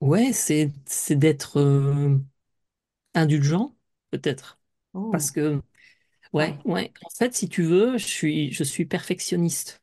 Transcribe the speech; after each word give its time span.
Ouais, 0.00 0.32
c'est 0.32 0.72
c'est 0.86 1.14
d'être 1.16 1.58
euh, 1.60 2.16
indulgent, 3.14 3.76
peut-être. 4.10 4.60
Parce 5.10 5.30
Oh, 5.32 5.32
que, 5.32 5.62
ouais, 6.34 6.58
waouh. 6.58 6.64
ouais, 6.64 6.92
en 7.04 7.10
fait, 7.10 7.34
si 7.34 7.48
tu 7.48 7.62
veux, 7.64 7.98
je 7.98 8.06
suis, 8.06 8.52
je 8.52 8.64
suis 8.64 8.86
perfectionniste, 8.86 9.82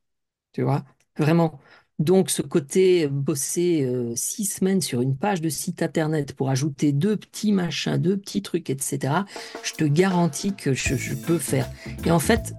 tu 0.53 0.63
vois, 0.63 0.85
vraiment. 1.17 1.59
Donc, 1.99 2.29
ce 2.31 2.41
côté 2.43 3.05
euh, 3.05 3.09
bosser 3.09 3.83
euh, 3.85 4.15
six 4.15 4.45
semaines 4.45 4.81
sur 4.81 5.01
une 5.01 5.17
page 5.17 5.41
de 5.41 5.49
site 5.49 5.83
internet 5.83 6.33
pour 6.35 6.49
ajouter 6.49 6.91
deux 6.93 7.17
petits 7.17 7.53
machins, 7.53 7.97
deux 7.97 8.17
petits 8.17 8.41
trucs, 8.43 8.69
etc., 8.69 9.25
je 9.63 9.73
te 9.73 9.85
garantis 9.85 10.55
que 10.55 10.73
je, 10.73 10.95
je 10.95 11.15
peux 11.15 11.39
faire. 11.39 11.69
Et 12.05 12.11
en 12.11 12.19
fait, 12.19 12.53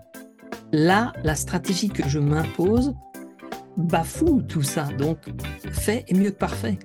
là, 0.73 1.13
la 1.25 1.35
stratégie 1.37 1.91
que 1.91 2.09
je 2.09 2.19
m'impose 2.21 2.95
bafoue 3.77 4.43
tout 4.43 4.63
ça. 4.63 4.85
Donc, 4.99 5.19
fait 5.73 6.05
est 6.09 6.15
mieux 6.15 6.31
que 6.33 6.37
parfait. 6.39 6.79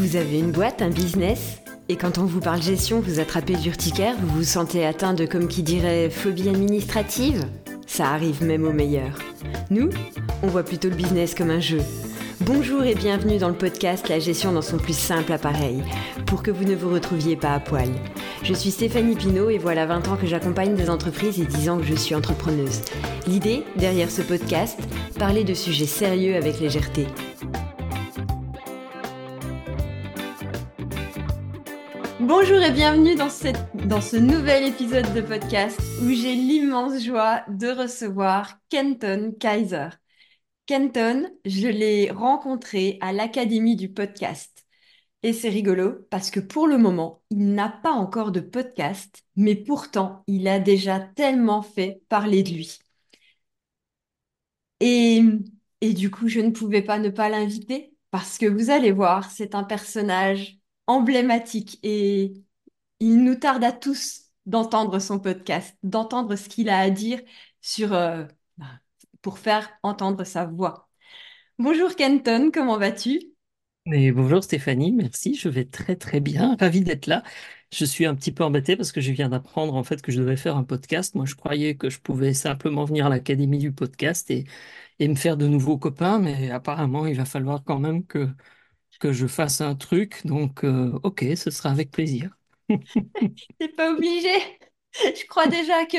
Vous 0.00 0.16
avez 0.16 0.38
une 0.38 0.50
boîte, 0.50 0.80
un 0.80 0.88
business? 0.88 1.60
Et 1.90 1.96
quand 1.96 2.16
on 2.16 2.24
vous 2.24 2.40
parle 2.40 2.62
gestion, 2.62 3.00
vous 3.00 3.20
attrapez 3.20 3.54
d'urticaire, 3.54 4.16
vous 4.18 4.38
vous 4.38 4.44
sentez 4.44 4.86
atteint 4.86 5.12
de, 5.12 5.26
comme 5.26 5.46
qui 5.46 5.62
dirait, 5.62 6.08
phobie 6.08 6.48
administrative? 6.48 7.44
Ça 7.86 8.08
arrive 8.08 8.42
même 8.42 8.64
aux 8.64 8.72
meilleurs. 8.72 9.18
Nous, 9.68 9.90
on 10.42 10.46
voit 10.46 10.62
plutôt 10.62 10.88
le 10.88 10.94
business 10.94 11.34
comme 11.34 11.50
un 11.50 11.60
jeu. 11.60 11.80
Bonjour 12.40 12.82
et 12.84 12.94
bienvenue 12.94 13.36
dans 13.36 13.50
le 13.50 13.54
podcast 13.54 14.08
La 14.08 14.18
gestion 14.18 14.52
dans 14.52 14.62
son 14.62 14.78
plus 14.78 14.96
simple 14.96 15.34
appareil, 15.34 15.82
pour 16.24 16.42
que 16.42 16.50
vous 16.50 16.64
ne 16.64 16.74
vous 16.74 16.88
retrouviez 16.88 17.36
pas 17.36 17.52
à 17.52 17.60
poil. 17.60 17.90
Je 18.42 18.54
suis 18.54 18.70
Stéphanie 18.70 19.16
Pinault 19.16 19.50
et 19.50 19.58
voilà 19.58 19.84
20 19.84 20.08
ans 20.08 20.16
que 20.16 20.26
j'accompagne 20.26 20.76
des 20.76 20.88
entreprises 20.88 21.38
et 21.38 21.44
10 21.44 21.68
ans 21.68 21.76
que 21.76 21.84
je 21.84 21.94
suis 21.94 22.14
entrepreneuse. 22.14 22.80
L'idée, 23.26 23.64
derrière 23.76 24.10
ce 24.10 24.22
podcast, 24.22 24.78
parler 25.18 25.44
de 25.44 25.52
sujets 25.52 25.84
sérieux 25.84 26.36
avec 26.36 26.58
légèreté. 26.58 27.06
Bonjour 32.32 32.62
et 32.62 32.70
bienvenue 32.70 33.16
dans, 33.16 33.28
cette- 33.28 33.58
dans 33.88 34.00
ce 34.00 34.16
nouvel 34.16 34.62
épisode 34.62 35.12
de 35.14 35.20
podcast 35.20 35.80
où 36.00 36.10
j'ai 36.10 36.36
l'immense 36.36 37.02
joie 37.02 37.42
de 37.48 37.66
recevoir 37.66 38.60
Kenton 38.68 39.34
Kaiser. 39.40 39.88
Kenton, 40.66 41.28
je 41.44 41.66
l'ai 41.66 42.12
rencontré 42.12 42.98
à 43.00 43.12
l'Académie 43.12 43.74
du 43.74 43.92
podcast. 43.92 44.64
Et 45.24 45.32
c'est 45.32 45.48
rigolo 45.48 46.06
parce 46.08 46.30
que 46.30 46.38
pour 46.38 46.68
le 46.68 46.78
moment, 46.78 47.20
il 47.30 47.52
n'a 47.52 47.68
pas 47.68 47.90
encore 47.90 48.30
de 48.30 48.38
podcast, 48.38 49.24
mais 49.34 49.56
pourtant, 49.56 50.22
il 50.28 50.46
a 50.46 50.60
déjà 50.60 51.00
tellement 51.00 51.62
fait 51.62 52.00
parler 52.08 52.44
de 52.44 52.50
lui. 52.50 52.78
Et, 54.78 55.20
et 55.80 55.94
du 55.94 56.12
coup, 56.12 56.28
je 56.28 56.38
ne 56.38 56.50
pouvais 56.50 56.82
pas 56.82 57.00
ne 57.00 57.08
pas 57.10 57.28
l'inviter 57.28 57.92
parce 58.12 58.38
que 58.38 58.46
vous 58.46 58.70
allez 58.70 58.92
voir, 58.92 59.32
c'est 59.32 59.56
un 59.56 59.64
personnage 59.64 60.59
emblématique 60.86 61.78
et 61.82 62.34
il 63.00 63.24
nous 63.24 63.34
tarde 63.36 63.64
à 63.64 63.72
tous 63.72 64.22
d'entendre 64.46 64.98
son 64.98 65.20
podcast, 65.20 65.76
d'entendre 65.82 66.36
ce 66.36 66.48
qu'il 66.48 66.68
a 66.70 66.78
à 66.80 66.90
dire 66.90 67.20
sur, 67.62 67.92
euh, 67.94 68.26
bah, 68.58 68.66
pour 69.22 69.38
faire 69.38 69.70
entendre 69.82 70.24
sa 70.24 70.46
voix. 70.46 70.88
Bonjour 71.58 71.94
Kenton, 71.96 72.50
comment 72.52 72.78
vas-tu? 72.78 73.20
Bonjour 73.86 74.44
Stéphanie, 74.44 74.92
merci, 74.92 75.34
je 75.34 75.48
vais 75.48 75.64
très 75.64 75.96
très 75.96 76.20
bien, 76.20 76.54
ravi 76.60 76.82
d'être 76.82 77.06
là. 77.06 77.22
Je 77.72 77.84
suis 77.84 78.06
un 78.06 78.14
petit 78.14 78.30
peu 78.30 78.44
embêté 78.44 78.76
parce 78.76 78.92
que 78.92 79.00
je 79.00 79.10
viens 79.10 79.28
d'apprendre 79.28 79.74
en 79.74 79.82
fait 79.82 80.00
que 80.02 80.12
je 80.12 80.20
devais 80.20 80.36
faire 80.36 80.56
un 80.56 80.64
podcast. 80.64 81.14
Moi, 81.14 81.24
je 81.26 81.34
croyais 81.34 81.76
que 81.76 81.90
je 81.90 81.98
pouvais 82.00 82.32
simplement 82.34 82.84
venir 82.84 83.06
à 83.06 83.08
l'Académie 83.08 83.58
du 83.58 83.72
podcast 83.72 84.30
et, 84.30 84.44
et 85.00 85.08
me 85.08 85.14
faire 85.16 85.36
de 85.36 85.46
nouveaux 85.48 85.78
copains, 85.78 86.18
mais 86.20 86.50
apparemment, 86.50 87.06
il 87.06 87.16
va 87.16 87.24
falloir 87.26 87.64
quand 87.64 87.78
même 87.80 88.06
que, 88.06 88.28
que 89.00 89.12
je 89.12 89.26
fasse 89.26 89.60
un 89.60 89.74
truc. 89.74 90.24
Donc, 90.24 90.64
euh, 90.64 90.92
ok, 91.02 91.24
ce 91.36 91.50
sera 91.50 91.70
avec 91.70 91.90
plaisir. 91.90 92.36
T'es 93.58 93.68
pas 93.68 93.92
obligé. 93.92 94.30
Je 94.94 95.26
crois 95.26 95.48
déjà 95.48 95.86
que 95.86 95.96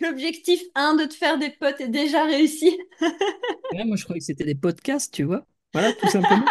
l'objectif 0.00 0.60
un 0.74 0.94
de 0.94 1.04
te 1.04 1.14
faire 1.14 1.38
des 1.38 1.50
potes 1.50 1.80
est 1.80 1.88
déjà 1.88 2.24
réussi. 2.24 2.78
Ouais, 3.72 3.84
moi, 3.84 3.96
je 3.96 4.04
croyais 4.04 4.18
que 4.20 4.26
c'était 4.26 4.44
des 4.44 4.54
podcasts, 4.54 5.14
tu 5.14 5.22
vois. 5.22 5.46
Voilà, 5.72 5.94
tout 5.94 6.08
simplement. 6.08 6.44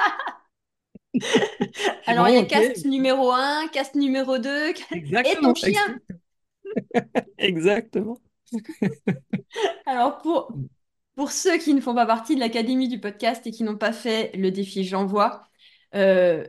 Alors, 2.08 2.30
il 2.30 2.36
y 2.36 2.38
a 2.40 2.46
cast 2.46 2.86
numéro 2.86 3.32
un, 3.32 3.68
cast 3.68 3.94
numéro 3.94 4.40
2 4.40 4.70
et 4.70 4.74
ton 5.40 5.54
chien. 5.54 6.00
exact- 7.38 7.38
exactement. 7.38 8.18
Alors, 9.86 10.18
pour, 10.20 10.52
pour 11.16 11.32
ceux 11.32 11.58
qui 11.58 11.74
ne 11.74 11.82
font 11.82 11.94
pas 11.94 12.06
partie 12.06 12.36
de 12.36 12.40
l'Académie 12.40 12.88
du 12.88 13.00
podcast 13.00 13.46
et 13.46 13.52
qui 13.52 13.64
n'ont 13.64 13.78
pas 13.78 13.94
fait 13.94 14.32
le 14.36 14.52
défi 14.52 14.84
J'envoie, 14.84 15.48
euh, 15.96 16.46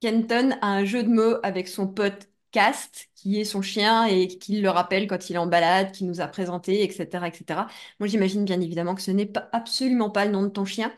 Kenton 0.00 0.52
a 0.62 0.68
un 0.68 0.84
jeu 0.84 1.02
de 1.04 1.08
mots 1.08 1.36
avec 1.42 1.68
son 1.68 1.88
pote 1.88 2.28
Cast, 2.52 3.08
qui 3.14 3.40
est 3.40 3.44
son 3.44 3.62
chien 3.62 4.06
et 4.06 4.28
qui 4.28 4.60
le 4.60 4.70
rappelle 4.70 5.06
quand 5.08 5.30
il 5.30 5.34
est 5.36 5.38
en 5.38 5.46
balade, 5.46 5.92
qui 5.92 6.04
nous 6.04 6.20
a 6.20 6.28
présenté, 6.28 6.82
etc., 6.84 7.28
etc. 7.28 7.68
Moi, 8.00 8.08
j'imagine 8.08 8.44
bien 8.44 8.60
évidemment 8.60 8.94
que 8.94 9.02
ce 9.02 9.10
n'est 9.10 9.26
pas, 9.26 9.48
absolument 9.52 10.10
pas 10.10 10.24
le 10.26 10.32
nom 10.32 10.42
de 10.42 10.48
ton 10.48 10.64
chien, 10.64 10.94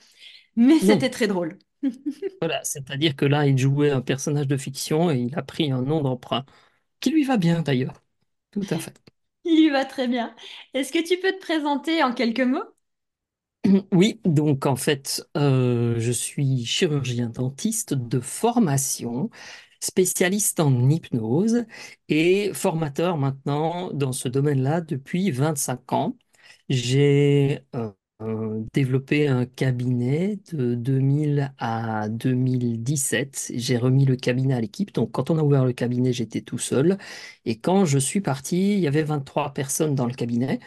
mais 0.56 0.80
c'était 0.80 1.10
très 1.10 1.28
drôle. 1.28 1.58
voilà, 2.41 2.62
c'est-à-dire 2.64 3.16
que 3.16 3.24
là, 3.26 3.46
il 3.46 3.58
jouait 3.58 3.91
un 3.91 4.00
personnage 4.00 4.47
de 4.47 4.56
fiction 4.56 5.10
et 5.10 5.18
il 5.18 5.38
a 5.38 5.42
pris 5.42 5.70
un 5.72 5.82
nom 5.82 6.00
d'emprunt, 6.02 6.44
qui 7.00 7.10
lui 7.10 7.24
va 7.24 7.36
bien 7.38 7.62
d'ailleurs. 7.62 8.02
Tout 8.52 8.66
à 8.70 8.78
fait. 8.78 9.00
Il 9.44 9.58
y 9.60 9.68
va 9.70 9.84
très 9.84 10.08
bien. 10.08 10.34
Est-ce 10.74 10.92
que 10.92 11.06
tu 11.06 11.18
peux 11.20 11.32
te 11.32 11.41
présenter 11.41 12.02
en 12.02 12.14
quelques 12.14 12.41
mots? 12.41 12.64
Oui, 13.93 14.21
donc 14.25 14.66
en 14.66 14.76
fait, 14.76 15.22
euh, 15.37 15.97
je 15.98 16.12
suis 16.12 16.65
chirurgien 16.65 17.28
dentiste 17.28 17.94
de 17.94 18.21
formation, 18.21 19.31
spécialiste 19.81 20.60
en 20.60 20.88
hypnose 20.88 21.65
et 22.09 22.53
formateur 22.54 23.16
maintenant 23.19 23.91
dans 23.93 24.12
ce 24.12 24.28
domaine-là 24.28 24.81
depuis 24.81 25.31
25 25.31 25.93
ans. 25.93 26.16
J'ai 26.69 27.60
euh, 27.75 27.91
développé 28.75 29.28
un 29.28 29.47
cabinet 29.47 30.38
de 30.53 30.75
2000 30.75 31.53
à 31.59 32.09
2017. 32.09 33.53
J'ai 33.54 33.77
remis 33.78 34.04
le 34.06 34.16
cabinet 34.16 34.54
à 34.54 34.60
l'équipe. 34.60 34.92
Donc 34.94 35.12
quand 35.12 35.31
on 35.31 35.38
a 35.38 35.42
ouvert 35.42 35.65
le 35.65 35.72
cabinet, 35.72 36.12
j'étais 36.12 36.41
tout 36.42 36.59
seul. 36.59 36.98
Et 37.47 37.59
quand 37.59 37.84
je 37.87 37.98
suis 37.98 38.21
parti, 38.21 38.75
il 38.75 38.81
y 38.81 38.87
avait 38.88 39.03
23 39.03 39.53
personnes 39.54 39.94
dans 39.94 40.06
le 40.06 40.15
cabinet 40.15 40.60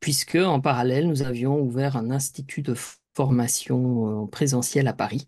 puisque 0.00 0.36
en 0.36 0.60
parallèle, 0.60 1.08
nous 1.08 1.22
avions 1.22 1.60
ouvert 1.60 1.96
un 1.96 2.10
institut 2.10 2.62
de 2.62 2.74
formation 3.16 4.24
euh, 4.24 4.26
présentiel 4.28 4.86
à 4.88 4.92
Paris 4.92 5.26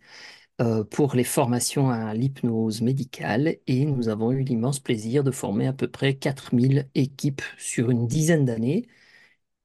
euh, 0.60 0.84
pour 0.84 1.14
les 1.14 1.24
formations 1.24 1.90
à 1.90 2.14
l'hypnose 2.14 2.82
médicale 2.82 3.56
et 3.66 3.84
nous 3.86 4.08
avons 4.08 4.32
eu 4.32 4.42
l'immense 4.42 4.80
plaisir 4.80 5.24
de 5.24 5.30
former 5.32 5.66
à 5.68 5.72
peu 5.72 5.88
près 5.88 6.14
4000 6.16 6.88
équipes 6.94 7.42
sur 7.58 7.90
une 7.90 8.06
dizaine 8.08 8.44
d'années. 8.46 8.88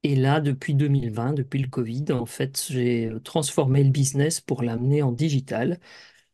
Et 0.03 0.15
là, 0.15 0.39
depuis 0.39 0.75
2020, 0.75 1.33
depuis 1.33 1.59
le 1.59 1.67
Covid, 1.67 2.05
en 2.11 2.25
fait, 2.27 2.63
j'ai 2.69 3.11
transformé 3.23 3.83
le 3.83 3.89
business 3.89 4.39
pour 4.39 4.61
l'amener 4.61 5.01
en 5.01 5.11
digital, 5.11 5.79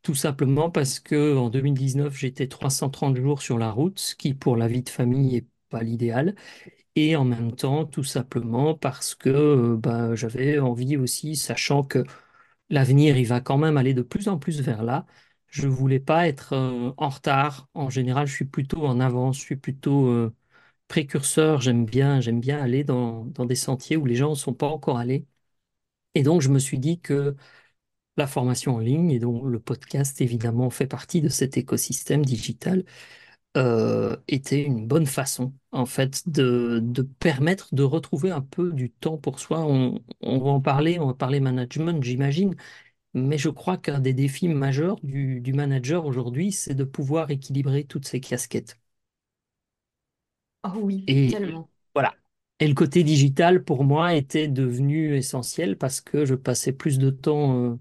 tout 0.04 0.16
simplement 0.16 0.72
parce 0.72 1.00
que 1.00 1.38
en 1.38 1.50
2019, 1.50 2.16
j'étais 2.18 2.48
330 2.48 3.18
jours 3.18 3.42
sur 3.42 3.58
la 3.60 3.72
route, 3.72 4.00
ce 4.00 4.16
qui 4.16 4.34
pour 4.36 4.58
la 4.58 4.68
vie 4.68 4.84
de 4.84 4.90
famille 4.90 5.34
n'est 5.36 5.48
pas 5.70 5.84
l'idéal. 5.84 6.36
Et 6.96 7.16
en 7.16 7.24
même 7.26 7.56
temps, 7.56 7.86
tout 7.86 8.04
simplement 8.04 8.76
parce 8.76 9.16
que 9.16 9.76
bah, 9.78 10.14
j'avais 10.16 10.60
envie 10.60 10.98
aussi, 10.98 11.36
sachant 11.38 11.84
que 11.84 12.04
l'avenir, 12.70 13.18
il 13.18 13.26
va 13.28 13.42
quand 13.42 13.58
même 13.58 13.78
aller 13.78 13.94
de 13.94 14.02
plus 14.04 14.28
en 14.30 14.38
plus 14.40 14.62
vers 14.62 14.84
là, 14.84 15.06
je 15.48 15.68
voulais 15.68 16.00
pas 16.02 16.28
être 16.28 16.54
euh, 16.54 16.94
en 16.98 17.10
retard. 17.10 17.70
En 17.74 17.90
général, 17.90 18.28
je 18.28 18.34
suis 18.36 18.46
plutôt 18.46 18.86
en 18.86 19.00
avance, 19.00 19.38
je 19.38 19.42
suis 19.44 19.56
plutôt 19.58 20.08
euh, 20.10 20.34
précurseur. 20.90 21.62
J'aime 21.62 21.86
bien, 21.86 22.22
j'aime 22.22 22.40
bien 22.42 22.60
aller 22.62 22.84
dans 22.84 23.26
des 23.26 23.56
sentiers 23.56 23.98
où 23.98 24.06
les 24.06 24.16
gens 24.16 24.32
ne 24.32 24.36
sont 24.36 24.54
pas 24.54 24.68
encore 24.68 24.98
allés. 25.00 25.26
Et 26.16 26.24
donc, 26.24 26.42
je 26.42 26.50
me 26.50 26.60
suis 26.60 26.80
dit 26.80 27.00
que 27.00 27.36
la 28.18 28.28
formation 28.28 28.76
en 28.76 28.80
ligne 28.80 29.12
et 29.12 29.20
donc 29.20 29.46
le 29.46 29.60
podcast, 29.60 30.22
évidemment, 30.22 30.70
fait 30.70 30.88
partie 30.88 31.22
de 31.22 31.30
cet 31.30 31.58
écosystème 31.58 32.26
digital 32.26 32.84
euh, 33.58 34.16
était 34.28 34.64
une 34.64 34.88
bonne 34.88 35.06
façon, 35.06 35.54
en 35.72 35.86
fait, 35.86 36.28
de, 36.30 36.80
de 36.84 37.02
permettre 37.04 37.74
de 37.76 37.84
retrouver 37.84 38.32
un 38.32 38.42
peu 38.42 38.72
du 38.74 38.92
temps 38.92 39.18
pour 39.18 39.40
soi. 39.40 39.62
On, 39.66 40.02
on 40.22 40.40
va 40.40 40.52
en 40.52 40.62
parler, 40.62 41.00
on 41.00 41.08
va 41.08 41.14
parler 41.14 41.40
management, 41.40 42.02
j'imagine, 42.04 42.56
mais 43.14 43.38
je 43.40 43.50
crois 43.50 43.78
qu'un 43.78 44.00
des 44.02 44.14
défis 44.14 44.50
majeurs 44.50 44.98
du, 45.04 45.42
du 45.42 45.54
manager 45.54 46.06
aujourd'hui, 46.06 46.52
c'est 46.54 46.76
de 46.76 46.84
pouvoir 46.86 47.32
équilibrer 47.32 47.86
toutes 47.86 48.08
ces 48.08 48.22
casquettes. 48.22 48.80
Oh 50.64 50.72
oui, 50.82 51.08
Et 51.08 51.28
tellement. 51.28 51.70
voilà. 51.96 52.16
Et 52.60 52.68
le 52.68 52.74
côté 52.76 53.04
digital, 53.04 53.64
pour 53.64 53.84
moi, 53.84 54.16
était 54.16 54.48
devenu 54.48 55.16
essentiel 55.16 55.78
parce 55.78 56.02
que 56.02 56.26
je 56.26 56.36
passais 56.36 56.74
plus 56.74 57.00
de 57.00 57.10
temps 57.10 57.72
euh, 57.74 57.78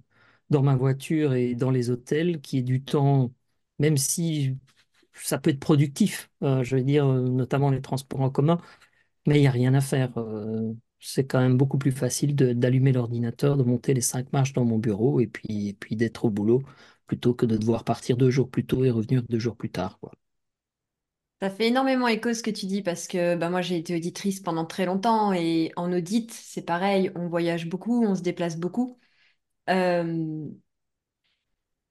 dans 0.51 0.63
ma 0.63 0.77
voiture 0.77 1.35
et 1.35 1.55
dans 1.55 1.71
les 1.71 1.91
hôtels, 1.91 2.41
qui 2.41 2.59
est 2.59 2.63
du 2.63 2.83
temps, 2.83 3.33
même 3.79 3.97
si 3.99 4.59
ça 5.23 5.39
peut 5.39 5.51
être 5.51 5.61
productif, 5.61 6.31
euh, 6.43 6.63
je 6.65 6.77
veux 6.77 6.83
dire, 6.83 7.07
euh, 7.07 7.23
notamment 7.29 7.71
les 7.71 7.81
transports 7.83 8.21
en 8.21 8.31
commun, 8.31 8.59
mais 9.27 9.39
il 9.39 9.43
n'y 9.43 9.47
a 9.49 9.51
rien 9.53 9.75
à 9.75 9.81
faire. 9.83 10.17
euh, 10.19 10.73
C'est 11.01 11.27
quand 11.27 11.41
même 11.41 11.57
beaucoup 11.59 11.79
plus 11.79 11.93
facile 11.93 12.35
d'allumer 12.37 12.93
l'ordinateur, 12.93 13.57
de 13.57 13.65
monter 13.65 13.95
les 13.95 14.01
cinq 14.03 14.33
marches 14.33 14.53
dans 14.55 14.65
mon 14.67 14.79
bureau 14.79 15.21
et 15.21 15.27
puis, 15.29 15.69
et 15.69 15.75
puis 15.75 15.97
d'être 15.97 16.25
au 16.27 16.31
boulot 16.31 16.63
plutôt 17.07 17.35
que 17.35 17.47
de 17.47 17.57
devoir 17.59 17.85
partir 17.85 18.17
deux 18.17 18.31
jours 18.31 18.51
plus 18.51 18.67
tôt 18.67 18.85
et 18.85 18.91
revenir 18.91 19.23
deux 19.29 19.39
jours 19.41 19.57
plus 19.57 19.71
tard. 19.71 19.99
Ça 21.43 21.49
fait 21.51 21.69
énormément 21.69 22.07
écho 22.09 22.35
ce 22.35 22.43
que 22.43 22.51
tu 22.51 22.67
dis 22.67 22.83
parce 22.83 23.07
que 23.09 23.35
bah, 23.37 23.49
moi 23.51 23.63
j'ai 23.63 23.77
été 23.79 23.97
auditrice 23.97 24.41
pendant 24.41 24.67
très 24.67 24.85
longtemps 24.85 25.33
et 25.33 25.73
en 25.77 25.91
audit 25.93 26.31
c'est 26.33 26.63
pareil, 26.63 27.11
on 27.15 27.29
voyage 27.29 27.67
beaucoup, 27.69 28.05
on 28.05 28.15
se 28.15 28.21
déplace 28.23 28.59
beaucoup. 28.59 28.99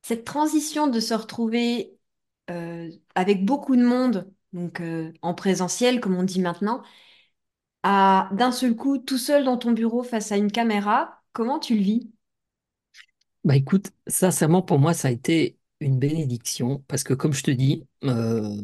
Cette 0.01 0.25
transition 0.25 0.87
de 0.87 0.99
se 0.99 1.13
retrouver 1.13 1.97
euh, 2.49 2.89
avec 3.15 3.45
beaucoup 3.45 3.75
de 3.75 3.83
monde, 3.83 4.31
donc 4.53 4.81
euh, 4.81 5.11
en 5.21 5.33
présentiel 5.33 5.99
comme 6.01 6.15
on 6.15 6.23
dit 6.23 6.41
maintenant, 6.41 6.83
à 7.83 8.29
d'un 8.33 8.51
seul 8.53 8.73
coup 8.75 8.97
tout 8.99 9.17
seul 9.17 9.43
dans 9.43 9.57
ton 9.57 9.71
bureau 9.73 10.01
face 10.03 10.31
à 10.31 10.37
une 10.37 10.51
caméra, 10.51 11.21
comment 11.33 11.59
tu 11.59 11.75
le 11.75 11.81
vis? 11.81 12.09
Bah 13.45 13.55
écoute, 13.55 13.91
sincèrement, 14.07 14.61
pour 14.61 14.79
moi, 14.79 14.93
ça 14.93 15.07
a 15.07 15.11
été 15.11 15.57
une 15.79 15.97
bénédiction 15.97 16.83
parce 16.87 17.03
que, 17.03 17.13
comme 17.13 17.33
je 17.33 17.43
te 17.43 17.51
dis, 17.51 17.87
euh, 18.03 18.55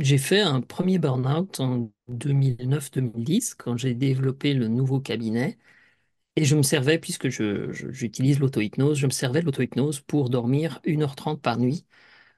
j'ai 0.00 0.18
fait 0.18 0.40
un 0.40 0.60
premier 0.60 0.98
burn-out 0.98 1.60
en 1.60 1.92
2009-2010 2.08 3.54
quand 3.54 3.76
j'ai 3.76 3.94
développé 3.94 4.52
le 4.54 4.66
nouveau 4.68 5.00
cabinet 5.00 5.56
et 6.36 6.44
je 6.44 6.56
me 6.56 6.62
servais, 6.62 6.98
puisque 6.98 7.28
je, 7.30 7.72
j'utilise 7.72 8.40
l'auto-hypnose, 8.40 8.98
je 8.98 9.06
me 9.06 9.12
servais 9.12 9.40
de 9.40 9.46
l'auto-hypnose 9.46 10.00
pour 10.00 10.30
dormir 10.30 10.80
une 10.84 11.02
heure 11.02 11.16
trente 11.16 11.42
par 11.42 11.58
nuit 11.58 11.86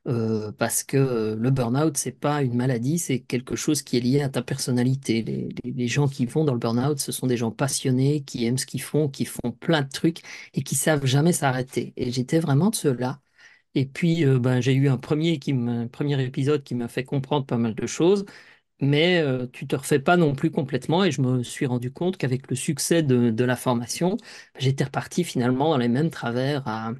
euh, 0.07 0.53
parce 0.53 0.85
que 0.85 0.97
euh, 0.97 1.37
le 1.37 1.51
burn-out, 1.51 1.97
c'est 1.97 2.13
pas 2.13 2.43
une 2.43 2.55
maladie, 2.55 2.99
c'est 2.99 3.21
quelque 3.21 3.57
chose 3.57 3.83
qui 3.83 3.97
est 3.97 4.01
lié 4.01 4.21
à 4.23 4.29
ta 4.29 4.43
personnalité. 4.43 5.23
Les, 5.65 5.89
gens 5.89 6.07
qui 6.09 6.27
vont 6.27 6.45
dans 6.45 6.53
le 6.53 6.59
burn-out, 6.61 6.99
ce 7.01 7.11
sont 7.13 7.27
des 7.27 7.37
gens 7.37 7.51
passionnés, 7.51 8.23
qui 8.23 8.45
aiment 8.47 8.59
ce 8.59 8.67
qu'ils 8.67 8.83
font, 8.83 9.09
qui 9.09 9.25
font 9.25 9.51
plein 9.53 9.83
de 9.83 9.89
trucs 9.89 10.21
et 10.55 10.63
qui 10.63 10.77
savent 10.77 11.05
jamais 11.07 11.33
s'arrêter. 11.33 11.93
Et 11.97 12.13
j'étais 12.13 12.39
vraiment 12.39 12.71
de 12.71 12.77
ceux-là. 12.77 13.21
Et 13.75 13.87
puis, 13.87 14.25
euh, 14.25 14.39
ben, 14.39 14.61
j'ai 14.61 14.75
eu 14.75 14.89
un 14.89 14.97
premier, 14.99 15.39
qui 15.39 15.53
un 15.53 15.89
premier 15.89 16.23
épisode 16.25 16.63
qui 16.65 16.75
m'a 16.75 16.89
fait 16.89 17.05
comprendre 17.05 17.47
pas 17.47 17.59
mal 17.59 17.75
de 17.75 17.87
choses, 17.87 18.25
mais 18.81 19.19
euh, 19.21 19.47
tu 19.49 19.67
te 19.67 19.77
refais 19.77 19.99
pas 20.01 20.17
non 20.17 20.35
plus 20.35 20.51
complètement. 20.51 21.05
Et 21.05 21.11
je 21.13 21.23
me 21.23 21.43
suis 21.43 21.67
rendu 21.67 21.93
compte 21.93 22.17
qu'avec 22.19 22.51
le 22.51 22.57
succès 22.57 23.03
de, 23.03 23.31
de 23.31 23.45
la 23.45 23.57
formation, 23.57 24.17
j'étais 24.59 24.85
reparti 24.85 25.25
finalement 25.25 25.71
dans 25.71 25.79
les 25.79 25.89
mêmes 25.89 26.11
travers 26.11 26.67
à, 26.69 26.93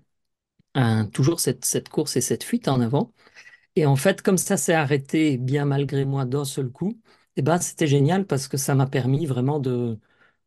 toujours 1.13 1.41
cette, 1.41 1.89
course 1.89 2.17
et 2.17 2.21
cette 2.21 2.45
fuite 2.45 2.69
en 2.69 2.81
avant. 2.81 3.13
Et 3.77 3.87
en 3.87 3.97
fait, 3.97 4.23
comme 4.23 4.39
ça 4.39 4.57
s'est 4.57 4.75
arrêté 4.75 5.39
bien 5.39 5.65
malgré 5.67 6.05
moi 6.05 6.25
d'un 6.25 6.45
seul 6.45 6.71
coup, 6.71 7.01
eh 7.37 7.43
ben, 7.43 7.59
c'était 7.61 7.87
génial 7.87 8.27
parce 8.27 8.49
que 8.49 8.57
ça 8.57 8.75
m'a 8.75 8.87
permis 8.87 9.27
vraiment 9.27 9.61
de, 9.61 9.99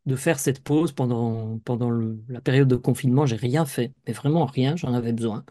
de 0.06 0.16
faire 0.16 0.38
cette 0.40 0.62
pause 0.64 0.92
pendant, 0.92 1.58
pendant 1.60 1.90
la 2.28 2.40
période 2.42 2.68
de 2.68 2.76
confinement. 2.76 3.26
J'ai 3.26 3.36
rien 3.36 3.66
fait, 3.66 3.94
mais 4.06 4.12
vraiment 4.14 4.46
rien, 4.46 4.76
j'en 4.76 4.94
avais 4.94 5.12
besoin. 5.12 5.44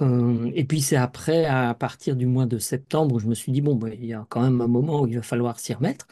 Euh, 0.00 0.50
et 0.54 0.64
puis 0.64 0.80
c'est 0.80 0.96
après, 0.96 1.44
à 1.44 1.74
partir 1.74 2.16
du 2.16 2.26
mois 2.26 2.46
de 2.46 2.58
septembre, 2.58 3.16
où 3.16 3.18
je 3.18 3.26
me 3.28 3.34
suis 3.34 3.52
dit, 3.52 3.60
bon, 3.60 3.74
ben, 3.76 3.92
il 3.92 4.06
y 4.06 4.14
a 4.14 4.26
quand 4.30 4.42
même 4.42 4.60
un 4.60 4.66
moment 4.68 5.02
où 5.02 5.06
il 5.06 5.16
va 5.16 5.22
falloir 5.22 5.60
s'y 5.60 5.74
remettre. 5.74 6.06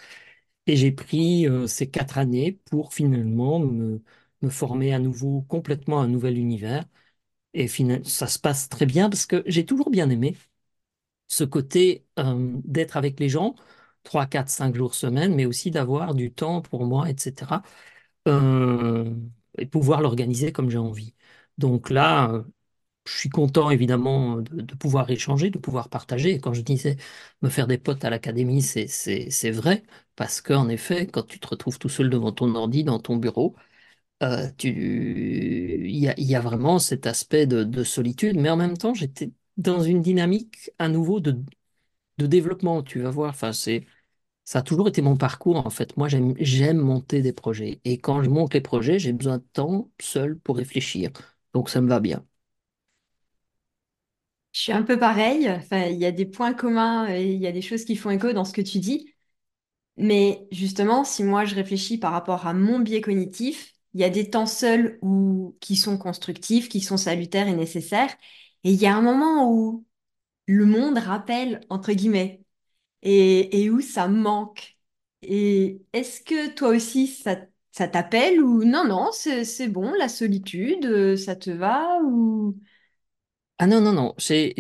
Et 0.67 0.77
j'ai 0.77 0.93
pris 0.93 1.47
euh, 1.49 1.67
ces 1.67 1.91
quatre 1.91 2.19
années 2.19 2.61
pour 2.71 2.93
finalement 2.93 3.59
me, 3.61 4.03
me 4.43 4.51
former 4.51 4.93
à 4.95 4.99
nouveau 4.99 5.43
complètement 5.43 6.01
un 6.01 6.09
nouvel 6.09 6.39
univers. 6.39 6.85
Et 7.55 7.69
fina- 7.69 8.03
ça 8.05 8.27
se 8.27 8.39
passe 8.39 8.69
très 8.69 8.87
bien 8.87 9.09
parce 9.11 9.27
que 9.27 9.43
j'ai 9.47 9.65
toujours 9.67 9.91
bien 9.91 10.11
aimé 10.11 10.37
ce 11.29 11.45
côté 11.45 12.07
euh, 12.19 12.53
d'être 12.65 12.97
avec 12.97 13.21
les 13.21 13.29
gens, 13.29 13.55
3, 14.03 14.27
4, 14.27 14.49
5 14.51 14.75
jours 14.77 14.95
semaine, 14.95 15.35
mais 15.35 15.47
aussi 15.47 15.71
d'avoir 15.71 16.15
du 16.15 16.33
temps 16.33 16.63
pour 16.63 16.85
moi, 16.87 17.11
etc. 17.11 17.63
euh, 18.29 19.15
et 19.59 19.67
pouvoir 19.67 20.01
l'organiser 20.03 20.53
comme 20.53 20.71
j'ai 20.71 20.79
envie. 20.79 21.15
Donc 21.59 21.91
là, 21.91 22.45
je 23.07 23.13
suis 23.19 23.29
content 23.31 23.71
évidemment 23.71 24.37
de, 24.39 24.61
de 24.63 24.75
pouvoir 24.75 25.11
échanger, 25.11 25.51
de 25.51 25.59
pouvoir 25.59 25.89
partager. 25.89 26.33
Et 26.35 26.41
quand 26.41 26.53
je 26.55 26.61
disais 26.63 26.97
me 27.43 27.49
faire 27.49 27.67
des 27.67 27.79
potes 27.79 28.05
à 28.05 28.11
l'académie, 28.11 28.63
c'est 28.63 29.51
vrai, 29.51 29.83
parce 30.17 30.41
qu'en 30.41 30.69
effet, 30.69 31.07
quand 31.07 31.23
tu 31.27 31.41
te 31.41 31.49
retrouves 31.49 31.79
tout 31.79 31.89
seul 31.89 32.11
devant 32.11 32.33
ton 32.33 32.55
ordi, 32.55 32.85
dans 32.85 32.99
ton 33.01 33.17
bureau, 33.17 33.57
euh, 34.23 34.51
tu... 34.59 34.69
il 35.89 35.97
y 35.99 36.35
a, 36.35 36.41
vraiment 36.41 36.79
cet 36.79 37.07
aspect 37.07 37.47
de, 37.47 37.65
de 37.65 37.85
solitude, 37.85 38.37
mais 38.39 38.51
en 38.51 38.57
même 38.57 38.77
temps, 38.77 38.95
j'étais 38.95 39.31
dans 39.57 39.81
une 39.83 40.03
dynamique 40.03 40.71
à 40.79 40.89
nouveau 40.89 41.21
de 41.21 41.39
de 42.19 42.27
développement, 42.27 42.83
tu 42.83 43.01
vas 43.01 43.11
voir. 43.11 43.31
Enfin, 43.31 43.53
c'est, 43.53 43.87
ça 44.45 44.61
a 44.61 44.63
toujours 44.63 44.89
été 44.89 45.03
mon 45.03 45.17
parcours, 45.17 45.67
en 45.67 45.71
fait. 45.71 45.97
Moi, 45.97 46.09
j'aime, 46.09 46.35
j'aime 46.41 46.79
monter 46.79 47.23
des 47.23 47.33
projets. 47.33 47.81
Et 47.85 47.99
quand 47.99 48.23
je 48.23 48.31
monte 48.31 48.55
les 48.55 48.61
projets, 48.63 48.99
j'ai 48.99 49.13
besoin 49.13 49.39
de 49.39 49.45
temps 49.53 49.91
seul 50.01 50.39
pour 50.39 50.57
réfléchir. 50.59 51.11
Donc, 51.55 51.71
ça 51.71 51.81
me 51.81 51.89
va 51.89 52.01
bien. 52.01 52.27
Je 54.53 54.61
suis 54.63 54.73
un 54.73 54.83
peu 54.83 54.99
pareil, 54.99 55.49
enfin, 55.51 55.85
il 55.87 55.99
y 55.99 56.07
a 56.07 56.13
des 56.13 56.27
points 56.27 56.55
communs 56.55 57.09
et 57.15 57.33
il 57.33 57.41
y 57.41 57.47
a 57.47 57.53
des 57.53 57.63
choses 57.63 57.85
qui 57.85 57.97
font 57.97 58.11
écho 58.11 58.33
dans 58.33 58.45
ce 58.45 58.53
que 58.53 58.61
tu 58.63 58.79
dis. 58.81 59.15
Mais 59.99 60.49
justement, 60.53 61.05
si 61.05 61.25
moi 61.25 61.45
je 61.47 61.55
réfléchis 61.57 61.99
par 61.99 62.13
rapport 62.13 62.47
à 62.47 62.55
mon 62.55 62.81
biais 62.81 63.01
cognitif, 63.03 63.75
il 63.99 64.03
y 64.03 64.05
a 64.05 64.11
des 64.11 64.31
temps 64.31 64.47
seuls 64.47 64.99
où, 65.03 65.57
qui 65.61 65.77
sont 65.77 65.99
constructifs, 65.99 66.69
qui 66.69 66.81
sont 66.81 66.97
salutaires 66.97 67.49
et 67.49 67.55
nécessaires. 67.57 68.13
Et 68.65 68.71
il 68.73 68.81
y 68.81 68.87
a 68.87 68.95
un 68.97 69.03
moment 69.03 69.51
où 69.53 69.85
le 70.47 70.67
monde 70.67 70.99
rappelle, 70.99 71.61
entre 71.71 71.93
guillemets, 71.93 72.43
et, 73.03 73.71
où 73.71 73.81
ça 73.81 74.09
manque. 74.09 74.79
Et 75.23 75.83
est-ce 75.95 76.23
que 76.23 76.51
toi 76.55 76.71
aussi, 76.71 77.09
ça, 77.09 77.37
t'appelle 77.89 78.43
ou 78.43 78.65
non, 78.65 78.85
non, 78.87 79.11
c'est, 79.13 79.69
bon, 79.69 79.93
la 79.95 80.09
solitude, 80.09 80.87
euh, 80.87 81.17
ça 81.17 81.37
te 81.37 81.51
va 81.51 81.99
ou... 82.05 82.57
Ah 83.59 83.67
non, 83.67 83.81
non, 83.81 83.93
non. 83.93 84.15
J'ai- 84.19 84.55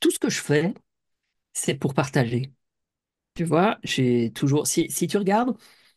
tout 0.00 0.10
ce 0.10 0.18
que 0.18 0.30
je 0.30 0.40
fais, 0.40 0.74
c'est 1.54 1.74
pour 1.76 1.94
partager. 1.94 2.52
Tu 3.34 3.44
vois, 3.44 3.78
j'ai 3.84 4.32
toujours. 4.32 4.66
Si, 4.66 4.90
si 4.90 5.08
tu 5.08 5.18
regardes, 5.18 5.56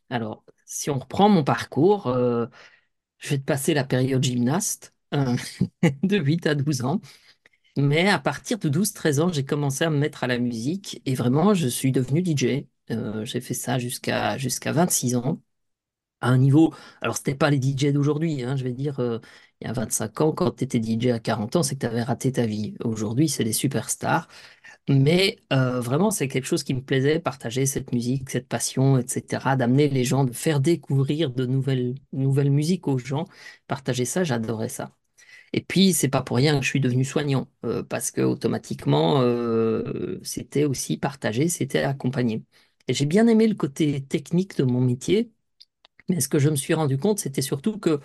alors, 0.09 0.45
si 0.65 0.89
on 0.89 0.99
reprend 0.99 1.29
mon 1.29 1.43
parcours, 1.43 2.07
euh, 2.07 2.47
je 3.19 3.29
vais 3.31 3.37
te 3.39 3.43
passer 3.45 3.73
la 3.73 3.83
période 3.85 4.23
gymnaste, 4.23 4.93
euh, 5.13 5.35
de 6.03 6.17
8 6.17 6.47
à 6.47 6.55
12 6.55 6.83
ans. 6.83 7.01
Mais 7.77 8.09
à 8.09 8.19
partir 8.19 8.59
de 8.59 8.69
douze 8.69 8.93
treize 8.93 9.19
ans, 9.19 9.31
j'ai 9.31 9.45
commencé 9.45 9.83
à 9.85 9.89
me 9.89 9.97
mettre 9.97 10.23
à 10.23 10.27
la 10.27 10.39
musique 10.39 11.01
et 11.05 11.15
vraiment, 11.15 11.53
je 11.53 11.67
suis 11.67 11.91
devenu 11.91 12.21
DJ. 12.23 12.67
Euh, 12.91 13.25
j'ai 13.25 13.41
fait 13.41 13.53
ça 13.55 13.79
jusqu'à 13.79 14.37
jusqu'à 14.37 14.71
26 14.73 15.15
ans, 15.15 15.41
à 16.21 16.29
un 16.29 16.37
niveau. 16.37 16.73
Alors, 17.01 17.17
c'était 17.17 17.35
pas 17.35 17.49
les 17.49 17.59
DJ 17.59 17.93
d'aujourd'hui, 17.93 18.43
hein, 18.43 18.55
je 18.57 18.63
vais 18.63 18.73
dire, 18.73 18.99
il 19.61 19.67
y 19.67 19.69
a 19.69 19.73
25 19.73 20.21
ans, 20.21 20.31
quand 20.33 20.51
tu 20.51 20.63
étais 20.65 20.79
DJ 20.79 21.11
à 21.11 21.19
40 21.19 21.55
ans, 21.55 21.63
c'est 21.63 21.75
que 21.75 21.81
tu 21.81 21.85
avais 21.85 22.03
raté 22.03 22.31
ta 22.31 22.45
vie. 22.45 22.75
Aujourd'hui, 22.83 23.29
c'est 23.29 23.43
des 23.43 23.53
superstars. 23.53 24.27
Mais 24.87 25.37
euh, 25.51 25.79
vraiment, 25.81 26.11
c'est 26.11 26.27
quelque 26.27 26.45
chose 26.45 26.63
qui 26.63 26.75
me 26.75 26.81
plaisait, 26.81 27.19
partager 27.19 27.65
cette 27.65 27.91
musique, 27.91 28.29
cette 28.29 28.47
passion, 28.47 28.99
etc., 28.99 29.55
d'amener 29.55 29.87
les 29.89 30.03
gens, 30.03 30.25
de 30.25 30.31
faire 30.31 30.59
découvrir 30.59 31.31
de 31.31 31.45
nouvelles, 31.47 31.95
nouvelles 32.13 32.51
musiques 32.51 32.87
aux 32.87 32.99
gens. 32.99 33.25
Partager 33.67 34.05
ça, 34.05 34.23
j'adorais 34.23 34.69
ça. 34.69 34.91
Et 35.53 35.61
puis, 35.61 35.93
c'est 35.93 36.09
pas 36.09 36.21
pour 36.23 36.37
rien 36.37 36.57
que 36.59 36.65
je 36.65 36.69
suis 36.69 36.79
devenu 36.81 37.05
soignant, 37.05 37.49
euh, 37.65 37.83
parce 37.83 38.11
que 38.11 38.21
automatiquement, 38.21 39.21
euh, 39.21 40.19
c'était 40.23 40.65
aussi 40.65 40.97
partagé, 40.97 41.49
c'était 41.49 41.79
accompagné. 41.83 42.43
Et 42.87 42.93
j'ai 42.93 43.05
bien 43.07 43.27
aimé 43.27 43.47
le 43.47 43.55
côté 43.55 44.01
technique 44.05 44.57
de 44.57 44.63
mon 44.65 44.81
métier, 44.81 45.31
mais 46.09 46.21
ce 46.21 46.27
que 46.29 46.39
je 46.39 46.49
me 46.49 46.55
suis 46.55 46.73
rendu 46.73 46.97
compte, 46.97 47.19
c'était 47.19 47.41
surtout 47.41 47.79
que, 47.79 47.99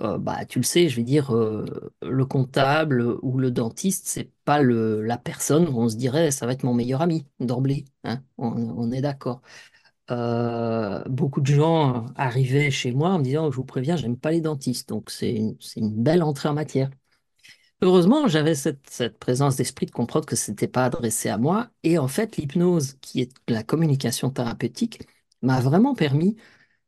euh, 0.00 0.18
bah, 0.18 0.44
tu 0.46 0.58
le 0.60 0.64
sais, 0.64 0.88
je 0.88 0.96
vais 0.96 1.02
dire, 1.02 1.34
euh, 1.34 1.64
le 2.02 2.24
comptable 2.24 3.02
ou 3.22 3.38
le 3.38 3.50
dentiste, 3.50 4.06
c'est 4.06 4.30
pas 4.44 4.62
le, 4.62 5.02
la 5.02 5.18
personne 5.18 5.68
où 5.68 5.80
on 5.80 5.88
se 5.88 5.96
dirait, 5.96 6.30
ça 6.30 6.46
va 6.46 6.52
être 6.52 6.62
mon 6.62 6.74
meilleur 6.74 7.02
ami 7.02 7.26
d'emblée, 7.40 7.84
hein, 8.04 8.22
on, 8.38 8.92
est 8.92 9.00
d'accord. 9.00 9.42
Euh, 10.10 11.02
beaucoup 11.08 11.40
de 11.40 11.46
gens 11.46 12.06
arrivaient 12.16 12.70
chez 12.70 12.92
moi 12.92 13.10
en 13.10 13.18
me 13.18 13.24
disant, 13.24 13.50
je 13.50 13.56
vous 13.56 13.64
préviens, 13.64 13.96
j'aime 13.96 14.16
pas 14.16 14.30
les 14.30 14.40
dentistes, 14.40 14.88
donc 14.88 15.10
c'est 15.10 15.34
une, 15.34 15.56
une 15.76 16.02
belle 16.02 16.22
entrée 16.22 16.48
en 16.48 16.54
matière. 16.54 16.90
Heureusement, 17.80 18.26
j'avais 18.26 18.54
cette, 18.56 18.88
cette 18.90 19.18
présence 19.18 19.56
d'esprit 19.56 19.86
de 19.86 19.92
comprendre 19.92 20.26
que 20.26 20.34
ce 20.34 20.50
n'était 20.50 20.66
pas 20.68 20.84
adressé 20.86 21.28
à 21.28 21.38
moi. 21.38 21.70
Et 21.84 21.96
en 21.98 22.08
fait, 22.08 22.36
l'hypnose, 22.36 22.94
qui 23.00 23.20
est 23.20 23.32
la 23.48 23.62
communication 23.62 24.30
thérapeutique, 24.30 25.00
m'a 25.42 25.60
vraiment 25.60 25.94
permis 25.94 26.36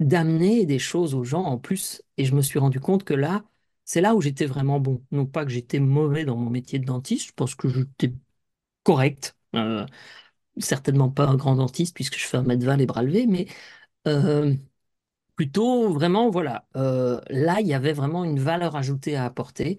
d'amener 0.01 0.67
des 0.67 0.81
choses 0.81 1.15
aux 1.15 1.25
gens 1.25 1.45
en 1.45 1.59
plus. 1.59 2.03
Et 2.19 2.27
je 2.27 2.35
me 2.35 2.43
suis 2.43 2.59
rendu 2.59 2.81
compte 2.81 3.05
que 3.05 3.15
là, 3.15 3.45
c'est 3.85 4.01
là 4.03 4.15
où 4.17 4.21
j'étais 4.23 4.47
vraiment 4.47 4.81
bon. 4.81 5.05
Non 5.13 5.27
pas 5.27 5.45
que 5.45 5.51
j'étais 5.53 5.81
mauvais 5.81 6.25
dans 6.25 6.37
mon 6.37 6.51
métier 6.51 6.79
de 6.81 6.87
dentiste, 6.87 7.29
je 7.29 7.33
pense 7.35 7.55
que 7.57 7.69
j'étais 7.69 8.15
correct. 8.85 9.37
Euh, 9.57 9.87
certainement 10.59 11.11
pas 11.11 11.27
un 11.29 11.37
grand 11.37 11.57
dentiste 11.57 11.95
puisque 11.95 12.19
je 12.19 12.27
fais 12.27 12.37
un 12.39 12.43
mètre 12.45 12.65
20 12.67 12.77
les 12.77 12.87
bras 12.87 13.03
levés, 13.03 13.27
mais 13.27 13.47
euh, 14.09 14.55
plutôt 15.37 15.93
vraiment, 15.93 16.31
voilà. 16.31 16.67
Euh, 16.77 17.21
là, 17.31 17.61
il 17.61 17.67
y 17.67 17.75
avait 17.75 17.93
vraiment 17.93 18.25
une 18.25 18.39
valeur 18.39 18.77
ajoutée 18.77 19.17
à 19.17 19.25
apporter. 19.25 19.79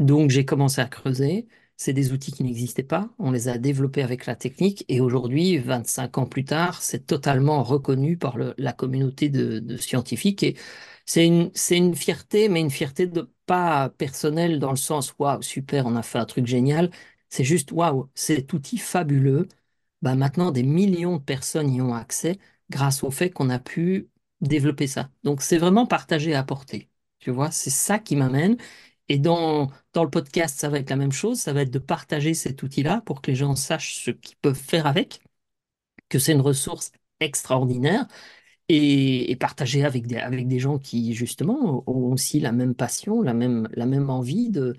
Donc 0.00 0.30
j'ai 0.30 0.44
commencé 0.46 0.80
à 0.82 0.86
creuser 0.88 1.48
c'est 1.78 1.94
des 1.94 2.12
outils 2.12 2.32
qui 2.32 2.44
n'existaient 2.44 2.82
pas. 2.84 3.10
On 3.18 3.30
les 3.30 3.48
a 3.48 3.58
développés 3.58 4.02
avec 4.02 4.26
la 4.26 4.36
technique 4.36 4.84
et 4.88 5.00
aujourd'hui, 5.00 5.58
25 5.58 6.18
ans 6.18 6.26
plus 6.26 6.44
tard, 6.44 6.82
c'est 6.82 7.06
totalement 7.06 7.62
reconnu 7.62 8.18
par 8.18 8.36
la 8.58 8.72
communauté 8.74 9.30
de, 9.30 9.76
scientifiques. 9.78 10.42
Et 10.42 10.56
c'est 11.06 11.26
une, 11.26 11.50
c'est 11.54 11.76
une 11.78 11.94
fierté, 11.94 12.48
mais 12.48 12.60
une 12.60 12.70
fierté 12.70 13.06
de 13.06 13.30
pas 13.46 13.90
personnelle 13.90 14.58
dans 14.58 14.70
le 14.70 14.76
sens, 14.76 15.14
waouh, 15.18 15.40
super, 15.42 15.86
on 15.86 15.96
a 15.96 16.02
fait 16.02 16.18
un 16.18 16.26
truc 16.26 16.46
génial. 16.46 16.90
C'est 17.30 17.44
juste, 17.44 17.72
waouh, 17.72 18.10
cet 18.14 18.52
outil 18.52 18.78
fabuleux. 18.78 19.48
Bah 20.02 20.14
maintenant, 20.14 20.52
des 20.52 20.62
millions 20.62 21.16
de 21.16 21.22
personnes 21.22 21.70
y 21.72 21.80
ont 21.82 21.94
accès 21.94 22.38
grâce 22.70 23.02
au 23.02 23.10
fait 23.10 23.30
qu'on 23.30 23.50
a 23.50 23.58
pu 23.58 24.08
développer 24.40 24.86
ça. 24.86 25.10
Donc, 25.24 25.42
c'est 25.42 25.58
vraiment 25.58 25.86
partager 25.86 26.30
et 26.30 26.34
apporter. 26.34 26.88
Tu 27.18 27.30
vois, 27.32 27.50
c'est 27.50 27.70
ça 27.70 27.98
qui 27.98 28.14
m'amène. 28.16 28.56
Et 29.08 29.18
dans, 29.18 29.70
dans 29.94 30.04
le 30.04 30.10
podcast, 30.10 30.58
ça 30.60 30.68
va 30.68 30.78
être 30.78 30.90
la 30.90 30.96
même 30.96 31.12
chose. 31.12 31.38
Ça 31.40 31.52
va 31.52 31.62
être 31.62 31.70
de 31.70 31.78
partager 31.78 32.34
cet 32.34 32.62
outil-là 32.62 33.02
pour 33.06 33.22
que 33.22 33.30
les 33.30 33.36
gens 33.36 33.56
sachent 33.56 34.04
ce 34.04 34.10
qu'ils 34.10 34.36
peuvent 34.38 34.54
faire 34.54 34.86
avec, 34.86 35.20
que 36.08 36.18
c'est 36.18 36.32
une 36.32 36.40
ressource 36.40 36.92
extraordinaire 37.20 38.06
et, 38.68 39.30
et 39.30 39.36
partager 39.36 39.84
avec 39.84 40.06
des, 40.06 40.16
avec 40.18 40.48
des 40.48 40.58
gens 40.60 40.78
qui, 40.78 41.14
justement, 41.14 41.84
ont 41.88 42.12
aussi 42.12 42.40
la 42.40 42.52
même 42.52 42.74
passion, 42.74 43.22
la 43.22 43.34
même, 43.34 43.68
la 43.74 43.86
même 43.86 44.10
envie 44.10 44.50
de, 44.50 44.76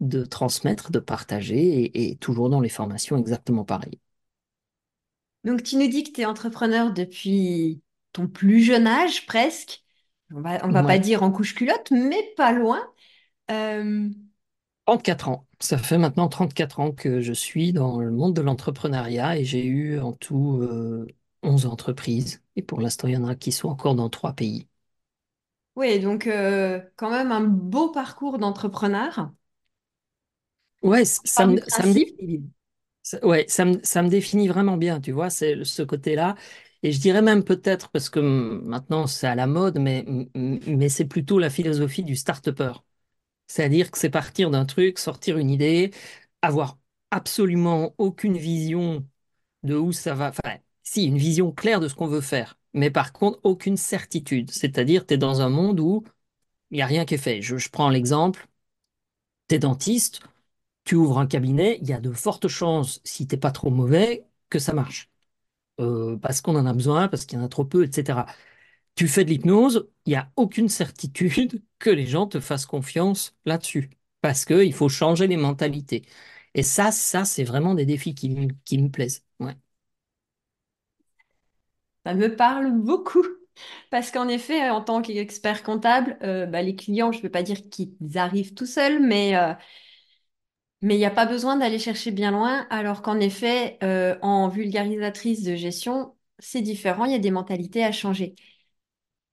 de 0.00 0.24
transmettre, 0.24 0.90
de 0.92 1.00
partager 1.00 1.58
et, 1.84 2.10
et 2.12 2.16
toujours 2.16 2.50
dans 2.50 2.60
les 2.60 2.68
formations 2.70 3.18
exactement 3.18 3.64
pareil. 3.64 4.00
Donc, 5.44 5.62
tu 5.62 5.76
nous 5.76 5.88
dis 5.88 6.04
que 6.04 6.12
tu 6.12 6.20
es 6.20 6.24
entrepreneur 6.26 6.92
depuis 6.92 7.82
ton 8.12 8.28
plus 8.28 8.62
jeune 8.62 8.86
âge, 8.86 9.26
presque. 9.26 9.84
On 10.32 10.40
va, 10.42 10.64
on 10.66 10.70
va 10.70 10.84
pas 10.84 10.98
dire 10.98 11.22
en 11.22 11.30
couche-culotte, 11.32 11.90
mais 11.90 12.34
pas 12.36 12.52
loin. 12.52 12.80
Euh, 13.50 14.08
34 14.86 15.28
ans. 15.28 15.46
Ça 15.60 15.78
fait 15.78 15.98
maintenant 15.98 16.28
34 16.28 16.80
ans 16.80 16.92
que 16.92 17.20
je 17.20 17.32
suis 17.32 17.72
dans 17.72 18.00
le 18.00 18.10
monde 18.10 18.34
de 18.34 18.40
l'entrepreneuriat 18.42 19.36
et 19.38 19.44
j'ai 19.44 19.64
eu 19.66 19.98
en 20.00 20.12
tout 20.12 20.58
euh, 20.62 21.06
11 21.42 21.66
entreprises. 21.66 22.42
Et 22.56 22.62
pour 22.62 22.80
l'instant, 22.80 23.08
il 23.08 23.14
y 23.14 23.16
en 23.16 23.24
a 23.26 23.34
qui 23.36 23.52
sont 23.52 23.68
encore 23.68 23.94
dans 23.94 24.08
trois 24.10 24.32
pays. 24.34 24.68
oui, 25.76 25.98
donc 26.00 26.26
euh, 26.26 26.80
quand 26.96 27.10
même 27.10 27.32
un 27.32 27.40
beau 27.42 27.90
parcours 27.92 28.38
d'entrepreneur. 28.38 29.30
Ouais, 30.82 31.04
ça 31.04 31.46
me, 31.46 31.60
ça 31.68 31.86
me 31.86 31.92
principe. 31.92 31.94
définit 31.94 32.38
bien. 32.38 32.48
Ça- 33.02 33.26
ouais, 33.26 33.46
ça 33.48 33.64
me, 33.66 33.80
ça 33.84 34.02
me 34.02 34.08
définit 34.10 34.48
vraiment 34.48 34.76
bien, 34.78 35.00
tu 35.00 35.12
vois, 35.12 35.30
c'est 35.30 35.64
ce 35.64 35.82
côté-là. 35.82 36.36
Et 36.82 36.92
je 36.92 37.00
dirais 37.00 37.22
même 37.22 37.44
peut-être, 37.44 37.90
parce 37.90 38.10
que 38.10 38.20
maintenant 38.20 39.06
c'est 39.08 39.26
à 39.26 39.34
la 39.34 39.46
mode, 39.46 39.78
mais, 39.80 40.04
mais 40.34 40.88
c'est 40.90 41.06
plutôt 41.06 41.38
la 41.38 41.50
philosophie 41.50 42.04
du 42.04 42.16
start-upper. 42.16 42.72
C'est-à-dire 43.50 43.90
que 43.90 43.98
c'est 43.98 44.10
partir 44.10 44.50
d'un 44.50 44.64
truc, 44.64 44.98
sortir 45.00 45.36
une 45.38 45.50
idée, 45.50 45.92
avoir 46.42 46.78
absolument 47.10 47.94
aucune 47.98 48.36
vision 48.38 49.04
de 49.64 49.76
où 49.76 49.92
ça 49.92 50.14
va. 50.14 50.30
Enfin, 50.30 50.58
si, 50.84 51.06
une 51.06 51.18
vision 51.18 51.52
claire 51.52 51.80
de 51.80 51.88
ce 51.88 51.94
qu'on 51.96 52.06
veut 52.06 52.20
faire, 52.20 52.58
mais 52.74 52.90
par 52.90 53.12
contre, 53.12 53.40
aucune 53.44 53.76
certitude. 53.76 54.50
C'est-à-dire, 54.52 55.06
tu 55.06 55.14
es 55.14 55.18
dans 55.18 55.40
un 55.42 55.48
monde 55.50 55.80
où 55.80 56.04
il 56.70 56.76
n'y 56.76 56.82
a 56.82 56.86
rien 56.86 57.04
qui 57.06 57.14
est 57.14 57.18
fait. 57.18 57.42
Je, 57.42 57.56
prends 57.70 57.90
l'exemple, 57.90 58.48
tu 59.48 59.56
es 59.56 59.58
dentiste, 59.58 60.20
tu 60.84 60.96
ouvres 60.96 61.18
un 61.18 61.26
cabinet, 61.26 61.78
il 61.82 61.88
y 61.88 61.92
a 61.94 62.00
de 62.00 62.12
fortes 62.12 62.48
chances, 62.48 63.00
si 63.04 63.26
t'es 63.26 63.36
pas 63.38 63.52
trop 63.52 63.70
mauvais, 63.70 64.26
que 64.50 64.58
ça 64.60 64.74
marche. 64.74 65.10
Euh, 65.80 66.16
parce 66.18 66.40
qu'on 66.42 66.56
en 66.56 66.66
a 66.66 66.74
besoin, 66.74 67.08
parce 67.08 67.26
qu'il 67.26 67.38
y 67.38 67.42
en 67.42 67.44
a 67.46 67.48
trop 67.48 67.64
peu, 67.64 67.84
etc. 67.84 68.26
Tu 68.96 69.08
fais 69.08 69.24
de 69.24 69.30
l'hypnose, 69.30 69.88
il 70.06 70.10
n'y 70.10 70.16
a 70.16 70.32
aucune 70.36 70.68
certitude 70.68 71.62
que 71.80 71.90
les 71.90 72.06
gens 72.06 72.28
te 72.28 72.40
fassent 72.40 72.66
confiance 72.66 73.36
là-dessus. 73.46 73.90
Parce 74.22 74.46
qu'il 74.46 74.74
faut 74.74 74.90
changer 74.90 75.28
les 75.28 75.38
mentalités. 75.38 76.04
Et 76.54 76.62
ça, 76.64 76.92
ça, 76.92 77.24
c'est 77.26 77.44
vraiment 77.44 77.74
des 77.76 77.86
défis 77.86 78.14
qui, 78.16 78.30
me- 78.30 78.90
plaisent. 78.90 79.24
Ouais. 79.40 79.56
Ça 82.06 82.14
me 82.14 82.34
parle 82.34 82.72
beaucoup. 82.72 83.22
Parce 83.90 84.10
qu'en 84.10 84.28
effet, 84.28 84.70
en 84.70 84.80
tant 84.82 85.02
qu'expert 85.02 85.62
comptable, 85.62 86.16
euh, 86.22 86.46
bah, 86.46 86.62
les 86.62 86.74
clients, 86.76 87.12
je 87.12 87.18
ne 87.18 87.22
veux 87.24 87.30
pas 87.30 87.42
dire 87.42 87.58
qu'ils 87.70 87.94
arrivent 88.16 88.54
tout 88.54 88.64
seuls, 88.66 89.00
mais 89.02 89.36
euh, 89.36 89.52
il 90.82 90.88
n'y 90.88 91.04
a 91.04 91.10
pas 91.10 91.26
besoin 91.26 91.56
d'aller 91.56 91.78
chercher 91.78 92.10
bien 92.10 92.30
loin. 92.30 92.66
Alors 92.70 93.02
qu'en 93.02 93.20
effet, 93.20 93.78
euh, 93.82 94.16
en 94.22 94.48
vulgarisatrice 94.48 95.42
de 95.42 95.54
gestion, 95.56 96.14
c'est 96.38 96.62
différent, 96.62 97.04
il 97.04 97.12
y 97.12 97.14
a 97.14 97.18
des 97.18 97.30
mentalités 97.30 97.84
à 97.84 97.92
changer. 97.92 98.34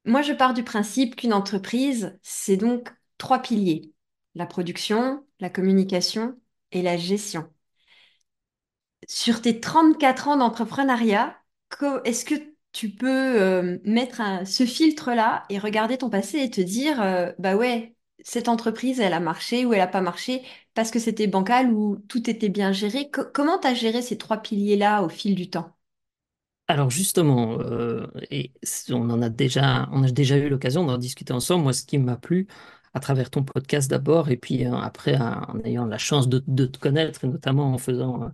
Moi, 0.07 0.21
je 0.23 0.33
pars 0.33 0.53
du 0.55 0.63
principe 0.63 1.15
qu'une 1.15 1.33
entreprise, 1.33 2.17
c'est 2.23 2.57
donc 2.57 2.89
trois 3.19 3.41
piliers. 3.43 3.93
La 4.35 4.45
production, 4.47 5.23
la 5.39 5.49
communication 5.51 6.39
et 6.71 6.81
la 6.81 6.97
gestion. 6.97 7.51
Sur 9.07 9.41
tes 9.41 9.59
34 9.59 10.27
ans 10.27 10.37
d'entrepreneuriat, 10.37 11.37
est-ce 12.05 12.25
que 12.25 12.35
tu 12.73 12.89
peux 12.89 13.07
euh, 13.41 13.77
mettre 13.83 14.21
ce 14.45 14.65
filtre-là 14.65 15.45
et 15.49 15.59
regarder 15.59 15.97
ton 15.97 16.09
passé 16.09 16.39
et 16.39 16.49
te 16.49 16.61
dire, 16.61 17.01
euh, 17.01 17.31
bah 17.39 17.55
ouais, 17.55 17.95
cette 18.23 18.49
entreprise, 18.49 18.99
elle 18.99 19.13
a 19.13 19.19
marché 19.19 19.65
ou 19.65 19.73
elle 19.73 19.79
n'a 19.79 19.87
pas 19.87 20.01
marché 20.01 20.43
parce 20.73 20.91
que 20.91 20.99
c'était 20.99 21.27
bancal 21.27 21.71
ou 21.73 21.97
tout 22.09 22.29
était 22.29 22.49
bien 22.49 22.71
géré. 22.71 23.09
Co- 23.11 23.23
comment 23.33 23.59
tu 23.59 23.67
as 23.67 23.73
géré 23.73 24.01
ces 24.01 24.17
trois 24.17 24.37
piliers-là 24.37 25.03
au 25.03 25.09
fil 25.09 25.35
du 25.35 25.49
temps? 25.49 25.76
Alors 26.69 26.89
justement, 26.89 27.59
euh, 27.62 28.07
et 28.29 28.51
on 28.89 29.09
en 29.09 29.21
a 29.21 29.29
déjà, 29.29 29.88
on 29.93 30.03
a 30.03 30.12
déjà 30.12 30.38
eu 30.38 30.50
l'occasion 30.50 30.86
d'en 30.86 30.97
discuter 30.97 31.31
ensemble. 31.31 31.63
Moi, 31.63 31.71
ce 31.74 31.83
qui 31.83 31.97
m'a 31.97 32.17
plu 32.17 32.47
à 32.93 33.00
travers 33.00 33.29
ton 33.29 33.43
podcast 33.43 33.89
d'abord, 33.89 34.29
et 34.31 34.38
puis 34.38 34.65
euh, 34.65 34.74
après, 34.75 35.17
en 35.17 35.59
ayant 35.63 35.86
la 35.86 35.97
chance 35.97 36.27
de, 36.27 36.39
te 36.65 36.77
connaître, 36.77 37.24
et 37.24 37.27
notamment 37.27 37.74
en 37.74 37.77
faisant 37.77 38.31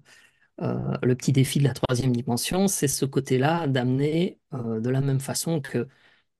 euh, 0.62 0.98
le 1.04 1.16
petit 1.16 1.34
défi 1.34 1.60
de 1.60 1.66
la 1.66 1.74
troisième 1.74 2.16
dimension, 2.16 2.68
c'est 2.68 2.88
ce 2.88 3.06
côté-là 3.06 3.68
d'amener 3.68 4.40
de 4.54 4.90
la 4.90 5.02
même 5.02 5.20
façon 5.20 5.62
que 5.62 5.88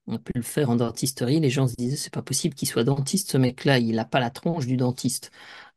on 0.06 0.18
peut 0.18 0.32
le 0.34 0.42
faire 0.42 0.70
en 0.70 0.76
dentisterie. 0.76 1.40
Les 1.40 1.50
gens 1.50 1.66
se 1.68 1.74
disaient, 1.76 1.96
c'est 1.96 2.12
pas 2.12 2.22
possible 2.22 2.54
qu'il 2.54 2.68
soit 2.68 2.84
dentiste, 2.84 3.30
ce 3.32 3.38
mec-là, 3.38 3.78
il 3.78 3.96
n'a 3.96 4.04
pas 4.04 4.20
la 4.20 4.30
tronche 4.30 4.66
du 4.66 4.76
dentiste 4.76 5.30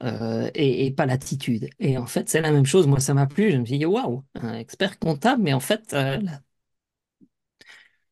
euh, 0.04 0.50
et, 0.56 0.86
et 0.86 0.92
pas 0.92 1.06
l'attitude. 1.06 1.70
Et 1.80 1.98
en 1.98 2.06
fait, 2.06 2.30
c'est 2.30 2.42
la 2.42 2.52
même 2.52 2.66
chose. 2.66 2.88
Moi, 2.88 3.00
ça 3.00 3.14
m'a 3.14 3.28
plu. 3.28 3.52
Je 3.52 3.58
me 3.58 3.66
suis 3.66 3.80
dit, 3.80 3.86
waouh, 3.86 4.24
un 4.36 4.54
expert 4.56 5.00
comptable, 5.00 5.44
mais 5.44 5.54
en 5.54 5.60
fait, 5.60 5.94
euh, 5.94 6.18
là, 6.22 6.42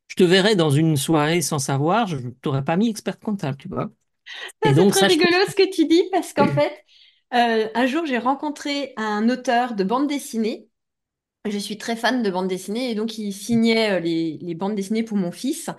je 0.07 0.15
te 0.15 0.23
verrais 0.23 0.55
dans 0.55 0.69
une 0.69 0.97
soirée 0.97 1.41
sans 1.41 1.59
savoir, 1.59 2.07
je 2.07 2.17
t'aurais 2.41 2.63
pas 2.63 2.77
mis 2.77 2.89
expert 2.89 3.19
comptable, 3.19 3.57
tu 3.57 3.67
vois. 3.67 3.91
C'est 4.63 4.73
très 4.87 4.91
ça, 4.91 5.09
je 5.09 5.17
trouve. 5.19 5.33
rigolo 5.33 5.45
ce 5.49 5.55
que 5.55 5.69
tu 5.73 5.85
dis 5.85 6.03
parce 6.11 6.33
qu'en 6.33 6.47
fait, 6.47 6.73
euh, 7.33 7.69
un 7.75 7.85
jour, 7.87 8.05
j'ai 8.05 8.17
rencontré 8.17 8.93
un 8.97 9.29
auteur 9.29 9.75
de 9.75 9.83
bande 9.83 10.07
dessinée. 10.07 10.67
Je 11.45 11.57
suis 11.59 11.77
très 11.77 11.95
fan 11.95 12.23
de 12.23 12.29
bande 12.31 12.47
dessinée 12.47 12.89
et 12.91 12.95
donc 12.95 13.17
il 13.19 13.31
signait 13.31 13.91
euh, 13.97 13.99
les, 13.99 14.39
les 14.41 14.55
bandes 14.55 14.75
dessinées 14.75 15.03
pour 15.03 15.17
mon 15.17 15.31
fils. 15.31 15.69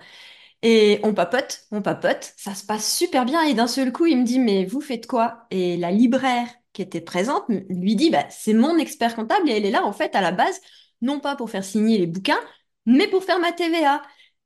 Et 0.63 0.99
on 1.03 1.13
papote, 1.13 1.65
on 1.71 1.81
papote, 1.81 2.33
ça 2.37 2.55
se 2.55 2.65
passe 2.65 2.95
super 2.97 3.25
bien. 3.25 3.43
Et 3.43 3.53
d'un 3.55 3.67
seul 3.67 3.91
coup, 3.93 4.05
il 4.07 4.17
me 4.19 4.25
dit, 4.25 4.39
mais 4.39 4.65
vous 4.65 4.81
faites 4.81 5.07
quoi? 5.07 5.47
Et 5.51 5.77
la 5.77 5.91
libraire 5.91 6.47
qui 6.73 6.81
était 6.83 7.01
présente 7.01 7.45
lui 7.69 7.95
dit, 7.95 8.11
bah, 8.11 8.25
c'est 8.29 8.53
mon 8.53 8.77
expert 8.77 9.15
comptable 9.15 9.49
et 9.49 9.53
elle 9.57 9.65
est 9.65 9.71
là, 9.71 9.85
en 9.85 9.93
fait, 9.93 10.15
à 10.15 10.21
la 10.21 10.31
base, 10.33 10.61
non 11.01 11.19
pas 11.19 11.35
pour 11.35 11.49
faire 11.51 11.63
signer 11.65 11.97
les 11.99 12.07
bouquins, 12.07 12.39
mais 12.85 13.07
pour 13.07 13.23
faire 13.23 13.39
ma 13.39 13.51
TVA. 13.53 14.01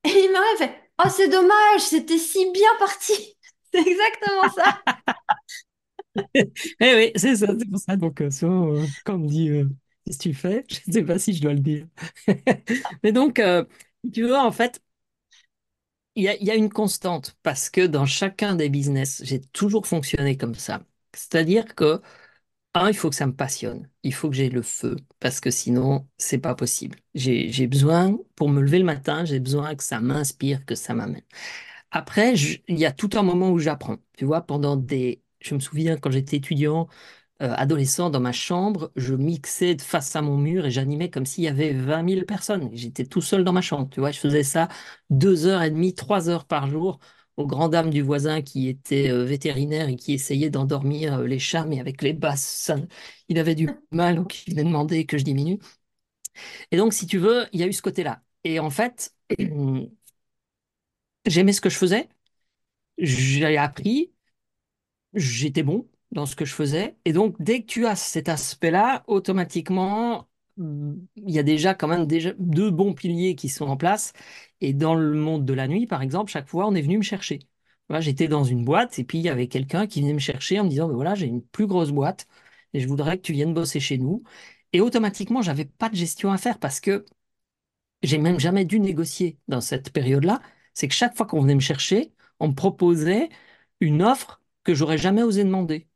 Et 0.06 0.10
il 0.10 0.32
m'a 0.34 0.40
fait, 0.58 0.74
oh, 1.06 1.10
c'est 1.10 1.30
dommage, 1.30 1.82
c'était 1.82 2.18
si 2.20 2.52
bien 2.54 2.70
parti. 2.80 3.14
C'est 3.74 3.88
exactement 3.88 4.50
ça. 4.56 4.82
Eh 6.80 6.96
oui, 6.96 7.12
c'est 7.16 7.36
ça, 7.38 7.48
c'est 7.58 7.70
pour 7.70 7.80
ça. 7.80 7.96
Donc, 7.96 8.22
euh, 8.22 8.30
souvent, 8.32 8.74
euh, 8.76 8.86
quand 9.06 9.16
on 9.16 9.20
me 9.20 9.28
dit, 9.28 9.50
euh, 9.50 9.66
qu'est-ce 10.06 10.18
que 10.18 10.24
tu 10.24 10.34
fais? 10.34 10.66
Je 10.70 10.80
ne 10.88 10.94
sais 10.94 11.04
pas 11.04 11.20
si 11.20 11.34
je 11.34 11.42
dois 11.42 11.54
le 11.54 11.60
dire. 11.60 11.88
Mais 13.04 13.12
donc, 13.12 13.40
euh, 13.40 13.66
tu 14.14 14.28
vois, 14.28 14.44
en 14.46 14.52
fait, 14.52 14.82
Il 16.16 16.24
y 16.24 16.52
a, 16.52 16.56
une 16.56 16.70
constante 16.70 17.38
parce 17.42 17.70
que 17.70 17.88
dans 17.88 18.06
chacun 18.06 18.56
des 18.56 18.70
business, 18.70 19.22
j'ai 19.24 19.40
toujours 19.40 19.88
fonctionné 19.88 20.36
comme 20.38 20.56
ça. 20.56 20.82
C'est-à-dire 21.14 21.74
que, 21.74 22.02
un, 22.76 22.90
il 22.90 22.96
faut 22.98 23.10
que 23.10 23.16
ça 23.16 23.28
me 23.28 23.36
passionne. 23.36 23.90
Il 24.04 24.14
faut 24.14 24.30
que 24.30 24.36
j'ai 24.36 24.50
le 24.50 24.62
feu 24.64 24.98
parce 25.20 25.40
que 25.42 25.52
sinon, 25.52 26.08
c'est 26.18 26.40
pas 26.40 26.56
possible. 26.56 27.00
J'ai, 27.16 27.68
besoin, 27.68 28.18
pour 28.36 28.50
me 28.50 28.62
lever 28.62 28.80
le 28.80 28.86
matin, 28.86 29.26
j'ai 29.26 29.40
besoin 29.42 29.76
que 29.76 29.84
ça 29.84 30.02
m'inspire, 30.02 30.66
que 30.66 30.76
ça 30.76 30.94
m'amène. 30.96 31.24
Après, 31.92 32.36
il 32.36 32.80
y 32.80 32.86
a 32.86 32.92
tout 32.92 33.10
un 33.16 33.24
moment 33.24 33.52
où 33.52 33.60
j'apprends. 33.60 33.98
Tu 34.18 34.26
vois, 34.26 34.42
pendant 34.42 34.78
des, 34.78 35.22
je 35.42 35.56
me 35.56 35.60
souviens 35.60 35.98
quand 35.98 36.12
j'étais 36.12 36.38
étudiant, 36.38 36.88
euh, 37.42 37.54
adolescent 37.56 38.10
dans 38.10 38.20
ma 38.20 38.32
chambre, 38.32 38.92
je 38.96 39.14
mixais 39.16 39.78
face 39.80 40.16
à 40.16 40.22
mon 40.22 40.38
mur 40.38 40.66
et 40.66 40.72
j'animais 40.72 41.10
comme 41.10 41.26
s'il 41.26 41.44
y 41.44 41.48
avait 41.48 41.74
vingt 41.74 42.04
mille 42.04 42.26
personnes. 42.26 42.70
J'étais 42.74 43.06
tout 43.06 43.22
seul 43.22 43.44
dans 43.44 43.54
ma 43.54 43.62
chambre, 43.62 43.90
tu 43.90 44.00
vois. 44.00 44.12
Je 44.12 44.20
faisais 44.20 44.44
ça 44.44 44.68
deux 45.10 45.46
heures 45.48 45.64
et 45.64 45.72
demie, 45.72 45.96
trois 45.96 46.30
heures 46.30 46.46
par 46.46 46.68
jour 46.70 47.00
aux 47.38 47.48
grandes 47.48 47.72
dames 47.72 47.90
du 47.90 48.02
voisin 48.02 48.42
qui 48.42 48.68
était 48.68 49.10
euh, 49.10 49.24
vétérinaire 49.26 49.90
et 49.90 49.96
qui 49.96 50.14
essayait 50.14 50.50
d'endormir 50.50 51.20
euh, 51.20 51.28
les 51.28 51.40
chats, 51.40 51.66
mais 51.66 51.80
avec 51.80 52.02
les 52.02 52.14
basses, 52.14 52.72
il 53.30 53.40
avait 53.40 53.56
du 53.56 53.70
mal, 53.92 54.16
donc 54.16 54.48
il 54.48 54.52
venait 54.54 54.64
demander 54.66 55.06
que 55.06 55.18
je 55.18 55.24
diminue. 55.24 55.60
Et 56.72 56.78
donc, 56.78 56.94
si 56.94 57.08
tu 57.08 57.18
veux, 57.18 57.46
il 57.54 57.60
y 57.60 57.64
a 57.64 57.68
eu 57.68 57.74
ce 57.74 57.82
côté-là. 57.82 58.22
Et 58.44 58.60
en 58.60 58.70
fait, 58.70 59.14
j'aimais 61.26 61.54
ce 61.54 61.62
que 61.62 61.70
je 61.70 61.78
faisais, 61.78 62.10
j'ai 63.00 63.58
appris, 63.58 64.14
j'étais 65.14 65.64
bon. 65.64 65.88
Dans 66.12 66.26
ce 66.26 66.36
que 66.36 66.46
je 66.46 66.54
faisais. 66.54 66.98
Et 67.06 67.14
donc, 67.14 67.36
dès 67.40 67.62
que 67.62 67.68
tu 67.68 67.86
as 67.88 67.96
cet 67.96 68.30
aspect-là, 68.30 69.04
automatiquement, 69.08 70.28
mm, 70.58 70.94
il 71.18 71.32
y 71.32 71.40
a 71.40 71.44
déjà 71.44 71.74
quand 71.74 71.88
même 71.88 72.06
déjà 72.08 72.32
deux 72.40 72.72
bons 72.72 72.94
piliers 72.94 73.36
qui 73.36 73.50
sont 73.50 73.68
en 73.68 73.78
place. 73.78 74.14
Et 74.62 74.74
dans 74.74 74.96
le 74.96 75.14
monde 75.16 75.46
de 75.46 75.54
la 75.54 75.68
nuit, 75.68 75.88
par 75.88 76.02
exemple, 76.02 76.32
chaque 76.32 76.48
fois, 76.48 76.68
on 76.68 76.76
est 76.76 76.82
venu 76.82 76.98
me 76.98 77.04
chercher. 77.04 77.40
J'étais 78.00 78.28
dans 78.30 78.44
une 78.46 78.64
boîte 78.64 79.00
et 79.00 79.04
puis 79.04 79.18
il 79.18 79.24
y 79.26 79.30
avait 79.30 79.48
quelqu'un 79.48 79.86
qui 79.86 80.00
venait 80.02 80.14
me 80.14 80.20
chercher 80.20 80.60
en 80.60 80.64
me 80.64 80.70
disant, 80.70 80.88
Ben 80.88 80.94
voilà, 80.96 81.14
j'ai 81.16 81.26
une 81.28 81.42
plus 81.44 81.68
grosse 81.68 81.92
boîte 81.92 82.26
et 82.74 82.80
je 82.80 82.88
voudrais 82.88 83.18
que 83.18 83.22
tu 83.24 83.34
viennes 83.34 83.54
bosser 83.54 83.80
chez 83.82 83.98
nous. 83.98 84.24
Et 84.72 84.80
automatiquement, 84.82 85.42
j'avais 85.42 85.66
pas 85.66 85.90
de 85.90 85.96
gestion 85.96 86.32
à 86.32 86.38
faire 86.38 86.58
parce 86.60 86.80
que 86.80 87.06
j'ai 88.04 88.18
même 88.18 88.40
jamais 88.40 88.66
dû 88.66 88.80
négocier 88.80 89.40
dans 89.48 89.62
cette 89.62 89.92
période-là. 89.92 90.42
C'est 90.74 90.88
que 90.88 90.94
chaque 90.94 91.16
fois 91.16 91.26
qu'on 91.26 91.42
venait 91.42 91.56
me 91.56 91.60
chercher, 91.60 92.14
on 92.40 92.50
me 92.50 92.54
proposait 92.56 93.30
une 93.80 94.02
offre 94.04 94.42
que 94.64 94.74
j'aurais 94.76 94.98
jamais 94.98 95.24
osé 95.24 95.44
demander. 95.44 95.88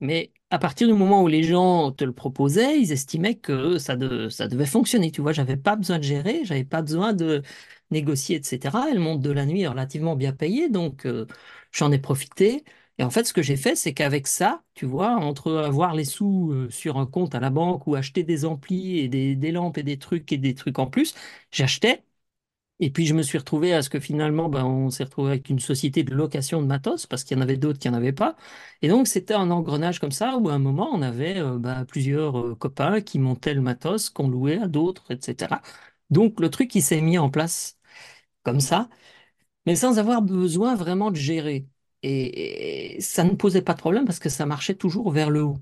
Mais 0.00 0.32
à 0.50 0.58
partir 0.58 0.86
du 0.88 0.94
moment 0.94 1.22
où 1.22 1.28
les 1.28 1.42
gens 1.42 1.92
te 1.92 2.04
le 2.04 2.12
proposaient, 2.12 2.80
ils 2.80 2.92
estimaient 2.92 3.34
que 3.36 3.78
ça, 3.78 3.96
de- 3.96 4.28
ça 4.28 4.48
devait 4.48 4.66
fonctionner. 4.66 5.10
Tu 5.10 5.20
vois, 5.20 5.32
j'avais 5.32 5.56
pas 5.56 5.76
besoin 5.76 5.98
de 5.98 6.04
gérer, 6.04 6.44
j'avais 6.44 6.64
pas 6.64 6.82
besoin 6.82 7.12
de 7.12 7.42
négocier, 7.90 8.36
etc. 8.36 8.88
Et 8.90 8.94
le 8.94 9.00
monde 9.00 9.22
de 9.22 9.30
la 9.30 9.46
nuit 9.46 9.66
relativement 9.66 10.16
bien 10.16 10.32
payé, 10.32 10.68
donc 10.68 11.06
euh, 11.06 11.26
j'en 11.72 11.90
ai 11.92 11.98
profité. 11.98 12.64
Et 12.98 13.04
en 13.04 13.10
fait, 13.10 13.24
ce 13.24 13.32
que 13.32 13.42
j'ai 13.42 13.56
fait, 13.56 13.76
c'est 13.76 13.94
qu'avec 13.94 14.26
ça, 14.26 14.62
tu 14.74 14.84
vois, 14.86 15.12
entre 15.16 15.52
avoir 15.56 15.94
les 15.94 16.04
sous 16.04 16.50
euh, 16.52 16.68
sur 16.70 16.98
un 16.98 17.06
compte 17.06 17.34
à 17.34 17.40
la 17.40 17.50
banque 17.50 17.86
ou 17.86 17.94
acheter 17.94 18.24
des 18.24 18.44
amplis 18.44 18.98
et 18.98 19.08
des, 19.08 19.36
des 19.36 19.52
lampes 19.52 19.78
et 19.78 19.82
des 19.84 19.98
trucs 19.98 20.32
et 20.32 20.38
des 20.38 20.54
trucs 20.54 20.78
en 20.78 20.86
plus, 20.88 21.14
j'achetais 21.52 22.02
et 22.80 22.90
puis 22.90 23.06
je 23.06 23.14
me 23.14 23.22
suis 23.22 23.38
retrouvé 23.38 23.74
à 23.74 23.82
ce 23.82 23.90
que 23.90 24.00
finalement, 24.00 24.48
ben, 24.48 24.64
on 24.64 24.90
s'est 24.90 25.04
retrouvé 25.04 25.30
avec 25.30 25.48
une 25.50 25.58
société 25.58 26.04
de 26.04 26.14
location 26.14 26.62
de 26.62 26.66
matos 26.66 27.06
parce 27.06 27.24
qu'il 27.24 27.36
y 27.36 27.40
en 27.40 27.42
avait 27.42 27.56
d'autres 27.56 27.78
qui 27.78 27.88
n'en 27.90 27.96
avaient 27.96 28.12
pas. 28.12 28.36
Et 28.82 28.88
donc 28.88 29.08
c'était 29.08 29.34
un 29.34 29.50
engrenage 29.50 29.98
comme 30.00 30.12
ça 30.12 30.36
où 30.38 30.48
à 30.48 30.54
un 30.54 30.58
moment 30.58 30.90
on 30.92 31.02
avait 31.02 31.38
euh, 31.38 31.58
ben, 31.58 31.84
plusieurs 31.84 32.38
euh, 32.40 32.54
copains 32.54 33.00
qui 33.00 33.18
montaient 33.18 33.54
le 33.54 33.60
matos, 33.62 34.10
qu'on 34.10 34.28
louait 34.28 34.58
à 34.58 34.68
d'autres, 34.68 35.10
etc. 35.12 35.62
Donc 36.10 36.40
le 36.40 36.50
truc 36.50 36.70
qui 36.70 36.82
s'est 36.82 37.00
mis 37.00 37.18
en 37.18 37.30
place 37.30 37.78
comme 38.44 38.60
ça 38.60 38.88
mais 39.66 39.76
sans 39.76 39.98
avoir 39.98 40.22
besoin 40.22 40.74
vraiment 40.74 41.10
de 41.10 41.16
gérer. 41.16 41.68
Et, 42.02 42.96
et 42.96 43.00
ça 43.00 43.24
ne 43.24 43.34
posait 43.34 43.62
pas 43.62 43.74
de 43.74 43.78
problème 43.80 44.04
parce 44.06 44.18
que 44.18 44.28
ça 44.28 44.46
marchait 44.46 44.74
toujours 44.74 45.10
vers 45.10 45.30
le 45.30 45.42
haut. 45.44 45.58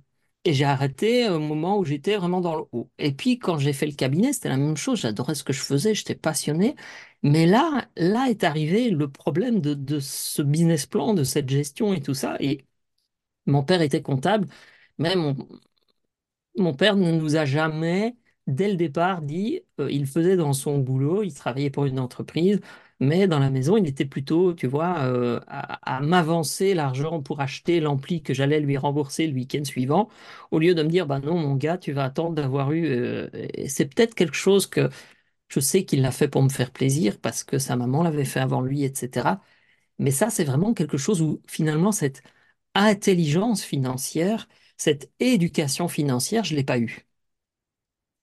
Et 0.47 0.55
j'ai 0.55 0.65
arrêté 0.65 1.29
au 1.29 1.41
moment 1.41 1.77
où 1.79 1.85
j'étais 1.85 2.17
vraiment 2.17 2.41
dans 2.41 2.55
le 2.57 2.63
haut. 2.73 2.89
Et 2.99 3.13
puis 3.13 3.39
quand 3.41 3.59
j'ai 3.59 3.73
fait 3.73 3.87
le 3.87 3.93
cabinet, 3.95 4.33
c'était 4.33 4.49
la 4.49 4.57
même 4.57 4.77
chose. 4.77 5.01
J'adorais 5.01 5.35
ce 5.35 5.43
que 5.43 5.53
je 5.53 5.61
faisais, 5.61 5.93
j'étais 5.95 6.15
passionné. 6.15 6.77
Mais 7.25 7.47
là, 7.47 7.89
là 7.97 8.29
est 8.31 8.45
arrivé 8.45 8.91
le 8.91 9.11
problème 9.11 9.61
de, 9.61 9.99
ce 10.01 10.43
business 10.43 10.87
plan, 10.87 11.15
de 11.15 11.25
cette 11.25 11.49
gestion 11.51 11.93
et 11.95 12.01
tout 12.01 12.15
ça. 12.15 12.37
Et 12.41 12.65
mon 13.47 13.65
père 13.65 13.83
était 13.83 14.03
comptable. 14.03 14.49
Mon, 14.99 15.37
mon 16.59 16.75
père 16.75 16.97
ne 16.97 17.13
nous 17.13 17.37
a 17.37 17.45
jamais, 17.45 18.17
dès 18.47 18.69
le 18.71 18.77
départ, 18.77 19.23
dit, 19.23 19.61
euh, 19.81 19.91
il 19.91 20.07
faisait 20.07 20.37
dans 20.37 20.53
son 20.53 20.79
boulot, 20.79 21.23
il 21.23 21.35
travaillait 21.35 21.71
pour 21.71 21.85
une 21.87 21.99
entreprise, 21.99 22.61
mais 23.01 23.29
dans 23.29 23.39
la 23.39 23.51
maison, 23.51 23.77
il 23.77 23.87
était 23.87 24.07
plutôt, 24.07 24.55
tu 24.55 24.67
vois, 24.67 25.01
euh, 25.05 25.41
à, 25.49 26.01
m'avancer 26.01 26.75
l'argent 26.75 27.23
pour 27.23 27.41
acheter 27.41 27.81
l'ampli 27.81 28.23
que 28.23 28.33
j'allais 28.35 28.61
lui 28.61 28.77
rembourser 28.79 29.27
le 29.27 29.35
week-end 29.35 29.65
suivant, 29.65 30.09
au 30.51 30.59
lieu 30.59 30.75
de 30.75 30.83
me 30.83 30.89
dire, 30.89 31.07
bah 31.07 31.21
non, 31.21 31.39
mon 31.39 31.55
gars, 31.57 31.79
tu 31.79 31.93
vas 31.93 32.05
attendre 32.05 32.35
d'avoir 32.35 32.73
eu. 32.73 32.87
euh, 32.87 33.29
c'est 33.69 33.87
peut-être 33.95 34.15
quelque 34.15 34.35
chose 34.37 34.67
que 34.67 34.89
je 35.49 35.61
sais 35.61 35.85
qu'il 35.85 36.03
l'a 36.03 36.13
fait 36.13 36.29
pour 36.29 36.43
me 36.43 36.49
faire 36.49 36.73
plaisir, 36.73 37.19
parce 37.21 37.45
que 37.45 37.59
sa 37.59 37.77
maman 37.77 38.03
l'avait 38.03 38.25
fait 38.25 38.41
avant 38.41 38.61
lui, 38.63 38.85
etc. 38.85 39.43
Mais 39.99 40.11
ça, 40.11 40.31
c'est 40.31 40.45
vraiment 40.45 40.75
quelque 40.75 40.99
chose 40.99 41.23
où 41.23 41.43
finalement, 41.49 41.93
cette 41.93 42.23
intelligence 42.75 43.63
financière, 43.65 44.49
cette 44.79 45.11
éducation 45.21 45.89
financière, 45.89 46.45
je 46.45 46.55
ne 46.55 46.59
l'ai 46.59 46.65
pas 46.65 46.79
eue. 46.79 47.07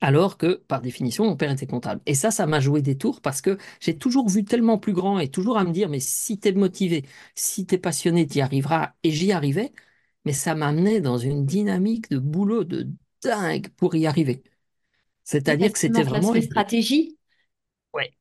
Alors 0.03 0.37
que, 0.37 0.55
par 0.67 0.81
définition, 0.81 1.23
mon 1.23 1.37
père 1.37 1.49
était 1.49 1.65
comptable. 1.65 2.01
Et 2.05 2.13
ça, 2.13 2.29
ça 2.29 2.45
m'a 2.45 2.59
joué 2.59 2.81
des 2.81 2.97
tours 2.97 3.21
parce 3.21 3.41
que 3.41 3.57
j'ai 3.79 3.97
toujours 3.97 4.27
vu 4.27 4.43
tellement 4.43 4.77
plus 4.77 4.91
grand 4.91 5.17
et 5.17 5.29
toujours 5.29 5.57
à 5.57 5.63
me 5.63 5.71
dire, 5.71 5.87
mais 5.87 6.01
si 6.01 6.37
tu 6.37 6.49
es 6.49 6.51
motivé, 6.51 7.05
si 7.35 7.65
tu 7.65 7.75
es 7.75 7.77
passionné, 7.77 8.27
tu 8.27 8.39
y 8.39 8.41
arriveras. 8.41 8.95
Et 9.03 9.11
j'y 9.11 9.31
arrivais, 9.31 9.71
mais 10.25 10.33
ça 10.33 10.55
m'amenait 10.55 10.99
dans 10.99 11.17
une 11.17 11.45
dynamique 11.45 12.09
de 12.09 12.17
boulot 12.19 12.65
de 12.65 12.89
dingue 13.23 13.69
pour 13.77 13.95
y 13.95 14.05
arriver. 14.05 14.43
C'est-à-dire 15.23 15.71
que 15.71 15.79
c'était 15.79 16.03
vraiment 16.03 16.35
une, 16.35 16.41
stratégie, 16.41 17.17
ouais. 17.93 18.11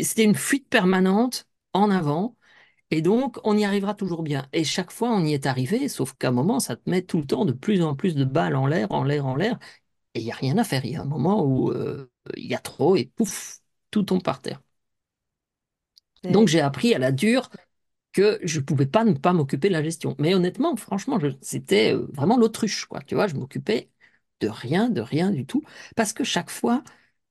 C'était 0.00 0.24
une 0.24 0.34
fuite 0.34 0.70
permanente 0.70 1.46
en 1.74 1.90
avant 1.90 2.36
Et 2.90 3.02
donc, 3.02 3.38
on 3.44 3.58
y 3.58 3.66
arrivera 3.66 3.94
toujours 3.94 4.22
bien. 4.22 4.48
Et 4.54 4.64
chaque 4.64 4.90
fois, 4.92 5.10
on 5.10 5.24
y 5.26 5.34
est 5.34 5.44
arrivé, 5.44 5.88
sauf 5.88 6.14
qu'à 6.14 6.28
un 6.28 6.32
moment, 6.32 6.58
ça 6.58 6.76
te 6.76 6.88
met 6.88 7.02
tout 7.02 7.18
le 7.18 7.26
temps 7.26 7.44
de 7.44 7.52
plus 7.52 7.82
en 7.82 7.94
plus 7.94 8.14
de 8.14 8.24
balles 8.24 8.56
en 8.56 8.66
l'air, 8.66 8.92
en 8.92 9.04
l'air, 9.04 9.26
en 9.26 9.36
l'air. 9.36 9.58
Et 10.14 10.20
il 10.20 10.24
n'y 10.24 10.32
a 10.32 10.34
rien 10.36 10.58
à 10.58 10.64
faire. 10.64 10.84
Il 10.84 10.92
y 10.92 10.96
a 10.96 11.02
un 11.02 11.04
moment 11.04 11.44
où 11.44 11.70
euh, 11.72 12.10
il 12.36 12.46
y 12.46 12.54
a 12.54 12.58
trop 12.58 12.96
et 12.96 13.06
pouf, 13.06 13.60
tout 13.90 14.02
tombe 14.02 14.22
par 14.22 14.40
terre. 14.42 14.60
Donc, 16.28 16.48
j'ai 16.48 16.60
appris 16.60 16.94
à 16.94 16.98
la 16.98 17.12
dure 17.12 17.50
que 18.12 18.40
je 18.44 18.60
ne 18.60 18.64
pouvais 18.64 18.86
pas 18.86 19.04
ne 19.04 19.14
pas 19.14 19.32
m'occuper 19.32 19.68
de 19.68 19.74
la 19.74 19.82
gestion. 19.82 20.16
Mais 20.18 20.34
honnêtement, 20.34 20.76
franchement, 20.76 21.18
c'était 21.42 21.94
euh, 21.94 22.06
vraiment 22.12 22.36
l'autruche, 22.38 22.86
quoi. 22.86 23.00
Tu 23.02 23.14
vois, 23.14 23.26
je 23.28 23.36
m'occupais 23.36 23.90
de 24.40 24.48
rien, 24.48 24.90
de 24.90 25.00
rien 25.00 25.30
du 25.30 25.46
tout, 25.46 25.62
parce 25.96 26.12
que 26.12 26.24
chaque 26.24 26.50
fois, 26.50 26.84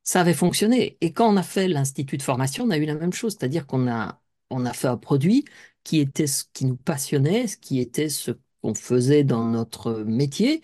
ça 0.04 0.22
avait 0.22 0.34
fonctionné. 0.34 0.98
Et 1.02 1.14
quand 1.14 1.30
on 1.34 1.38
a 1.38 1.44
fait 1.44 1.68
l'institut 1.68 2.18
de 2.18 2.24
formation, 2.24 2.66
on 2.66 2.72
a 2.72 2.78
eu 2.78 2.86
la 2.86 2.96
même 2.96 3.14
chose, 3.14 3.34
c'est-à-dire 3.40 3.68
qu'on 3.68 3.88
a, 3.90 4.22
on 4.50 4.66
a 4.66 4.74
fait 4.74 4.88
un 4.88 4.98
produit 4.98 5.46
qui 5.84 6.00
était 6.00 6.28
ce 6.28 6.46
qui 6.54 6.66
nous 6.66 6.78
passionnait, 6.78 7.48
ce 7.48 7.58
qui 7.58 7.80
était 7.80 8.10
ce 8.10 8.32
qu'on 8.62 8.74
faisait 8.76 9.24
dans 9.24 9.46
notre 9.46 9.94
métier. 10.04 10.62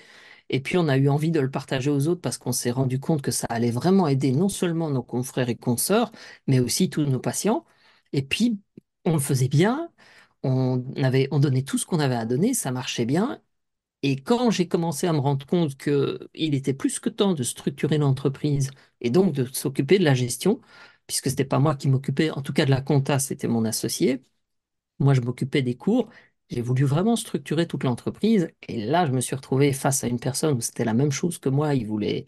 Et 0.53 0.61
puis, 0.61 0.77
on 0.77 0.87
a 0.89 0.97
eu 0.97 1.09
envie 1.09 1.31
de 1.31 1.41
le 1.41 1.51
partager 1.51 1.91
aux 1.91 2.07
autres 2.09 2.21
parce 2.21 2.39
qu'on 2.39 2.53
s'est 2.53 2.71
rendu 2.71 2.99
compte 3.01 3.23
que 3.23 3.31
ça 3.31 3.47
allait 3.49 3.71
vraiment 3.71 4.07
aider 4.07 4.31
non 4.33 4.49
seulement 4.49 4.89
nos 4.91 5.03
confrères 5.03 5.49
et 5.49 5.57
consoeurs, 5.57 6.13
mais 6.47 6.61
aussi 6.61 6.89
tous 6.91 7.03
nos 7.05 7.19
patients. 7.19 7.65
Et 8.13 8.23
puis, 8.23 8.59
on 9.05 9.13
le 9.15 9.19
faisait 9.19 9.49
bien, 9.49 9.91
on 10.43 10.83
avait, 11.03 11.27
on 11.31 11.39
donnait 11.39 11.63
tout 11.63 11.77
ce 11.79 11.85
qu'on 11.87 11.99
avait 11.99 12.15
à 12.15 12.25
donner, 12.25 12.53
ça 12.55 12.71
marchait 12.71 13.05
bien. 13.05 13.41
Et 14.03 14.17
quand 14.17 14.51
j'ai 14.51 14.67
commencé 14.67 15.07
à 15.07 15.13
me 15.13 15.19
rendre 15.19 15.45
compte 15.47 15.77
qu'il 15.77 16.55
était 16.55 16.73
plus 16.73 16.99
que 16.99 17.09
temps 17.09 17.33
de 17.33 17.43
structurer 17.43 17.97
l'entreprise 17.99 18.71
et 19.01 19.09
donc 19.11 19.33
de 19.33 19.45
s'occuper 19.45 19.99
de 19.99 20.03
la 20.05 20.13
gestion, 20.15 20.61
puisque 21.07 21.29
c'était 21.29 21.45
pas 21.45 21.59
moi 21.59 21.75
qui 21.75 21.87
m'occupais, 21.89 22.31
en 22.31 22.41
tout 22.41 22.53
cas 22.53 22.65
de 22.65 22.71
la 22.71 22.81
compta, 22.81 23.19
c'était 23.19 23.47
mon 23.47 23.65
associé. 23.65 24.21
Moi, 24.99 25.13
je 25.13 25.21
m'occupais 25.21 25.61
des 25.61 25.75
cours. 25.75 26.09
J'ai 26.49 26.61
voulu 26.61 26.83
vraiment 26.85 27.15
structurer 27.15 27.67
toute 27.67 27.83
l'entreprise. 27.83 28.49
Et 28.67 28.85
là, 28.85 29.05
je 29.05 29.11
me 29.11 29.21
suis 29.21 29.35
retrouvé 29.35 29.73
face 29.73 30.03
à 30.03 30.07
une 30.07 30.19
personne 30.19 30.55
où 30.57 30.61
c'était 30.61 30.85
la 30.85 30.93
même 30.93 31.11
chose 31.11 31.39
que 31.39 31.49
moi. 31.49 31.73
Il 31.75 31.87
voulait, 31.87 32.25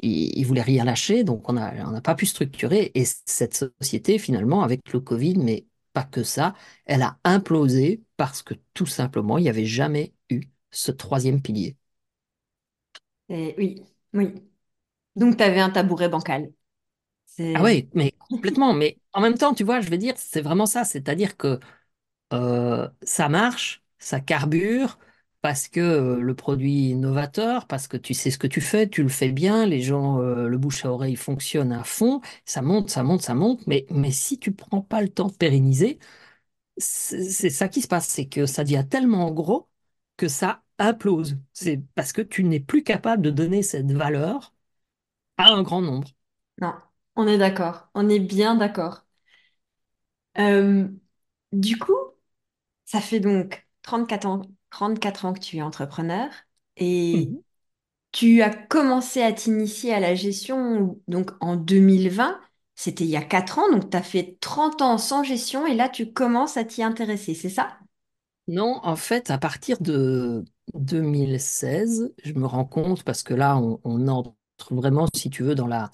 il, 0.00 0.38
il 0.38 0.44
voulait 0.46 0.62
rien 0.62 0.84
lâcher, 0.84 1.24
donc 1.24 1.48
on 1.50 1.54
n'a 1.54 2.00
pas 2.02 2.14
pu 2.14 2.26
structurer. 2.26 2.92
Et 2.94 3.04
cette 3.26 3.54
société, 3.80 4.18
finalement, 4.18 4.62
avec 4.62 4.92
le 4.92 5.00
Covid, 5.00 5.36
mais 5.38 5.66
pas 5.92 6.04
que 6.04 6.22
ça, 6.24 6.54
elle 6.86 7.02
a 7.02 7.18
implosé 7.24 8.02
parce 8.16 8.42
que 8.42 8.54
tout 8.74 8.86
simplement, 8.86 9.38
il 9.38 9.42
n'y 9.44 9.50
avait 9.50 9.66
jamais 9.66 10.14
eu 10.30 10.42
ce 10.70 10.92
troisième 10.92 11.42
pilier. 11.42 11.76
c'est- 13.28 13.54
oui, 13.58 13.82
oui. 14.14 14.34
Donc 15.16 15.36
tu 15.38 15.44
avais 15.44 15.60
un 15.60 15.70
tabouret 15.70 16.10
bancal. 16.10 16.52
Ah 17.54 17.62
ouais, 17.62 17.88
mais 17.94 18.14
complètement. 18.30 18.72
Mais 18.72 18.98
en 19.12 19.20
même 19.20 19.36
temps, 19.36 19.54
tu 19.54 19.64
vois, 19.64 19.80
je 19.80 19.90
veux 19.90 19.98
dire, 19.98 20.14
c'est 20.16 20.40
vraiment 20.40 20.66
ça. 20.66 20.84
C'est-à-dire 20.84 21.36
que 21.36 21.60
euh, 22.32 22.88
ça 23.02 23.28
marche, 23.28 23.82
ça 23.98 24.20
carbure, 24.20 24.98
parce 25.40 25.68
que 25.68 25.80
euh, 25.80 26.20
le 26.20 26.34
produit 26.34 26.92
est 26.92 26.94
novateur, 26.94 27.66
parce 27.66 27.88
que 27.88 27.96
tu 27.96 28.14
sais 28.14 28.30
ce 28.30 28.38
que 28.38 28.46
tu 28.46 28.60
fais, 28.60 28.88
tu 28.88 29.02
le 29.02 29.08
fais 29.08 29.30
bien, 29.32 29.66
les 29.66 29.80
gens, 29.82 30.20
euh, 30.20 30.48
le 30.48 30.58
bouche 30.58 30.84
à 30.84 30.92
oreille 30.92 31.16
fonctionne 31.16 31.72
à 31.72 31.84
fond, 31.84 32.20
ça 32.44 32.62
monte, 32.62 32.90
ça 32.90 33.02
monte, 33.02 33.22
ça 33.22 33.34
monte. 33.34 33.66
Mais, 33.66 33.86
mais 33.90 34.10
si 34.12 34.38
tu 34.38 34.52
prends 34.52 34.82
pas 34.82 35.02
le 35.02 35.08
temps 35.08 35.28
de 35.28 35.34
pérenniser, 35.34 35.98
c'est 36.78 37.50
ça 37.50 37.68
qui 37.68 37.82
se 37.82 37.88
passe, 37.88 38.08
c'est 38.08 38.26
que 38.28 38.46
ça 38.46 38.64
devient 38.64 38.86
tellement 38.88 39.30
gros 39.32 39.68
que 40.16 40.28
ça 40.28 40.62
implose. 40.78 41.38
C'est 41.52 41.82
parce 41.94 42.12
que 42.12 42.22
tu 42.22 42.44
n'es 42.44 42.60
plus 42.60 42.82
capable 42.84 43.22
de 43.22 43.30
donner 43.30 43.62
cette 43.62 43.92
valeur 43.92 44.54
à 45.38 45.48
un 45.52 45.62
grand 45.64 45.82
nombre. 45.82 46.08
non, 46.62 46.74
on 47.16 47.26
est 47.28 47.36
d'accord, 47.38 47.88
on 47.94 48.08
est 48.08 48.18
bien 48.20 48.54
d'accord. 48.56 49.04
Du 51.52 51.78
coup, 51.78 51.94
ça 52.92 53.00
fait 53.00 53.20
donc 53.20 53.66
34 53.82 54.26
ans, 54.26 54.42
34 54.70 55.24
ans 55.24 55.32
que 55.34 55.40
tu 55.40 55.56
es 55.58 55.62
entrepreneur 55.62 56.30
et 56.76 57.32
Mhm. 57.32 57.42
tu 58.12 58.42
as 58.42 58.50
commencé 58.50 59.22
à 59.22 59.32
t'initier 59.32 59.94
à 59.94 60.00
la 60.00 60.14
gestion 60.14 61.00
donc 61.08 61.32
en 61.40 61.56
2020. 61.56 62.40
C'était 62.76 63.04
il 63.04 63.10
y 63.10 63.16
a 63.16 63.22
4 63.24 63.58
ans, 63.60 63.70
donc 63.72 63.90
tu 63.90 63.96
as 63.96 64.02
fait 64.04 64.38
30 64.40 64.82
ans 64.82 64.98
sans 64.98 65.24
gestion 65.24 65.66
et 65.66 65.74
là 65.74 65.88
tu 65.88 66.12
commences 66.12 66.56
à 66.58 66.64
t'y 66.64 66.82
intéresser, 66.84 67.34
c'est 67.34 67.50
ça? 67.50 67.78
Non, 68.48 68.80
en 68.82 68.96
fait, 68.96 69.30
à 69.30 69.38
partir 69.38 69.78
de 69.80 70.44
2016, 70.74 72.12
je 72.24 72.32
me 72.32 72.46
rends 72.46 72.64
compte, 72.64 73.04
parce 73.04 73.22
que 73.22 73.34
là, 73.34 73.56
on, 73.56 73.80
on 73.84 74.08
entre 74.08 74.34
vraiment, 74.70 75.06
si 75.14 75.30
tu 75.30 75.42
veux, 75.44 75.54
dans 75.54 75.68
la, 75.68 75.90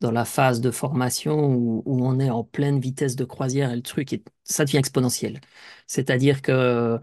dans 0.00 0.10
la 0.10 0.24
phase 0.24 0.60
de 0.60 0.70
formation 0.70 1.54
où, 1.54 1.82
on 1.86 2.20
est 2.20 2.30
en 2.30 2.44
pleine 2.44 2.80
vitesse 2.80 3.16
de 3.16 3.24
croisière 3.24 3.72
et 3.72 3.76
le 3.76 3.82
truc, 3.82 4.22
ça 4.44 4.64
devient 4.64 4.78
exponentiel. 4.78 5.40
C'est-à-dire 5.86 6.42
que 6.42 7.00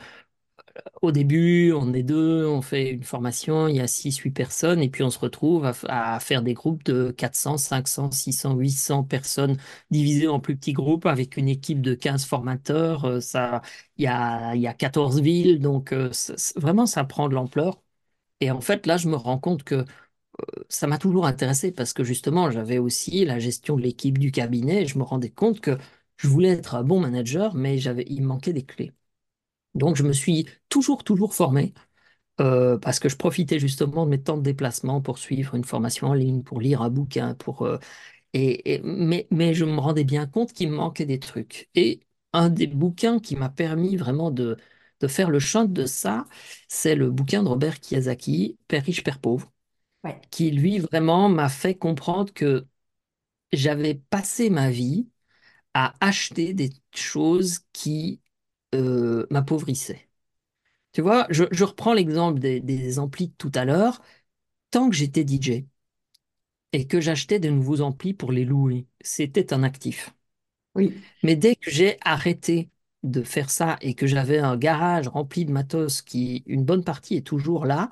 au 1.01 1.11
début, 1.11 1.71
on 1.73 1.93
est 1.93 2.03
deux, 2.03 2.45
on 2.45 2.61
fait 2.61 2.89
une 2.91 3.03
formation, 3.03 3.67
il 3.67 3.75
y 3.77 3.79
a 3.81 3.87
six, 3.87 4.17
huit 4.17 4.31
personnes, 4.31 4.81
et 4.81 4.89
puis 4.89 5.03
on 5.03 5.09
se 5.09 5.19
retrouve 5.19 5.65
à, 5.87 6.19
faire 6.19 6.41
des 6.41 6.53
groupes 6.53 6.83
de 6.83 7.11
400, 7.11 7.57
500, 7.57 8.11
600, 8.11 8.55
800 8.55 9.03
personnes 9.03 9.57
divisées 9.89 10.27
en 10.27 10.39
plus 10.39 10.55
petits 10.57 10.73
groupes 10.73 11.05
avec 11.05 11.37
une 11.37 11.47
équipe 11.47 11.81
de 11.81 11.93
15 11.95 12.25
formateurs. 12.25 13.05
Euh, 13.05 13.19
Ça, 13.21 13.61
il 13.97 14.03
y 14.03 14.07
a, 14.07 14.55
il 14.55 14.61
y 14.61 14.67
a 14.67 14.73
14 14.73 15.21
villes, 15.21 15.59
donc 15.59 15.93
euh, 15.93 16.09
vraiment, 16.55 16.85
ça 16.85 17.03
prend 17.03 17.29
de 17.29 17.35
l'ampleur. 17.35 17.81
Et 18.41 18.51
en 18.51 18.61
fait, 18.61 18.85
là, 18.85 18.97
je 18.97 19.09
me 19.09 19.15
rends 19.15 19.39
compte 19.39 19.63
que 19.63 19.85
ça 20.69 20.87
m'a 20.87 20.97
toujours 20.97 21.25
intéressé 21.27 21.71
parce 21.71 21.93
que 21.93 22.03
justement, 22.03 22.51
j'avais 22.51 22.77
aussi 22.77 23.25
la 23.25 23.39
gestion 23.39 23.77
de 23.77 23.81
l'équipe 23.83 24.17
du 24.17 24.31
cabinet 24.31 24.83
et 24.83 24.87
je 24.87 24.97
me 24.97 25.03
rendais 25.03 25.29
compte 25.31 25.61
que 25.61 25.77
je 26.17 26.27
voulais 26.27 26.49
être 26.49 26.75
un 26.75 26.83
bon 26.83 26.99
manager, 26.99 27.55
mais 27.55 27.77
j'avais, 27.77 28.05
il 28.09 28.23
manquait 28.23 28.53
des 28.53 28.63
clés. 28.65 28.93
Donc, 29.75 29.95
je 29.95 30.03
me 30.03 30.13
suis 30.13 30.47
toujours, 30.69 31.03
toujours 31.03 31.33
formé 31.35 31.73
euh, 32.41 32.77
parce 32.79 32.99
que 32.99 33.09
je 33.09 33.17
profitais 33.17 33.59
justement 33.59 34.05
de 34.05 34.11
mes 34.11 34.21
temps 34.23 34.37
de 34.37 34.43
déplacement 34.43 35.01
pour 35.01 35.17
suivre 35.19 35.55
une 35.55 35.63
formation 35.65 36.07
en 36.09 36.13
ligne, 36.15 36.43
pour 36.43 36.61
lire 36.61 36.81
un 36.81 36.89
bouquin, 36.89 37.35
pour, 37.35 37.63
euh, 37.63 37.79
et, 38.33 38.75
et- 38.75 38.81
mais, 38.83 39.27
mais 39.31 39.53
je 39.53 39.65
me 39.65 39.79
rendais 39.79 40.03
bien 40.05 40.27
compte 40.27 40.53
qu'il 40.53 40.69
me 40.71 40.75
manquait 40.77 41.05
des 41.05 41.19
trucs. 41.19 41.69
Et 41.75 42.01
un 42.33 42.49
des 42.49 42.67
bouquins 42.67 43.19
qui 43.19 43.35
m'a 43.35 43.49
permis 43.49 43.95
vraiment 43.97 44.31
de, 44.31 44.57
de 45.01 45.07
faire 45.07 45.29
le 45.31 45.39
chant 45.39 45.65
de 45.65 45.85
ça, 45.85 46.25
c'est 46.69 46.95
le 46.95 47.11
bouquin 47.11 47.43
de 47.43 47.49
Robert 47.49 47.79
Kiyosaki, 47.81 48.59
Père 48.67 48.83
riche, 48.85 49.03
Père 49.03 49.19
pauvre, 49.19 49.51
Ouais. 50.05 50.21
qui 50.31 50.51
lui 50.51 50.79
vraiment 50.79 51.29
m'a 51.29 51.49
fait 51.49 51.75
comprendre 51.75 52.33
que 52.33 52.65
j'avais 53.53 53.95
passé 53.95 54.49
ma 54.49 54.71
vie 54.71 55.09
à 55.73 55.93
acheter 56.01 56.53
des 56.53 56.71
choses 56.95 57.61
qui 57.73 58.21
euh, 58.75 59.27
m'appauvrissaient. 59.31 60.09
Tu 60.93 61.01
vois, 61.01 61.27
je, 61.29 61.45
je 61.51 61.63
reprends 61.65 61.93
l'exemple 61.93 62.39
des, 62.39 62.61
des 62.61 62.99
amplis 62.99 63.29
de 63.29 63.33
tout 63.37 63.51
à 63.55 63.65
l'heure. 63.65 64.01
Tant 64.71 64.89
que 64.89 64.95
j'étais 64.95 65.23
DJ 65.25 65.67
et 66.73 66.87
que 66.87 67.01
j'achetais 67.01 67.39
de 67.39 67.49
nouveaux 67.49 67.81
amplis 67.81 68.13
pour 68.13 68.31
les 68.33 68.45
louer, 68.45 68.87
c'était 69.01 69.53
un 69.53 69.63
actif. 69.63 70.13
Oui. 70.75 71.05
Mais 71.23 71.35
dès 71.35 71.55
que 71.55 71.69
j'ai 71.71 71.97
arrêté 72.01 72.69
de 73.03 73.21
faire 73.23 73.49
ça 73.49 73.77
et 73.81 73.93
que 73.95 74.07
j'avais 74.07 74.39
un 74.39 74.57
garage 74.57 75.07
rempli 75.07 75.45
de 75.45 75.51
matos 75.51 76.01
qui, 76.01 76.43
une 76.47 76.65
bonne 76.65 76.83
partie 76.83 77.15
est 77.15 77.25
toujours 77.27 77.65
là, 77.65 77.89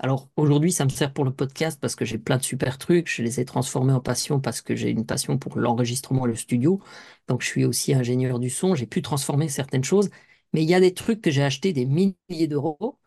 alors 0.00 0.30
aujourd'hui 0.36 0.72
ça 0.72 0.84
me 0.84 0.90
sert 0.90 1.12
pour 1.12 1.24
le 1.24 1.32
podcast 1.32 1.78
parce 1.80 1.94
que 1.96 2.04
j'ai 2.04 2.18
plein 2.18 2.38
de 2.38 2.42
super 2.42 2.78
trucs, 2.78 3.08
je 3.08 3.22
les 3.22 3.40
ai 3.40 3.44
transformés 3.44 3.92
en 3.92 4.00
passion 4.00 4.40
parce 4.40 4.62
que 4.62 4.74
j'ai 4.76 4.90
une 4.90 5.06
passion 5.06 5.38
pour 5.38 5.58
l'enregistrement 5.58 6.26
et 6.26 6.30
le 6.30 6.36
studio, 6.36 6.80
donc 7.28 7.42
je 7.42 7.46
suis 7.48 7.64
aussi 7.64 7.94
ingénieur 7.94 8.38
du 8.40 8.50
son, 8.50 8.74
j'ai 8.74 8.86
pu 8.86 9.02
transformer 9.02 9.48
certaines 9.48 9.84
choses, 9.84 10.10
mais 10.52 10.62
il 10.64 10.70
y 10.70 10.74
a 10.74 10.80
des 10.80 10.94
trucs 10.94 11.20
que 11.22 11.30
j'ai 11.30 11.42
achetés 11.44 11.72
des 11.72 11.86
milliers 11.86 12.48
d'euros, 12.48 12.98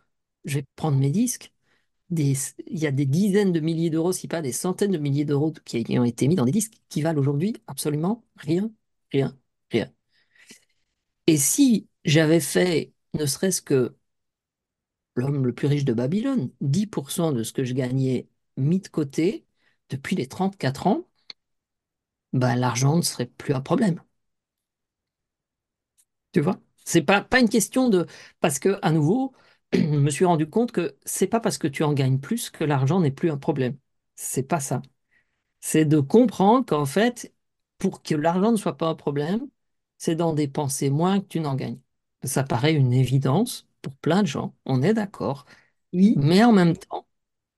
je 0.46 0.56
vais 0.60 0.66
prendre 0.76 0.98
mes 0.98 1.12
disques, 1.12 1.52
il 2.12 2.38
y 2.80 2.88
a 2.88 2.92
des 2.92 3.06
dizaines 3.06 3.52
de 3.54 3.60
milliers 3.60 3.90
d'euros, 3.90 4.12
si 4.14 4.28
pas 4.28 4.42
des 4.42 4.52
centaines 4.52 4.92
de 4.92 4.98
milliers 5.00 5.26
d'euros 5.26 5.54
qui 5.66 5.86
ont 6.00 6.04
été 6.06 6.28
mis 6.28 6.36
dans 6.36 6.46
des 6.46 6.52
disques 6.52 6.74
qui 6.90 7.02
valent 7.02 7.20
aujourd'hui 7.20 7.56
absolument 7.68 8.24
rien, 8.38 8.72
rien, 9.12 9.38
rien. 9.72 9.92
Et 11.28 11.38
si 11.38 11.90
j'avais 12.06 12.40
fait, 12.40 12.94
ne 13.14 13.26
serait-ce 13.26 13.62
que 13.62 13.96
l'homme 15.16 15.46
le 15.46 15.54
plus 15.54 15.68
riche 15.68 15.86
de 15.86 15.94
Babylone, 15.94 16.52
10% 16.62 17.32
de 17.32 17.44
ce 17.44 17.54
que 17.54 17.64
je 17.64 17.74
gagnais 17.74 18.28
mis 18.58 18.80
de 18.80 18.88
côté 18.88 19.46
depuis 19.90 20.16
les 20.16 20.28
34 20.28 20.88
ans, 20.88 21.08
ben, 22.34 22.56
l'argent 22.58 22.98
ne 22.98 23.02
serait 23.02 23.28
plus 23.28 23.54
un 23.54 23.62
problème. 23.62 24.02
Tu 26.32 26.42
vois? 26.42 26.60
C'est 26.86 27.02
pas, 27.04 27.22
pas 27.22 27.40
une 27.40 27.50
question 27.50 27.90
de... 27.90 28.06
Parce 28.40 28.60
que, 28.60 28.80
à 28.82 28.92
nouveau, 28.92 29.34
je 29.74 29.80
me 29.80 30.10
suis 30.10 30.26
rendu 30.26 30.50
compte 30.50 30.72
que 30.72 30.98
c'est 31.06 31.28
pas 31.28 31.40
parce 31.40 31.58
que 31.58 31.68
tu 31.68 31.84
en 31.84 31.94
gagnes 31.94 32.20
plus 32.20 32.50
que 32.50 32.64
l'argent 32.64 33.00
n'est 33.00 33.12
plus 33.12 33.32
un 33.32 33.38
problème. 33.38 33.78
C'est 34.16 34.44
pas 34.44 34.60
ça. 34.60 34.82
C'est 35.62 35.86
de 35.86 36.00
comprendre 36.00 36.66
qu'en 36.66 36.86
fait, 36.86 37.34
pour 37.80 38.04
que 38.04 38.16
l'argent 38.16 38.52
ne 38.54 38.58
soit 38.58 38.78
pas 38.78 38.88
un 38.90 38.96
problème, 38.96 39.48
c'est 40.00 40.16
d'en 40.16 40.34
dépenser 40.34 40.90
moins 40.90 41.22
que 41.22 41.28
tu 41.28 41.42
n'en 41.42 41.56
gagnes. 41.56 41.80
Ça 42.24 42.44
paraît 42.44 42.74
une 42.74 42.94
évidence 42.94 43.68
pour 43.84 43.96
plein 43.98 44.24
de 44.24 44.28
gens, 44.28 44.56
on 44.66 44.84
est 44.84 44.96
d'accord. 44.96 45.46
Oui. 45.94 46.16
Mais 46.18 46.44
en 46.44 46.54
même 46.54 46.78
temps, 46.78 47.08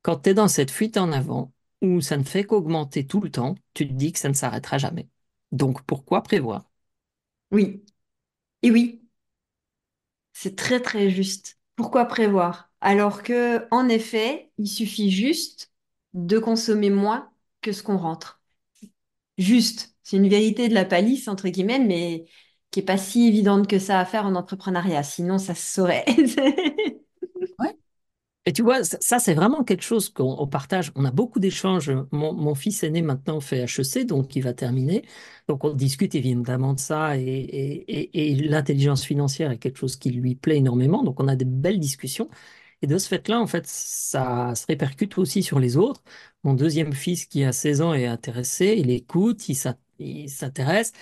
quand 0.03 0.19
tu 0.21 0.31
es 0.31 0.33
dans 0.35 0.49
cette 0.49 0.71
fuite 0.71 0.97
en 0.97 1.11
avant, 1.13 1.53
où 1.81 2.01
ça 2.01 2.17
ne 2.17 2.23
fait 2.23 2.45
qu'augmenter 2.45 3.07
tout 3.07 3.21
le 3.21 3.31
temps, 3.31 3.55
tu 3.73 3.88
te 3.88 3.93
dis 3.93 4.13
que 4.13 4.19
ça 4.19 4.29
ne 4.29 4.33
s'arrêtera 4.33 4.77
jamais. 4.77 5.09
Donc 5.53 5.83
pourquoi 5.83 6.23
prévoir? 6.23 6.69
Oui. 7.51 7.83
Et 8.63 8.71
oui. 8.71 9.01
C'est 10.33 10.55
très 10.55 10.81
très 10.81 11.09
juste. 11.09 11.57
Pourquoi 11.75 12.05
prévoir? 12.05 12.71
Alors 12.81 13.23
que, 13.23 13.67
en 13.71 13.89
effet, 13.89 14.51
il 14.57 14.67
suffit 14.67 15.11
juste 15.11 15.71
de 16.13 16.39
consommer 16.39 16.89
moins 16.89 17.31
que 17.61 17.71
ce 17.71 17.83
qu'on 17.83 17.97
rentre. 17.97 18.41
Juste. 19.38 19.95
C'est 20.03 20.17
une 20.17 20.29
vérité 20.29 20.69
de 20.69 20.73
la 20.73 20.85
palisse, 20.85 21.27
entre 21.27 21.49
guillemets, 21.49 21.79
mais 21.79 22.25
qui 22.75 22.81
est 22.81 22.83
pas 22.83 22.97
si 22.97 23.27
évidente 23.29 23.67
que 23.67 23.79
ça 23.79 23.99
à 24.01 24.05
faire 24.05 24.25
en 24.27 24.35
entrepreneuriat. 24.35 25.03
Sinon, 25.03 25.39
ça 25.39 25.55
se 25.55 25.75
saurait. 25.75 26.05
Et 28.47 28.53
tu 28.53 28.61
vois, 28.61 28.83
ça, 28.83 29.17
c'est 29.17 29.33
vraiment 29.33 29.63
quelque 29.63 29.81
chose 29.81 30.09
qu'on 30.09 30.35
on 30.39 30.45
partage. 30.47 30.91
On 30.95 31.03
a 31.05 31.09
beaucoup 31.11 31.39
d'échanges. 31.39 31.91
Mon, 32.11 32.31
mon 32.33 32.53
fils 32.53 32.83
aîné 32.83 33.01
maintenant 33.01 33.39
fait 33.41 33.57
HEC, 33.65 34.05
donc 34.05 34.35
il 34.35 34.43
va 34.43 34.53
terminer. 34.53 35.03
Donc 35.47 35.63
on 35.63 35.73
discute 35.73 36.13
évidemment 36.13 36.73
de 36.75 36.79
ça 36.79 37.17
et, 37.17 37.23
et, 37.23 38.31
et- 38.31 38.35
l'intelligence 38.35 39.03
financière 39.03 39.49
est 39.51 39.57
quelque 39.57 39.77
chose 39.79 39.95
qui 39.95 40.11
lui 40.11 40.35
plaît 40.35 40.57
énormément. 40.57 41.01
Donc 41.03 41.19
on 41.19 41.27
a 41.27 41.35
des 41.35 41.45
belles 41.45 41.79
discussions. 41.79 42.29
Et 42.83 42.88
de 42.88 42.97
ce 42.99 43.07
fait-là, 43.07 43.39
en 43.41 43.47
fait, 43.47 43.65
ça 43.67 44.53
se 44.55 44.65
répercute 44.67 45.17
aussi 45.17 45.41
sur 45.41 45.59
les 45.59 45.75
autres. 45.77 46.03
Mon 46.43 46.53
deuxième 46.53 46.93
fils 46.93 47.25
qui 47.25 47.43
a 47.43 47.51
16 47.51 47.81
ans 47.81 47.93
est 47.95 48.05
intéressé, 48.05 48.75
il 48.77 48.91
écoute, 48.91 49.49
il 49.49 50.29
s'intéresse. 50.29 50.93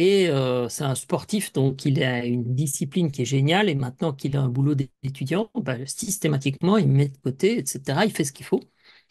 Et 0.00 0.28
euh, 0.30 0.68
c'est 0.68 0.84
un 0.84 0.94
sportif, 0.94 1.52
donc 1.52 1.84
il 1.84 2.00
a 2.04 2.24
une 2.24 2.54
discipline 2.54 3.10
qui 3.10 3.22
est 3.22 3.24
géniale. 3.24 3.68
Et 3.68 3.74
maintenant 3.74 4.12
qu'il 4.12 4.36
a 4.36 4.40
un 4.40 4.48
boulot 4.48 4.76
d'étudiant, 4.76 5.50
bah, 5.56 5.74
systématiquement, 5.86 6.76
il 6.76 6.86
met 6.88 7.08
de 7.08 7.16
côté, 7.18 7.58
etc. 7.58 8.04
Il 8.06 8.12
fait 8.12 8.22
ce 8.22 8.32
qu'il 8.32 8.46
faut. 8.46 8.60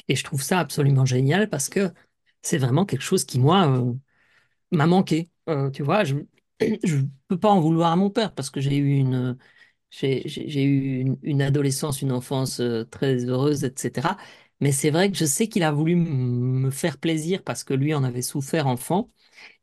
Et 0.08 0.16
je 0.16 0.24
trouve 0.24 0.42
ça 0.42 0.60
absolument 0.60 1.04
génial 1.06 1.50
parce 1.50 1.68
que 1.68 1.92
c'est 2.42 2.58
vraiment 2.58 2.86
quelque 2.86 3.02
chose 3.02 3.26
qui, 3.26 3.38
moi, 3.38 3.68
euh, 3.68 3.94
m'a 4.72 4.88
manqué. 4.88 5.30
Euh, 5.50 5.70
tu 5.72 5.84
vois, 5.84 6.04
je 6.06 6.16
ne 6.16 7.08
peux 7.28 7.40
pas 7.40 7.50
en 7.50 7.62
vouloir 7.62 7.92
à 7.92 7.98
mon 7.98 8.10
père 8.10 8.34
parce 8.34 8.50
que 8.50 8.62
j'ai 8.62 8.78
eu 8.78 8.98
une, 8.98 9.38
j'ai, 9.92 10.24
eu 10.64 11.18
une, 11.24 11.42
adolescence, 11.42 12.02
une 12.02 12.14
enfance 12.14 12.62
très 12.92 13.26
heureuse, 13.26 13.66
etc. 13.66 14.10
Mais 14.60 14.72
c'est 14.72 14.90
vrai 14.90 15.12
que 15.12 15.18
je 15.18 15.26
sais 15.26 15.48
qu'il 15.48 15.64
a 15.64 15.72
voulu 15.72 15.96
me 15.96 16.72
faire 16.72 16.98
plaisir 16.98 17.44
parce 17.44 17.64
que 17.64 17.74
lui 17.74 17.94
en 17.94 18.04
avait 18.04 18.22
souffert 18.24 18.68
enfant. 18.68 19.12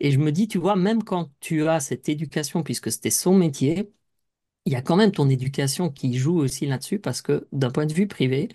Et 0.01 0.11
je 0.13 0.19
me 0.19 0.31
dis, 0.33 0.47
tu 0.49 0.59
vois, 0.59 0.77
même 0.77 1.03
quand 1.05 1.31
tu 1.41 1.67
as 1.69 1.81
cette 1.81 2.09
éducation, 2.09 2.63
puisque 2.63 2.93
c'était 2.93 3.11
son 3.11 3.35
métier, 3.37 3.91
il 4.67 4.73
y 4.73 4.77
a 4.77 4.83
quand 4.83 4.97
même 4.97 5.13
ton 5.13 5.29
éducation 5.29 5.91
qui 5.91 6.15
joue 6.19 6.39
aussi 6.39 6.67
là-dessus 6.67 6.99
parce 6.99 7.23
que 7.23 7.47
d'un 7.53 7.71
point 7.71 7.87
de 7.87 7.93
vue 7.95 8.07
privé, 8.09 8.49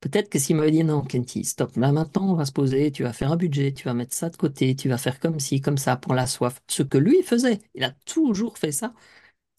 peut-être 0.00 0.30
que 0.30 0.38
s'il 0.38 0.56
m'avait 0.56 0.70
dit 0.70 0.84
non, 0.84 1.02
Kenty, 1.02 1.44
stop, 1.44 1.76
là 1.76 1.92
maintenant 1.92 2.30
on 2.32 2.34
va 2.34 2.46
se 2.46 2.52
poser, 2.52 2.92
tu 2.92 3.02
vas 3.04 3.12
faire 3.12 3.32
un 3.32 3.36
budget, 3.36 3.72
tu 3.74 3.84
vas 3.84 3.94
mettre 3.94 4.14
ça 4.14 4.30
de 4.30 4.36
côté, 4.36 4.74
tu 4.76 4.88
vas 4.88 4.98
faire 4.98 5.20
comme 5.20 5.38
ci, 5.40 5.60
comme 5.60 5.78
ça 5.78 5.96
pour 5.96 6.14
la 6.14 6.26
soif, 6.26 6.62
ce 6.68 6.82
que 6.82 6.98
lui 6.98 7.22
faisait, 7.22 7.60
il 7.74 7.84
a 7.84 7.90
toujours 8.06 8.58
fait 8.58 8.72
ça 8.72 8.94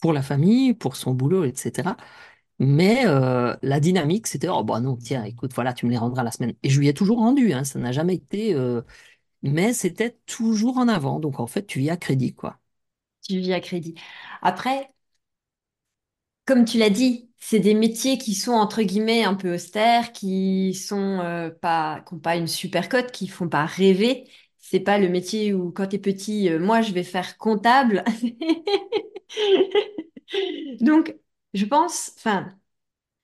pour 0.00 0.12
la 0.12 0.22
famille, 0.22 0.74
pour 0.74 0.96
son 0.96 1.14
boulot, 1.14 1.44
etc. 1.44 1.96
Mais 2.58 3.06
euh, 3.06 3.56
la 3.62 3.80
dynamique, 3.80 4.26
c'était, 4.28 4.48
oh 4.48 4.62
bah 4.64 4.80
non, 4.80 4.96
tiens, 4.96 5.24
écoute, 5.24 5.52
voilà, 5.54 5.72
tu 5.72 5.86
me 5.86 5.90
les 5.90 5.98
rendras 5.98 6.22
la 6.22 6.30
semaine. 6.30 6.54
Et 6.62 6.70
je 6.70 6.78
lui 6.78 6.88
ai 6.88 6.94
toujours 6.94 7.18
rendu, 7.18 7.52
hein, 7.52 7.64
ça 7.64 7.78
n'a 7.80 7.92
jamais 7.92 8.14
été, 8.14 8.54
euh, 8.54 8.82
mais 9.42 9.72
c'était 9.74 10.18
toujours 10.26 10.78
en 10.78 10.88
avant, 10.88 11.20
donc 11.20 11.40
en 11.40 11.46
fait, 11.48 11.66
tu 11.66 11.82
y 11.82 11.90
as 11.90 11.96
crédit, 11.98 12.34
quoi. 12.34 12.60
Tu 13.22 13.38
vis 13.38 13.52
à 13.52 13.60
crédit. 13.60 13.94
Après, 14.42 14.92
comme 16.46 16.64
tu 16.64 16.78
l'as 16.78 16.90
dit, 16.90 17.30
c'est 17.38 17.60
des 17.60 17.74
métiers 17.74 18.18
qui 18.18 18.34
sont 18.34 18.52
entre 18.52 18.82
guillemets 18.82 19.24
un 19.24 19.34
peu 19.34 19.54
austères, 19.54 20.12
qui 20.12 20.74
sont 20.74 21.20
euh, 21.20 21.50
pas, 21.50 22.00
qui 22.06 22.14
ont 22.14 22.18
pas 22.18 22.36
une 22.36 22.46
super 22.48 22.88
cote, 22.88 23.12
qui 23.12 23.28
font 23.28 23.48
pas 23.48 23.64
rêver. 23.66 24.28
C'est 24.58 24.80
pas 24.80 24.98
le 24.98 25.08
métier 25.08 25.52
où 25.54 25.70
quand 25.72 25.88
tu 25.88 25.96
es 25.96 25.98
petit, 25.98 26.50
moi 26.58 26.82
je 26.82 26.92
vais 26.92 27.02
faire 27.04 27.36
comptable. 27.38 28.04
Donc, 30.80 31.14
je 31.54 31.64
pense, 31.66 32.12
enfin, 32.16 32.48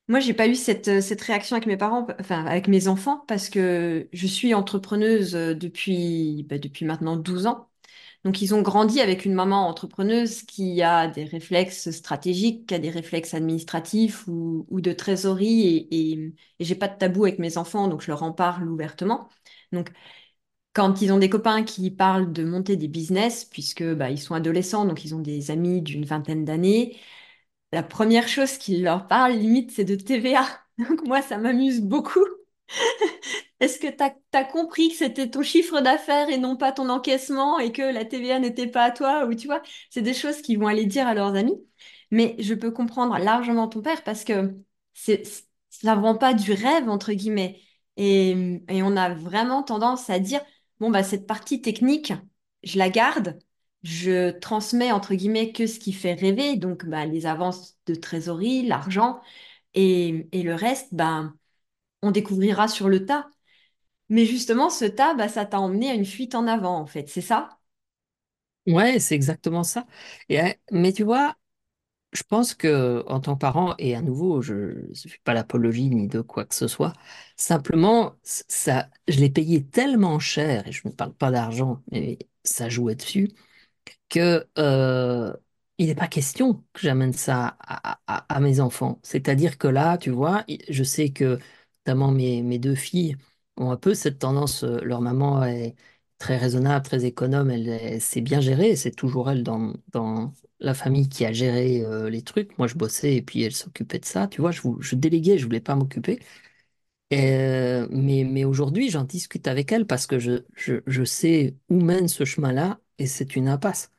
moi 0.09 0.21
j'ai 0.21 0.35
pas 0.35 0.49
eu 0.49 0.55
cette, 0.57 0.89
euh, 0.89 1.01
cette 1.03 1.23
réaction 1.23 1.57
avec 1.57 1.67
mes 1.69 1.77
parents, 1.77 2.07
enfin 2.21 2.45
avec 2.47 2.69
mes 2.69 2.89
enfants, 2.89 3.25
parce 3.29 3.51
que 3.51 4.09
je 4.13 4.27
suis 4.27 4.55
entrepreneuse 4.55 5.35
euh, 5.37 5.55
depuis, 5.55 6.45
bah, 6.49 6.59
depuis 6.59 6.85
maintenant 6.87 7.17
12 7.17 7.47
ans. 7.47 7.69
Donc, 8.25 8.43
ils 8.43 8.55
ont 8.55 8.63
grandi 8.63 9.01
avec 9.01 9.25
une 9.27 9.35
maman 9.35 9.69
entrepreneuse 9.69 10.43
qui 10.43 10.83
a 10.83 11.09
des 11.09 11.25
réflexes 11.25 11.91
stratégiques, 11.93 12.67
qui 12.69 12.75
a 12.75 12.79
des 12.81 12.91
réflexes 12.91 13.35
administratifs 13.35 14.27
ou, 14.29 14.67
ou 14.71 14.81
de 14.81 14.93
trésorerie. 14.93 15.63
Et, 15.91 16.13
et, 16.13 16.35
et 16.61 16.65
j'ai 16.65 16.75
pas 16.77 16.89
de 16.89 16.99
tabou 16.99 17.25
avec 17.27 17.39
mes 17.41 17.59
enfants, 17.59 17.89
donc 17.89 18.03
je 18.03 18.09
leur 18.09 18.23
en 18.25 18.33
parle 18.33 18.69
ouvertement. 18.71 19.29
Donc, 19.73 19.91
quand 20.73 21.03
ils 21.03 21.13
ont 21.13 21.19
des 21.19 21.31
copains 21.31 21.65
qui 21.65 21.91
parlent 21.91 22.33
de 22.33 22.45
monter 22.45 22.77
des 22.77 22.89
business, 22.89 23.45
puisque 23.45 23.83
bah, 23.95 24.11
ils 24.11 24.19
sont 24.21 24.35
adolescents, 24.35 24.85
donc 24.85 25.05
ils 25.05 25.15
ont 25.15 25.21
des 25.21 25.51
amis 25.51 25.83
d'une 25.83 26.05
vingtaine 26.05 26.45
d'années, 26.45 26.97
la 27.73 27.83
première 27.83 28.29
chose 28.29 28.59
qui 28.59 28.79
leur 28.79 29.09
parle, 29.09 29.33
limite, 29.33 29.71
c'est 29.73 29.85
de 29.85 29.95
TVA. 29.97 30.47
Donc 30.79 31.07
moi, 31.07 31.23
ça 31.23 31.39
m'amuse 31.39 31.81
beaucoup. 31.81 32.25
Est-ce 33.61 33.79
que 33.79 33.89
tu 33.89 34.37
as, 34.37 34.45
compris 34.45 34.91
que 34.91 34.95
c'était 34.97 35.31
ton 35.31 35.43
chiffre 35.43 35.81
d'affaires 35.81 36.29
et 36.29 36.39
non 36.39 36.57
pas 36.57 36.73
ton 36.73 36.89
encaissement 36.89 37.59
et 37.59 37.73
que 37.73 37.83
la 37.83 38.05
TVA 38.05 38.39
n'était 38.39 38.67
pas 38.69 38.85
à 38.85 38.91
toi 38.91 39.27
ou 39.27 39.35
tu 39.35 39.47
vois, 39.47 39.63
c'est 39.91 40.03
des 40.03 40.15
choses 40.15 40.43
qu'ils 40.43 40.59
vont 40.59 40.69
aller 40.69 40.87
dire 40.87 41.07
à 41.07 41.15
leurs 41.15 41.35
amis. 41.35 41.59
Mais 42.11 42.37
je 42.39 42.55
peux 42.55 42.71
comprendre 42.71 43.19
largement 43.19 43.69
ton 43.69 43.83
père 43.83 44.03
parce 44.05 44.25
que 44.25 44.55
c'est, 44.95 45.23
ça 45.71 45.95
vend 45.95 46.17
pas 46.17 46.35
du 46.35 46.53
rêve, 46.53 46.89
entre 46.89 47.13
guillemets. 47.13 47.61
Et, 47.97 48.31
et 48.69 48.83
on 48.83 48.97
a 48.97 49.15
vraiment 49.15 49.63
tendance 49.63 50.09
à 50.11 50.19
dire, 50.21 50.41
bon, 50.81 50.91
bah, 50.91 51.03
cette 51.03 51.27
partie 51.27 51.61
technique, 51.61 52.13
je 52.63 52.79
la 52.79 52.91
garde, 52.91 53.39
je 53.83 54.31
transmets, 54.31 54.93
entre 54.93 55.15
guillemets, 55.15 55.53
que 55.53 55.67
ce 55.67 55.79
qui 55.79 55.93
fait 55.93 56.15
rêver, 56.15 56.57
donc 56.57 56.85
bah, 56.87 57.07
les 57.07 57.27
avances 57.27 57.77
de 57.87 57.95
trésorerie, 57.95 58.67
l'argent, 58.67 59.21
et, 59.75 60.29
le 60.33 60.55
reste, 60.55 60.89
bah, 60.95 61.33
on 62.03 62.11
découvrira 62.13 62.69
sur 62.69 62.89
le 62.89 63.07
tas. 63.07 63.29
Mais 64.11 64.27
justement, 64.27 64.71
ce 64.71 64.85
tas, 64.87 65.15
bah, 65.15 65.29
ça 65.29 65.47
t'a 65.47 65.61
emmené 65.61 65.91
à 65.91 65.95
une 65.95 66.07
fuite 66.07 66.35
en 66.35 66.47
avant, 66.49 66.79
en 66.79 66.87
fait, 66.87 67.09
c'est 67.09 67.23
ça? 67.23 67.51
Ouais, 68.67 68.99
c'est 69.01 69.15
exactement 69.15 69.63
ça. 69.63 69.87
Et, 70.29 70.41
euh, 70.43 70.49
mais 70.73 70.93
tu 70.93 71.03
vois, 71.03 71.37
je 72.13 72.23
pense 72.25 72.55
que 72.55 73.05
en 73.09 73.21
tant 73.21 73.35
que 73.35 73.41
parent, 73.41 73.75
et 73.79 73.97
à 73.97 74.03
nouveau, 74.03 74.43
je 74.43 74.55
ne 74.55 74.95
fais 74.95 75.21
pas 75.25 75.35
l'apologie 75.35 75.91
ni 75.91 76.09
de 76.09 76.21
quoi 76.23 76.47
que 76.47 76.55
ce 76.55 76.69
soit, 76.69 76.93
simplement, 77.37 78.17
ça, 78.25 78.91
je 79.09 79.21
l'ai 79.21 79.31
payé 79.31 79.65
tellement 79.67 80.19
cher, 80.21 80.69
et 80.69 80.73
je 80.73 80.89
ne 80.89 80.93
parle 80.93 81.15
pas 81.15 81.31
d'argent, 81.33 81.83
mais 81.93 82.19
ça 82.45 82.69
jouait 82.69 82.97
dessus, 82.97 83.31
que 84.09 84.47
euh, 84.59 85.33
il 85.79 85.87
n'est 85.87 85.95
pas 85.95 86.09
question 86.09 86.65
que 86.73 86.81
j'amène 86.81 87.13
ça 87.13 87.57
à, 87.61 88.41
mes 88.41 88.61
enfants. 88.61 88.99
C'est-à-dire 89.03 89.59
que 89.59 89.69
là, 89.69 89.99
tu 89.99 90.11
vois, 90.11 90.45
je 90.69 90.83
sais 90.83 91.11
que 91.11 91.39
notamment 91.87 92.11
mes, 92.11 92.43
mes 92.43 92.59
deux 92.59 92.75
filles 92.75 93.17
ont 93.57 93.71
un 93.71 93.77
peu 93.77 93.95
cette 93.95 94.19
tendance, 94.19 94.65
euh, 94.65 94.79
leur 94.83 95.01
maman 95.01 95.45
est 95.45 95.75
très 96.19 96.37
raisonnable, 96.37 96.85
très 96.85 97.05
économe, 97.05 97.51
elle, 97.51 97.69
elle 97.69 98.01
sait 98.01 98.21
bien 98.21 98.41
gérer, 98.41 98.75
c'est 98.77 98.91
toujours 98.91 99.31
elle 99.31 99.43
dans, 99.45 99.73
dans 99.93 100.33
la 100.61 100.75
famille 100.75 101.09
qui 101.09 101.25
a 101.25 101.33
géré 101.33 101.83
euh, 101.85 102.11
les 102.11 102.23
trucs. 102.23 102.57
Moi, 102.59 102.67
je 102.67 102.75
bossais 102.75 103.15
et 103.17 103.23
puis 103.23 103.43
elle 103.43 103.55
s'occupait 103.55 103.99
de 104.01 104.05
ça, 104.05 104.27
tu 104.29 104.41
vois, 104.41 104.51
je, 104.51 104.63
je 104.81 104.95
déléguais, 104.97 105.39
je 105.39 105.45
voulais 105.45 105.61
pas 105.61 105.77
m'occuper. 105.77 106.19
Mais 107.91 108.25
mais 108.25 108.45
aujourd'hui, 108.45 108.91
j'en 108.91 109.05
discute 109.05 109.47
avec 109.49 109.73
elle 109.73 109.87
parce 109.87 110.07
que 110.07 110.19
je, 110.19 110.45
je, 110.55 110.75
je 110.87 111.05
sais 111.05 111.57
où 111.69 111.81
mène 111.81 112.09
ce 112.09 112.25
chemin-là 112.25 112.81
et 112.99 113.07
c'est 113.07 113.37
une 113.37 113.49
impasse. 113.49 113.93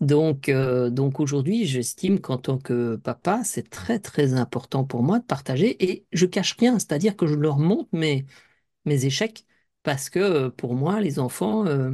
Donc, 0.00 0.48
euh, 0.48 0.90
donc 0.90 1.20
aujourd'hui, 1.20 1.66
j'estime 1.66 2.20
qu'en 2.20 2.38
tant 2.38 2.58
que 2.58 2.96
papa, 2.96 3.42
c'est 3.44 3.70
très 3.70 3.98
très 4.00 4.34
important 4.34 4.84
pour 4.84 5.02
moi 5.02 5.20
de 5.20 5.24
partager 5.24 5.82
et 5.92 6.06
je 6.12 6.26
cache 6.26 6.56
rien, 6.58 6.78
c'est-à-dire 6.78 7.16
que 7.16 7.26
je 7.26 7.34
leur 7.34 7.58
montre 7.58 7.88
mes, 7.92 8.26
mes 8.86 9.06
échecs 9.06 9.46
parce 9.84 10.10
que 10.10 10.18
euh, 10.20 10.50
pour 10.50 10.74
moi, 10.74 11.00
les 11.00 11.18
enfants, 11.20 11.66
euh, 11.66 11.92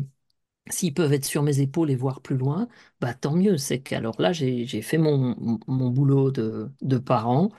s'ils 0.71 0.95
peuvent 0.95 1.13
être 1.13 1.25
sur 1.27 1.43
mes 1.43 1.61
épaules 1.61 1.91
et 1.91 1.97
voir 1.97 2.21
plus 2.23 2.37
loin, 2.37 2.69
bah 3.01 3.15
tant 3.15 3.35
mieux. 3.37 3.57
C'est 3.59 3.81
qu'alors 3.81 4.21
là, 4.21 4.33
j'ai, 4.33 4.67
fait 4.83 4.99
mon, 4.99 5.37
mon 5.67 5.91
boulot 5.91 6.31
de, 6.31 6.71
de 6.83 6.99
parent 6.99 7.51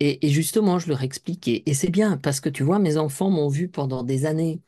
et, 0.00 0.28
justement, 0.30 0.78
je 0.78 0.88
leur 0.88 1.02
explique 1.02 1.48
et, 1.48 1.68
et 1.70 1.74
c'est 1.74 1.90
bien 1.90 2.16
parce 2.18 2.40
que 2.40 2.48
tu 2.48 2.62
vois, 2.64 2.78
mes 2.78 2.96
enfants 2.98 3.30
m'ont 3.30 3.48
vu 3.48 3.68
pendant 3.68 4.02
des 4.04 4.26
années 4.26 4.62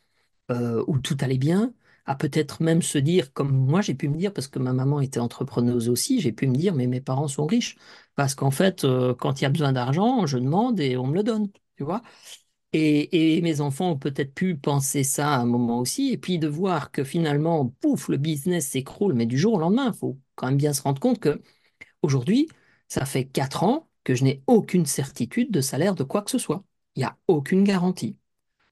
où 0.87 0.99
tout 0.99 1.17
allait 1.21 1.39
bien, 1.39 1.73
à 2.07 2.15
peut-être 2.17 2.63
même 2.63 2.83
se 2.83 2.99
dire, 2.99 3.33
comme 3.33 3.51
moi 3.53 3.81
j'ai 3.81 3.95
pu 3.95 4.09
me 4.09 4.17
dire, 4.17 4.33
parce 4.33 4.49
que 4.49 4.59
ma 4.59 4.73
maman 4.73 5.01
était 5.01 5.21
entrepreneuse 5.21 5.89
aussi, 5.89 6.21
j'ai 6.21 6.33
pu 6.33 6.47
me 6.49 6.57
dire, 6.57 6.75
mais 6.75 6.87
mes 6.87 7.01
parents 7.01 7.29
sont 7.29 7.47
riches. 7.47 7.77
Parce 8.17 8.35
qu'en 8.35 8.51
fait, 8.51 8.85
euh, 8.85 9.15
quand 9.15 9.41
il 9.41 9.45
y 9.45 9.47
a 9.47 9.51
besoin 9.51 9.73
d'argent, 9.73 10.27
je 10.27 10.39
demande 10.39 10.81
et 10.81 10.97
on 10.97 11.07
me 11.07 11.15
le 11.15 11.23
donne, 11.23 11.49
tu 11.77 11.85
vois. 11.85 12.03
Et, 12.75 13.37
et 13.37 13.43
mes 13.43 13.61
enfants 13.61 13.91
ont 13.93 13.99
peut-être 13.99 14.35
pu 14.35 14.57
penser 14.57 15.05
ça 15.05 15.35
à 15.35 15.39
un 15.39 15.45
moment 15.45 15.79
aussi, 15.81 16.11
et 16.13 16.17
puis 16.19 16.39
de 16.39 16.49
voir 16.49 16.91
que 16.91 17.05
finalement, 17.05 17.67
pouf, 17.81 18.09
le 18.09 18.17
business 18.17 18.69
s'écroule, 18.69 19.13
mais 19.15 19.27
du 19.27 19.39
jour 19.39 19.55
au 19.55 19.59
lendemain, 19.59 19.91
il 19.93 19.99
faut 19.99 20.19
quand 20.37 20.47
même 20.49 20.57
bien 20.57 20.73
se 20.73 20.81
rendre 20.83 21.01
compte 21.01 21.19
que 21.21 21.43
aujourd'hui, 22.03 22.49
ça 22.89 23.05
fait 23.07 23.25
quatre 23.27 23.65
ans 23.65 23.89
que 24.05 24.15
je 24.15 24.25
n'ai 24.25 24.43
aucune 24.47 24.87
certitude 24.87 25.51
de 25.51 25.61
salaire 25.61 25.95
de 25.95 26.05
quoi 26.05 26.23
que 26.23 26.31
ce 26.31 26.39
soit. 26.39 26.65
Il 26.97 27.01
n'y 27.01 27.05
a 27.07 27.19
aucune 27.29 27.65
garantie. 27.65 28.17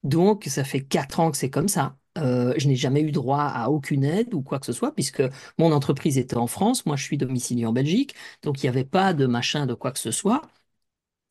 Donc, 0.03 0.45
ça 0.45 0.63
fait 0.65 0.81
quatre 0.83 1.19
ans 1.21 1.31
que 1.31 1.37
c'est 1.37 1.51
comme 1.51 1.69
ça. 1.69 1.97
Euh, 2.17 2.53
je 2.57 2.67
n'ai 2.67 2.75
jamais 2.75 3.01
eu 3.01 3.11
droit 3.11 3.39
à 3.43 3.69
aucune 3.69 4.03
aide 4.03 4.33
ou 4.33 4.41
quoi 4.41 4.59
que 4.59 4.65
ce 4.65 4.73
soit, 4.73 4.93
puisque 4.93 5.23
mon 5.57 5.71
entreprise 5.71 6.17
était 6.17 6.37
en 6.37 6.47
France, 6.47 6.85
moi 6.85 6.95
je 6.97 7.03
suis 7.03 7.17
domicilié 7.17 7.65
en 7.65 7.73
Belgique, 7.73 8.15
donc 8.43 8.61
il 8.61 8.65
n'y 8.65 8.69
avait 8.69 8.83
pas 8.85 9.13
de 9.13 9.25
machin 9.27 9.65
de 9.65 9.73
quoi 9.73 9.91
que 9.91 9.99
ce 9.99 10.11
soit. 10.11 10.41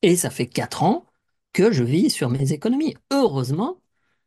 Et 0.02 0.16
ça 0.16 0.30
fait 0.30 0.46
quatre 0.46 0.82
ans 0.82 1.06
que 1.52 1.72
je 1.72 1.84
vis 1.84 2.10
sur 2.10 2.30
mes 2.30 2.52
économies. 2.52 2.96
Heureusement, 3.10 3.80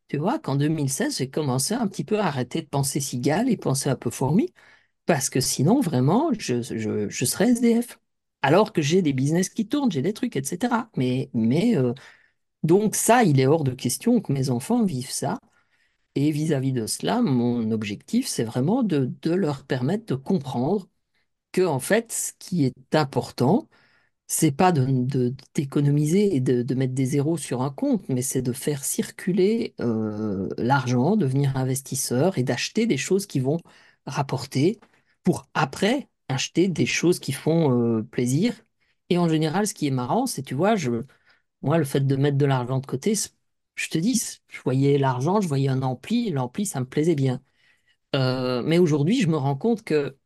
tu 0.10 0.18
vois, 0.18 0.40
qu'en 0.40 0.56
2016, 0.56 1.18
j'ai 1.20 1.30
commencé 1.30 1.74
un 1.76 1.88
petit 1.88 2.04
peu 2.04 2.20
à 2.20 2.28
arrêter 2.28 2.62
de 2.62 2.68
penser 2.68 3.00
cigale 3.02 3.50
et 3.50 3.58
penser 3.58 3.90
un 3.90 3.96
peu 3.96 4.10
fourmi, 4.12 4.54
parce 5.08 5.30
que 5.30 5.42
sinon, 5.42 5.82
vraiment, 5.82 6.32
je, 6.40 6.62
je, 6.64 7.10
je 7.10 7.26
serais 7.26 7.50
SDF. 7.52 8.00
Alors 8.44 8.74
que 8.74 8.82
j'ai 8.82 9.02
des 9.04 9.14
business 9.14 9.50
qui 9.50 9.68
tournent, 9.68 9.92
j'ai 9.92 10.02
des 10.04 10.14
trucs, 10.14 10.36
etc. 10.38 10.90
Mais, 10.98 11.30
mais 11.34 11.78
euh, 11.78 11.94
donc 12.64 12.96
ça, 12.96 13.24
il 13.24 13.40
est 13.40 13.48
hors 13.48 13.64
de 13.64 13.72
question 13.74 14.22
que 14.22 14.32
mes 14.34 14.50
enfants 14.50 14.84
vivent 14.86 15.12
ça. 15.12 15.40
Et 16.16 16.32
vis-à-vis 16.32 16.74
de 16.74 16.86
cela, 16.88 17.22
mon 17.22 17.72
objectif, 17.72 18.28
c'est 18.28 18.44
vraiment 18.44 18.84
de, 18.84 19.12
leur 19.26 19.66
permettre 19.66 20.06
de 20.06 20.16
comprendre 20.16 20.88
que, 21.52 21.64
en 21.64 21.80
fait, 21.80 22.12
ce 22.12 22.34
qui 22.40 22.66
est 22.66 22.96
important, 22.96 23.70
c'est 24.28 24.52
pas 24.52 24.72
d'économiser 24.74 26.36
et 26.36 26.42
de, 26.42 26.76
mettre 26.76 26.94
des 26.94 27.06
zéros 27.06 27.38
sur 27.38 27.62
un 27.64 27.72
compte, 27.72 28.08
mais 28.10 28.22
c'est 28.24 28.42
de 28.42 28.54
faire 28.54 28.86
circuler 28.86 29.76
euh, 29.82 30.50
l'argent, 30.58 31.16
devenir 31.18 31.58
investisseur 31.58 32.38
et 32.38 32.44
d'acheter 32.44 32.88
des 32.88 32.98
choses 32.98 33.28
qui 33.28 33.40
vont 33.40 33.60
rapporter 34.06 34.80
pour 35.24 35.48
après 35.54 36.10
acheter 36.30 36.68
des 36.68 36.86
choses 36.86 37.20
qui 37.20 37.32
font 37.34 37.98
euh, 38.00 38.04
plaisir. 38.04 38.56
Et 39.10 39.18
en 39.18 39.30
général, 39.30 39.68
ce 39.68 39.74
qui 39.74 39.88
est 39.88 39.92
marrant, 39.92 40.26
c'est, 40.28 40.44
tu 40.44 40.56
vois, 40.56 40.76
moi, 41.62 41.78
le 41.78 41.86
fait 41.86 42.02
de 42.02 42.16
mettre 42.16 42.38
de 42.38 42.46
l'argent 42.46 42.80
de 42.80 42.86
côté, 42.86 43.16
je 43.76 43.90
te 43.90 43.98
dis, 43.98 44.22
je 44.48 44.62
voyais 44.64 44.98
l'argent, 44.98 45.42
je 45.42 45.48
voyais 45.48 45.70
un 45.70 45.82
ampli, 45.82 46.30
l'ampli, 46.32 46.66
ça 46.66 46.80
me 46.80 46.86
plaisait 46.86 47.16
bien. 47.16 47.42
Euh, 48.16 48.62
mais 48.64 48.78
aujourd'hui, 48.80 49.22
je 49.22 49.28
me 49.30 49.38
rends 49.38 49.56
compte 49.58 49.84
que 49.84 50.18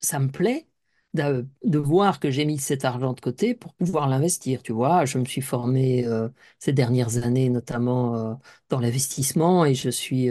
ça 0.00 0.18
me 0.18 0.28
plaît 0.28 0.66
de, 1.14 1.46
voir 1.78 2.20
que 2.20 2.30
j'ai 2.30 2.44
mis 2.44 2.58
cet 2.58 2.84
argent 2.84 3.12
de 3.14 3.20
côté 3.20 3.54
pour 3.54 3.74
pouvoir 3.74 4.08
l'investir. 4.08 4.62
Tu 4.62 4.72
vois, 4.72 5.04
je 5.04 5.18
me 5.18 5.24
suis 5.24 5.40
formé 5.42 6.06
euh, 6.06 6.28
ces 6.58 6.72
dernières 6.72 7.18
années, 7.24 7.50
notamment 7.50 8.16
euh, 8.16 8.34
dans 8.68 8.80
l'investissement, 8.80 9.64
et 9.64 9.74
je 9.74 9.90
suis 9.90 10.30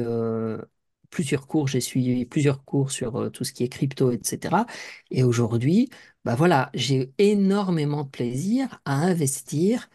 plusieurs 1.10 1.48
cours, 1.48 1.68
j'ai 1.68 1.82
suivi 1.82 2.26
plusieurs 2.26 2.64
cours 2.64 2.92
sur 2.92 3.32
tout 3.32 3.44
ce 3.44 3.52
qui 3.54 3.64
est 3.64 3.70
crypto, 3.70 4.12
etc. 4.12 4.66
Et 5.12 5.24
aujourd'hui, 5.24 5.90
bah 6.24 6.36
voilà, 6.36 6.70
j'ai 6.74 7.14
énormément 7.18 8.04
de 8.04 8.10
plaisir 8.10 8.80
à 8.86 8.96
investir 8.96 9.90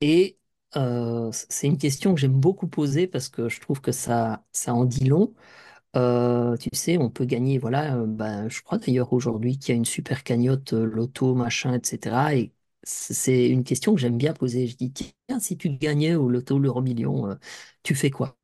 et 0.00 0.38
euh, 0.76 1.30
c'est 1.32 1.66
une 1.66 1.78
question 1.78 2.14
que 2.14 2.20
j'aime 2.20 2.32
beaucoup 2.38 2.68
poser 2.68 3.06
parce 3.06 3.28
que 3.28 3.48
je 3.48 3.60
trouve 3.60 3.80
que 3.80 3.92
ça, 3.92 4.44
ça 4.52 4.74
en 4.74 4.84
dit 4.84 5.04
long. 5.06 5.34
Euh, 5.96 6.56
tu 6.58 6.70
sais, 6.74 6.98
on 6.98 7.10
peut 7.10 7.24
gagner, 7.26 7.58
voilà, 7.58 7.96
euh, 7.96 8.06
ben, 8.06 8.48
je 8.50 8.62
crois 8.62 8.78
d'ailleurs 8.78 9.12
aujourd'hui 9.12 9.58
qu'il 9.58 9.70
y 9.70 9.72
a 9.74 9.78
une 9.78 9.84
super 9.86 10.24
cagnotte, 10.24 10.74
euh, 10.74 10.84
loto, 10.86 11.34
machin, 11.34 11.74
etc. 11.74 12.34
Et 12.36 12.52
c'est 12.84 13.48
une 13.50 13.64
question 13.64 13.94
que 13.94 14.00
j'aime 14.00 14.18
bien 14.18 14.34
poser. 14.34 14.66
Je 14.68 14.76
dis, 14.76 14.92
tiens, 14.92 15.40
si 15.40 15.56
tu 15.58 15.70
gagnais 15.70 16.14
au 16.16 16.28
loto, 16.30 16.58
l'euro 16.58 16.82
million, 16.82 17.36
tu 17.84 17.94
fais 17.94 18.10
quoi? 18.10 18.36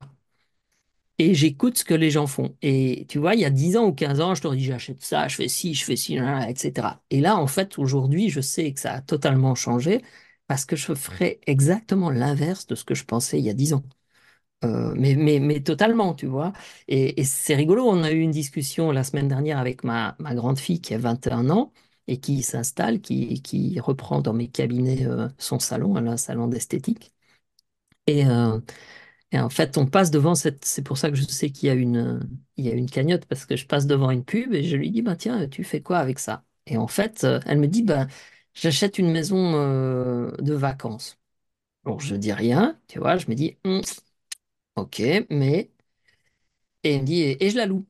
Et 1.18 1.34
j'écoute 1.34 1.78
ce 1.78 1.84
que 1.84 1.94
les 1.94 2.10
gens 2.10 2.26
font. 2.26 2.56
Et 2.62 3.06
tu 3.08 3.18
vois, 3.18 3.34
il 3.34 3.40
y 3.40 3.44
a 3.44 3.50
10 3.50 3.76
ans 3.76 3.86
ou 3.86 3.92
15 3.92 4.20
ans, 4.20 4.34
je 4.34 4.42
leur 4.42 4.54
dis, 4.56 4.64
j'achète 4.64 5.02
ça, 5.02 5.28
je 5.28 5.36
fais 5.36 5.48
ci, 5.48 5.74
je 5.74 5.84
fais 5.84 5.94
ci, 5.96 6.16
etc. 6.16 7.02
Et 7.10 7.20
là, 7.20 7.36
en 7.36 7.46
fait, 7.46 7.78
aujourd'hui, 7.78 8.28
je 8.30 8.40
sais 8.40 8.72
que 8.72 8.80
ça 8.80 8.94
a 8.94 9.00
totalement 9.02 9.54
changé 9.54 10.02
parce 10.52 10.66
que 10.66 10.76
je 10.76 10.92
ferais 10.94 11.40
exactement 11.46 12.10
l'inverse 12.10 12.66
de 12.66 12.74
ce 12.74 12.84
que 12.84 12.94
je 12.94 13.06
pensais 13.06 13.38
il 13.38 13.44
y 13.46 13.48
a 13.48 13.54
10 13.54 13.72
ans. 13.72 13.84
Euh, 14.64 14.94
mais, 14.98 15.14
mais, 15.16 15.62
totalement, 15.62 16.12
tu 16.14 16.26
vois. 16.26 16.52
Et, 16.88 17.24
c'est 17.24 17.54
rigolo, 17.54 17.88
on 17.88 18.02
a 18.02 18.12
eu 18.12 18.20
une 18.20 18.32
discussion 18.32 18.92
la 18.92 19.02
semaine 19.02 19.28
dernière 19.28 19.58
avec 19.58 19.82
ma, 19.82 20.14
grande 20.20 20.58
fille 20.58 20.82
qui 20.82 20.92
a 20.92 20.98
21 20.98 21.48
ans 21.48 21.72
et 22.06 22.20
qui 22.20 22.42
s'installe, 22.42 23.00
qui, 23.00 23.80
reprend 23.80 24.20
dans 24.20 24.34
mes 24.34 24.48
cabinets 24.48 25.06
euh, 25.06 25.28
son 25.38 25.58
salon, 25.58 25.96
un 25.96 26.18
salon 26.18 26.48
d'esthétique. 26.48 27.14
Et, 28.06 28.26
euh, 28.26 28.60
et 29.32 29.40
en 29.40 29.50
fait, 29.50 29.78
on 29.78 29.86
passe 29.86 30.10
devant 30.10 30.34
cette. 30.34 30.64
C'est 30.64 30.82
pour 30.82 30.98
ça 30.98 31.10
que 31.10 31.16
je 31.16 31.24
sais 31.24 31.50
qu'il 31.50 31.68
y 31.68 31.70
a 31.70 31.74
une, 31.74 32.20
il 32.58 32.66
y 32.66 32.70
a 32.70 32.74
une 32.74 32.90
cagnotte, 32.90 33.26
parce 33.26 33.46
que 33.46 33.56
je 33.56 33.66
passe 33.66 33.86
devant 33.86 34.10
une 34.10 34.24
pub 34.24 34.54
et 34.54 34.64
je 34.64 34.76
lui 34.76 34.90
dis, 34.90 35.02
bah, 35.02 35.16
tiens, 35.16 35.48
tu 35.48 35.64
fais 35.64 35.82
quoi 35.82 35.98
avec 35.98 36.18
ça? 36.18 36.44
Et 36.66 36.76
en 36.76 36.88
fait, 36.88 37.26
elle 37.46 37.58
me 37.60 37.68
dit, 37.68 37.82
bah, 37.82 38.06
j'achète 38.54 38.98
une 38.98 39.10
maison 39.12 39.54
euh, 39.56 40.30
de 40.38 40.54
vacances. 40.54 41.18
Bon, 41.84 41.98
je 41.98 42.16
dis 42.16 42.32
rien, 42.32 42.80
tu 42.88 42.98
vois, 43.00 43.18
je 43.18 43.28
me 43.28 43.34
dis, 43.34 43.58
Hum, 43.64 43.82
ok, 44.74 45.00
mais. 45.30 45.70
Et 46.84 46.98
me 47.00 47.04
dit, 47.04 47.20
et, 47.22 47.44
et 47.44 47.50
je 47.50 47.56
la 47.56 47.66
loue. 47.66 47.86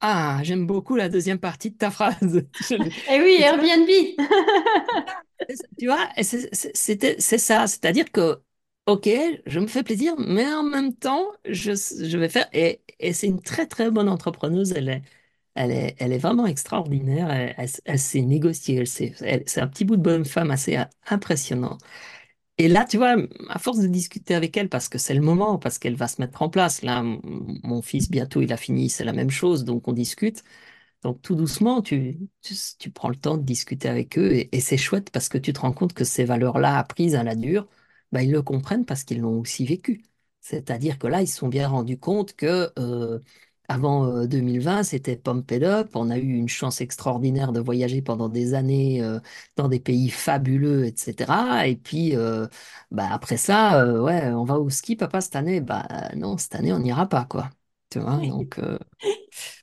Ah, 0.00 0.40
j'aime 0.42 0.66
beaucoup 0.66 0.94
la 0.96 1.08
deuxième 1.08 1.38
partie 1.38 1.70
de 1.70 1.76
ta 1.76 1.90
phrase. 1.90 2.46
Je- 2.60 2.76
Eh 3.06 3.20
oui, 3.20 3.36
tu 3.36 3.42
vois, 3.44 3.58
Airbnb. 3.58 3.88
tu 5.78 5.86
vois, 5.86 6.08
et 6.16 6.22
c'est 6.24 6.54
c'est- 6.54 6.72
c'était- 6.76 7.16
c'est 7.20 7.38
ça. 7.38 7.66
C'est-à-dire 7.66 8.10
que, 8.12 8.40
OK, 8.86 9.08
je 9.46 9.60
me 9.60 9.66
fais 9.66 9.82
plaisir, 9.82 10.14
mais 10.18 10.46
en 10.52 10.62
même 10.62 10.94
temps, 10.94 11.32
je, 11.44 11.72
je 11.72 12.18
vais 12.18 12.28
faire. 12.28 12.48
Et, 12.52 12.80
et 13.00 13.12
c'est 13.12 13.26
une 13.26 13.40
très, 13.42 13.66
très 13.66 13.90
bonne 13.90 14.08
entrepreneuse. 14.08 14.72
Elle 14.72 14.88
est, 14.88 15.02
elle 15.56 15.72
est, 16.12 16.18
vraiment 16.18 16.46
extraordinaire. 16.46 17.30
Elle, 17.30 17.54
elle, 17.58 17.68
elle 17.84 17.98
sait, 17.98 18.20
elle- 19.22 19.42
c'est 19.46 19.60
un 19.60 19.68
petit 19.68 19.84
bout 19.84 19.96
de 19.96 20.02
bonne 20.02 20.24
femme 20.24 20.50
assez 20.50 20.78
impressionnant. 21.08 21.78
Et 22.58 22.68
là, 22.68 22.86
tu 22.88 22.96
vois, 22.96 23.16
à 23.50 23.58
force 23.58 23.78
de 23.80 23.86
discuter 23.86 24.34
avec 24.34 24.56
elle, 24.56 24.68
parce 24.70 24.88
que 24.88 24.96
c'est 24.98 25.14
le 25.14 25.20
moment, 25.20 25.58
parce 25.58 25.78
qu'elle 25.78 25.94
va 25.96 26.08
se 26.08 26.20
mettre 26.22 26.40
en 26.42 26.48
place. 26.48 26.82
Là, 26.82 27.02
mon 27.02 27.82
fils, 27.82 28.10
bientôt, 28.10 28.40
il 28.40 28.52
a 28.52 28.56
fini, 28.56 28.88
c'est 28.88 29.04
la 29.04 29.12
même 29.12 29.30
chose, 29.30 29.64
donc 29.64 29.88
on 29.88 29.92
discute. 29.92 30.42
Donc 31.02 31.22
tout 31.22 31.34
doucement, 31.36 31.82
tu, 31.82 32.18
prends 32.94 33.08
le 33.08 33.16
temps 33.16 33.36
de 33.36 33.42
discuter 33.44 33.88
avec 33.88 34.18
eux 34.18 34.32
et, 34.34 34.54
et 34.56 34.60
c'est 34.60 34.76
chouette 34.78 35.10
parce 35.10 35.28
que 35.28 35.38
tu 35.38 35.52
te 35.52 35.60
rends 35.60 35.72
compte 35.72 35.92
que 35.94 36.04
ces 36.04 36.24
valeurs-là 36.24 36.78
apprises 36.78 37.14
à 37.14 37.22
la 37.22 37.34
dure, 37.36 37.68
bah, 38.12 38.22
ils 38.22 38.30
le 38.32 38.42
comprennent 38.42 38.84
parce 38.86 39.04
qu'ils 39.04 39.20
l'ont 39.20 39.40
aussi 39.40 39.66
vécu. 39.66 40.02
C'est-à-dire 40.40 40.98
que 40.98 41.06
là, 41.08 41.22
ils 41.22 41.28
se 41.28 41.36
sont 41.38 41.48
bien 41.48 41.68
rendus 41.68 41.98
compte 41.98 42.34
que 42.36 42.72
euh, 42.78 43.18
avant 43.68 44.06
euh, 44.06 44.26
2020, 44.26 44.82
c'était 44.82 45.16
pump 45.16 45.50
it 45.50 45.62
up. 45.62 45.90
On 45.94 46.10
a 46.10 46.18
eu 46.18 46.34
une 46.34 46.48
chance 46.48 46.80
extraordinaire 46.80 47.52
de 47.52 47.60
voyager 47.60 48.02
pendant 48.02 48.28
des 48.28 48.54
années 48.54 49.02
euh, 49.02 49.20
dans 49.56 49.68
des 49.68 49.80
pays 49.80 50.10
fabuleux, 50.10 50.84
etc. 50.86 51.66
Et 51.68 51.76
puis 51.76 52.16
euh, 52.16 52.46
bah, 52.90 53.08
après 53.12 53.36
ça, 53.36 53.82
euh, 53.82 54.00
ouais, 54.00 54.28
on 54.32 54.44
va 54.44 54.58
au 54.58 54.70
ski, 54.70 54.96
papa, 54.96 55.20
cette 55.20 55.36
année? 55.36 55.60
Bah 55.60 55.86
non, 56.16 56.36
cette 56.38 56.54
année, 56.54 56.72
on 56.72 56.78
n'ira 56.80 57.08
pas, 57.08 57.24
quoi. 57.24 57.50
Tu 57.90 58.00
vois, 58.00 58.16
donc. 58.18 58.58
euh, 58.58 58.78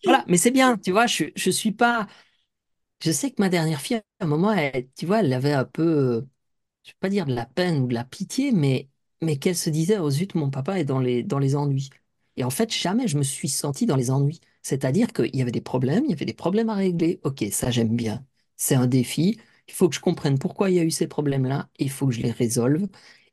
voilà, 0.04 0.24
mais 0.28 0.38
c'est 0.38 0.52
bien, 0.52 0.78
tu 0.78 0.92
vois, 0.92 1.08
je, 1.08 1.26
je 1.36 1.50
suis 1.50 1.72
pas. 1.72 2.08
Je 3.02 3.12
sais 3.12 3.32
que 3.32 3.42
ma 3.42 3.50
dernière 3.50 3.82
fille, 3.82 3.98
à 3.98 4.04
un 4.22 4.28
moment, 4.28 4.52
elle, 4.54 4.90
tu 4.96 5.06
vois, 5.06 5.20
elle 5.20 5.34
avait 5.34 5.54
un 5.54 5.66
peu, 5.66 5.84
euh, 5.84 6.22
je 6.84 6.92
vais 6.92 6.98
pas 7.02 7.10
dire 7.10 7.26
de 7.28 7.34
la 7.36 7.46
peine 7.48 7.80
ou 7.84 7.88
de 7.88 7.94
la 7.96 8.06
pitié, 8.06 8.52
mais, 8.54 8.90
mais 9.22 9.38
qu'elle 9.40 9.58
se 9.58 9.70
disait, 9.72 10.00
oh 10.00 10.10
zut, 10.12 10.36
mon 10.36 10.50
papa 10.52 10.80
est 10.80 10.86
dans 10.86 11.00
les, 11.00 11.24
dans 11.24 11.40
les 11.40 11.56
ennuis. 11.56 11.90
Et 12.38 12.44
en 12.44 12.50
fait, 12.50 12.72
jamais 12.74 13.08
je 13.08 13.18
me 13.18 13.24
suis 13.24 13.50
senti 13.50 13.86
dans 13.86 13.96
les 13.96 14.12
ennuis. 14.12 14.40
C'est-à-dire 14.62 15.14
qu'il 15.14 15.36
y 15.36 15.42
avait 15.42 15.52
des 15.52 15.62
problèmes, 15.62 16.04
il 16.06 16.12
y 16.12 16.14
avait 16.14 16.26
des 16.26 16.34
problèmes 16.34 16.70
à 16.70 16.76
régler. 16.76 17.20
Ok, 17.24 17.44
ça 17.52 17.72
j'aime 17.72 17.96
bien. 17.96 18.26
C'est 18.58 18.76
un 18.76 18.88
défi. 18.88 19.40
Il 19.68 19.74
faut 19.74 19.90
que 19.90 19.96
je 19.96 20.00
comprenne 20.02 20.40
pourquoi 20.40 20.70
il 20.70 20.76
y 20.76 20.80
a 20.80 20.84
eu 20.84 20.92
ces 20.92 21.08
problèmes-là. 21.08 21.70
Il 21.80 21.90
faut 21.92 22.08
que 22.08 22.14
je 22.14 22.22
les 22.22 22.32
résolve. 22.32 22.88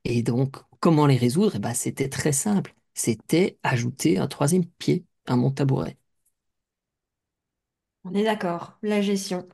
Et 0.04 0.22
donc, 0.22 0.56
comment 0.80 1.06
les 1.06 1.16
résoudre? 1.16 1.52
Eh 1.56 1.58
ben, 1.58 1.74
c'était 1.74 2.08
très 2.08 2.32
simple. 2.32 2.74
C'était 2.94 3.58
ajouter 3.62 4.18
un 4.18 4.26
troisième 4.28 4.66
pied 4.66 5.04
à 5.26 5.36
mon 5.36 5.50
tabouret. 5.50 5.96
On 8.04 8.14
est 8.14 8.24
d'accord, 8.24 8.78
la 8.82 9.02
gestion. 9.02 9.48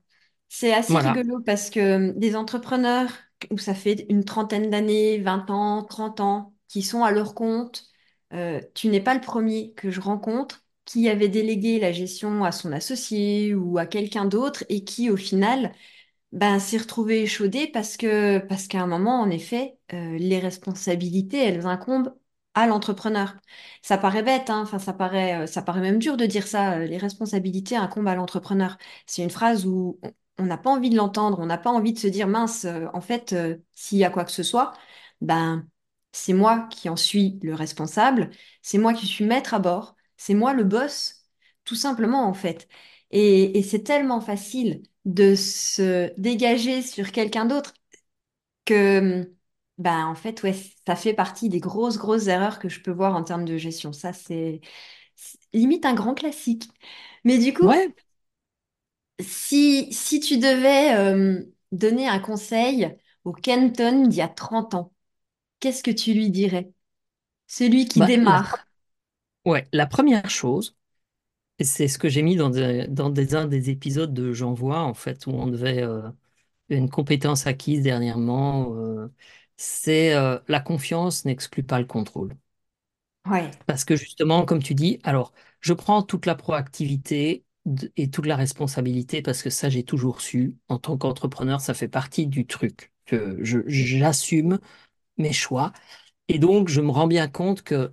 C'est 0.48 0.72
assez 0.72 0.98
Voilà. 0.98 1.00
rigolo 1.00 1.40
parce 1.44 1.70
que 1.70 2.12
des 2.12 2.36
entrepreneurs 2.36 3.10
où 3.50 3.58
ça 3.58 3.74
fait 3.74 4.06
une 4.10 4.24
trentaine 4.24 4.70
d'années, 4.70 5.18
20 5.20 5.50
ans, 5.50 5.84
30 5.84 6.20
ans, 6.20 6.54
qui 6.68 6.82
sont 6.82 7.02
à 7.04 7.10
leur 7.12 7.34
compte, 7.34 7.84
euh, 8.32 8.60
tu 8.74 8.88
n'es 8.88 9.00
pas 9.00 9.14
le 9.14 9.20
premier 9.20 9.72
que 9.74 9.90
je 9.90 10.00
rencontre 10.00 10.64
qui 10.84 11.08
avait 11.08 11.28
délégué 11.28 11.80
la 11.80 11.92
gestion 11.92 12.44
à 12.44 12.52
son 12.52 12.72
associé 12.72 13.54
ou 13.54 13.78
à 13.78 13.86
quelqu'un 13.86 14.24
d'autre 14.24 14.64
et 14.68 14.84
qui, 14.84 15.10
au 15.10 15.16
final, 15.16 15.72
ben, 16.32 16.58
s'est 16.58 16.78
retrouvé 16.78 17.22
échaudé 17.22 17.66
parce 17.68 17.96
que, 17.96 18.38
parce 18.38 18.66
qu'à 18.68 18.82
un 18.82 18.86
moment, 18.86 19.20
en 19.20 19.30
effet, 19.30 19.78
euh, 19.92 20.18
les 20.18 20.38
responsabilités, 20.38 21.38
elles 21.38 21.66
incombent 21.66 22.14
à 22.54 22.66
l'entrepreneur. 22.66 23.36
Ça 23.82 23.98
paraît 23.98 24.22
bête, 24.22 24.50
hein, 24.50 24.62
enfin, 24.62 24.78
ça 24.78 24.92
paraît, 24.92 25.44
euh, 25.44 25.46
ça 25.46 25.62
paraît 25.62 25.80
même 25.80 25.98
dur 25.98 26.16
de 26.16 26.26
dire 26.26 26.46
ça, 26.46 26.78
les 26.80 26.98
responsabilités 26.98 27.76
incombent 27.76 28.08
à 28.08 28.14
l'entrepreneur. 28.14 28.78
C'est 29.06 29.22
une 29.22 29.30
phrase 29.30 29.66
où 29.66 30.00
on 30.38 30.44
n'a 30.46 30.58
pas 30.58 30.70
envie 30.70 30.90
de 30.90 30.96
l'entendre, 30.96 31.38
on 31.40 31.46
n'a 31.46 31.58
pas 31.58 31.70
envie 31.70 31.92
de 31.92 31.98
se 31.98 32.06
dire, 32.08 32.28
mince, 32.28 32.66
en 32.92 33.00
fait, 33.00 33.34
s'il 33.74 33.98
y 33.98 34.04
a 34.04 34.10
quoi 34.10 34.24
que 34.24 34.32
ce 34.32 34.42
soit, 34.42 34.72
ben, 35.20 35.66
c'est 36.16 36.32
moi 36.32 36.68
qui 36.70 36.88
en 36.88 36.96
suis 36.96 37.38
le 37.42 37.54
responsable, 37.54 38.30
c'est 38.62 38.78
moi 38.78 38.94
qui 38.94 39.06
suis 39.06 39.24
maître 39.24 39.54
à 39.54 39.58
bord, 39.58 39.96
c'est 40.16 40.34
moi 40.34 40.54
le 40.54 40.64
boss, 40.64 41.24
tout 41.64 41.74
simplement, 41.74 42.26
en 42.28 42.34
fait. 42.34 42.68
Et, 43.10 43.58
et 43.58 43.62
c'est 43.62 43.82
tellement 43.84 44.20
facile 44.20 44.82
de 45.04 45.34
se 45.34 46.12
dégager 46.20 46.82
sur 46.82 47.12
quelqu'un 47.12 47.46
d'autre 47.46 47.74
que, 48.64 49.32
ben, 49.78 50.06
en 50.06 50.14
fait, 50.14 50.42
ouais, 50.42 50.54
ça 50.86 50.96
fait 50.96 51.14
partie 51.14 51.48
des 51.48 51.60
grosses, 51.60 51.98
grosses 51.98 52.26
erreurs 52.28 52.58
que 52.58 52.68
je 52.68 52.80
peux 52.82 52.90
voir 52.92 53.14
en 53.16 53.24
termes 53.24 53.44
de 53.44 53.56
gestion. 53.58 53.92
Ça, 53.92 54.12
c'est 54.12 54.60
c'est 55.16 55.38
limite 55.54 55.86
un 55.86 55.94
grand 55.94 56.14
classique. 56.14 56.68
Mais 57.24 57.38
du 57.38 57.54
coup, 57.54 57.70
Ouais, 57.70 57.94
si, 59.20 59.92
si 59.92 60.20
tu 60.20 60.38
devais 60.38 60.94
euh, 60.96 61.42
donner 61.72 62.08
un 62.08 62.18
conseil 62.20 62.96
au 63.24 63.32
Kenton 63.32 64.06
d'il 64.06 64.18
y 64.18 64.22
a 64.22 64.28
30 64.28 64.74
ans, 64.74 64.92
qu'est-ce 65.66 65.82
que 65.82 65.90
tu 65.90 66.14
lui 66.14 66.30
dirais? 66.30 66.72
Celui 67.48 67.88
qui 67.88 68.00
bah, 68.00 68.12
la, 68.22 68.40
démarre. 68.40 68.68
ouais, 69.44 69.68
la 69.72 69.86
première 69.86 70.28
chose, 70.30 70.76
et 71.60 71.64
c'est 71.64 71.88
ce 71.88 71.98
que 71.98 72.08
j'ai 72.08 72.22
mis 72.22 72.36
dans, 72.36 72.50
des, 72.50 72.86
dans 72.88 73.10
des, 73.10 73.34
un 73.36 73.46
des 73.46 73.70
épisodes 73.70 74.14
de 74.14 74.32
J'envoie, 74.34 74.80
en 74.82 74.94
fait, 74.94 75.26
où 75.26 75.30
on 75.32 75.46
devait 75.48 75.82
euh, 75.82 76.08
une 76.70 76.90
compétence 76.90 77.46
acquise 77.48 77.82
dernièrement, 77.82 78.74
euh, 78.76 79.08
c'est 79.56 80.14
euh, 80.14 80.38
la 80.48 80.60
confiance 80.60 81.24
n'exclut 81.26 81.64
pas 81.64 81.80
le 81.80 81.86
contrôle. 81.86 82.36
Ouais, 83.26 83.50
Parce 83.66 83.84
que 83.84 83.96
justement, 83.96 84.44
comme 84.44 84.62
tu 84.62 84.74
dis, 84.74 85.00
alors, 85.04 85.32
je 85.60 85.72
prends 85.72 86.02
toute 86.02 86.26
la 86.26 86.34
proactivité 86.34 87.44
d- 87.64 87.92
et 87.96 88.10
toute 88.10 88.26
la 88.26 88.36
responsabilité 88.36 89.22
parce 89.22 89.42
que 89.42 89.50
ça, 89.50 89.68
j'ai 89.68 89.82
toujours 89.84 90.20
su. 90.20 90.56
En 90.68 90.78
tant 90.78 90.96
qu'entrepreneur, 90.96 91.60
ça 91.60 91.74
fait 91.74 91.88
partie 91.88 92.26
du 92.26 92.46
truc 92.46 92.92
que 93.06 93.38
je, 93.44 93.60
j'assume 93.66 94.58
mes 95.18 95.32
choix. 95.32 95.72
Et 96.28 96.38
donc, 96.38 96.68
je 96.68 96.80
me 96.80 96.90
rends 96.90 97.06
bien 97.08 97.28
compte 97.28 97.62
que 97.62 97.92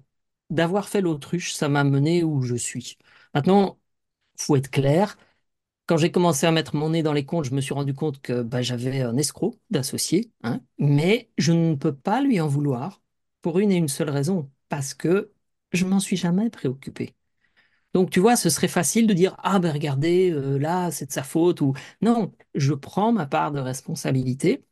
d'avoir 0.50 0.90
fait 0.90 1.02
l'autruche, 1.02 1.54
ça 1.54 1.70
m'a 1.70 1.84
mené 1.84 2.24
où 2.24 2.42
je 2.44 2.56
suis. 2.56 2.98
Maintenant, 3.34 3.80
faut 4.40 4.56
être 4.56 4.72
clair. 4.72 5.18
Quand 5.86 5.98
j'ai 5.98 6.12
commencé 6.12 6.46
à 6.48 6.52
mettre 6.52 6.76
mon 6.76 6.92
nez 6.92 7.04
dans 7.04 7.14
les 7.14 7.26
comptes, 7.26 7.46
je 7.46 7.56
me 7.56 7.62
suis 7.62 7.74
rendu 7.74 7.94
compte 7.94 8.22
que 8.22 8.42
bah, 8.42 8.62
j'avais 8.62 9.02
un 9.02 9.18
escroc 9.18 9.60
d'associé, 9.70 10.32
hein, 10.44 10.62
mais 10.80 11.30
je 11.38 11.52
ne 11.54 11.76
peux 11.76 11.96
pas 11.96 12.22
lui 12.22 12.40
en 12.42 12.48
vouloir 12.48 13.02
pour 13.42 13.60
une 13.60 13.72
et 13.72 13.76
une 13.76 13.90
seule 13.90 14.10
raison, 14.10 14.50
parce 14.70 14.94
que 14.94 15.34
je 15.74 15.86
m'en 15.86 16.00
suis 16.00 16.18
jamais 16.18 16.50
préoccupé. 16.50 17.16
Donc, 17.94 18.10
tu 18.10 18.20
vois, 18.20 18.36
ce 18.36 18.50
serait 18.50 18.68
facile 18.68 19.08
de 19.08 19.14
dire, 19.14 19.36
ah 19.44 19.60
ben 19.60 19.72
regardez, 19.72 20.32
euh, 20.32 20.58
là, 20.58 20.90
c'est 20.92 21.08
de 21.08 21.12
sa 21.12 21.24
faute, 21.24 21.62
ou 21.62 21.74
non, 22.02 22.34
je 22.56 22.74
prends 22.74 23.12
ma 23.12 23.26
part 23.28 23.52
de 23.52 23.60
responsabilité 23.60 24.66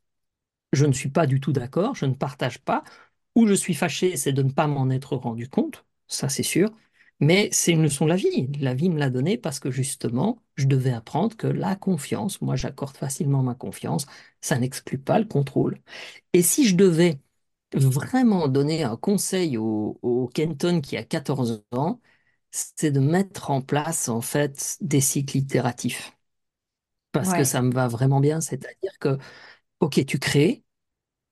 je 0.74 0.86
ne 0.86 0.94
suis 0.94 1.10
pas 1.10 1.28
du 1.28 1.40
tout 1.40 1.52
d'accord, 1.54 1.96
je 1.96 2.06
ne 2.06 2.14
partage 2.14 2.60
pas. 2.60 2.84
Où 3.36 3.48
je 3.48 3.54
suis 3.54 3.74
fâché, 3.74 4.18
c'est 4.18 4.34
de 4.34 4.44
ne 4.44 4.52
pas 4.52 4.68
m'en 4.68 4.90
être 4.90 5.16
rendu 5.16 5.48
compte, 5.50 5.86
ça 6.08 6.28
c'est 6.30 6.44
sûr. 6.44 6.72
Mais 7.20 7.50
c'est 7.52 7.72
une 7.72 7.84
leçon 7.84 8.06
de 8.06 8.10
la 8.10 8.16
vie. 8.16 8.48
La 8.60 8.74
vie 8.74 8.90
me 8.90 8.98
l'a 9.00 9.10
donnée 9.10 9.38
parce 9.38 9.60
que 9.60 9.70
justement, 9.72 10.42
je 10.56 10.66
devais 10.68 10.92
apprendre 10.92 11.38
que 11.38 11.48
la 11.48 11.76
confiance, 11.76 12.42
moi 12.42 12.56
j'accorde 12.56 12.98
facilement 12.98 13.44
ma 13.44 13.54
confiance, 13.56 14.06
ça 14.42 14.58
n'exclut 14.58 14.98
pas 14.98 15.20
le 15.20 15.26
contrôle. 15.26 15.78
Et 16.34 16.42
si 16.44 16.68
je 16.68 16.76
devais 16.76 17.20
vraiment 17.74 18.48
donner 18.48 18.84
un 18.84 18.98
conseil 18.98 19.58
au, 19.58 20.00
au 20.02 20.28
Kenton 20.30 20.82
qui 20.82 20.98
a 20.98 21.04
14 21.04 21.64
ans, 21.72 22.02
c'est 22.52 22.92
de 22.92 23.00
mettre 23.00 23.52
en 23.52 23.62
place 23.62 24.10
en 24.10 24.22
fait 24.22 24.78
des 24.82 25.02
cycles 25.02 25.38
itératifs. 25.38 26.14
Parce 27.12 27.34
que 27.34 27.44
ça 27.44 27.62
me 27.62 27.72
va 27.74 27.88
vraiment 27.88 28.20
bien, 28.22 28.40
c'est-à-dire 28.42 28.98
que, 29.00 29.18
ok, 29.82 30.06
tu 30.08 30.20
crées, 30.20 30.66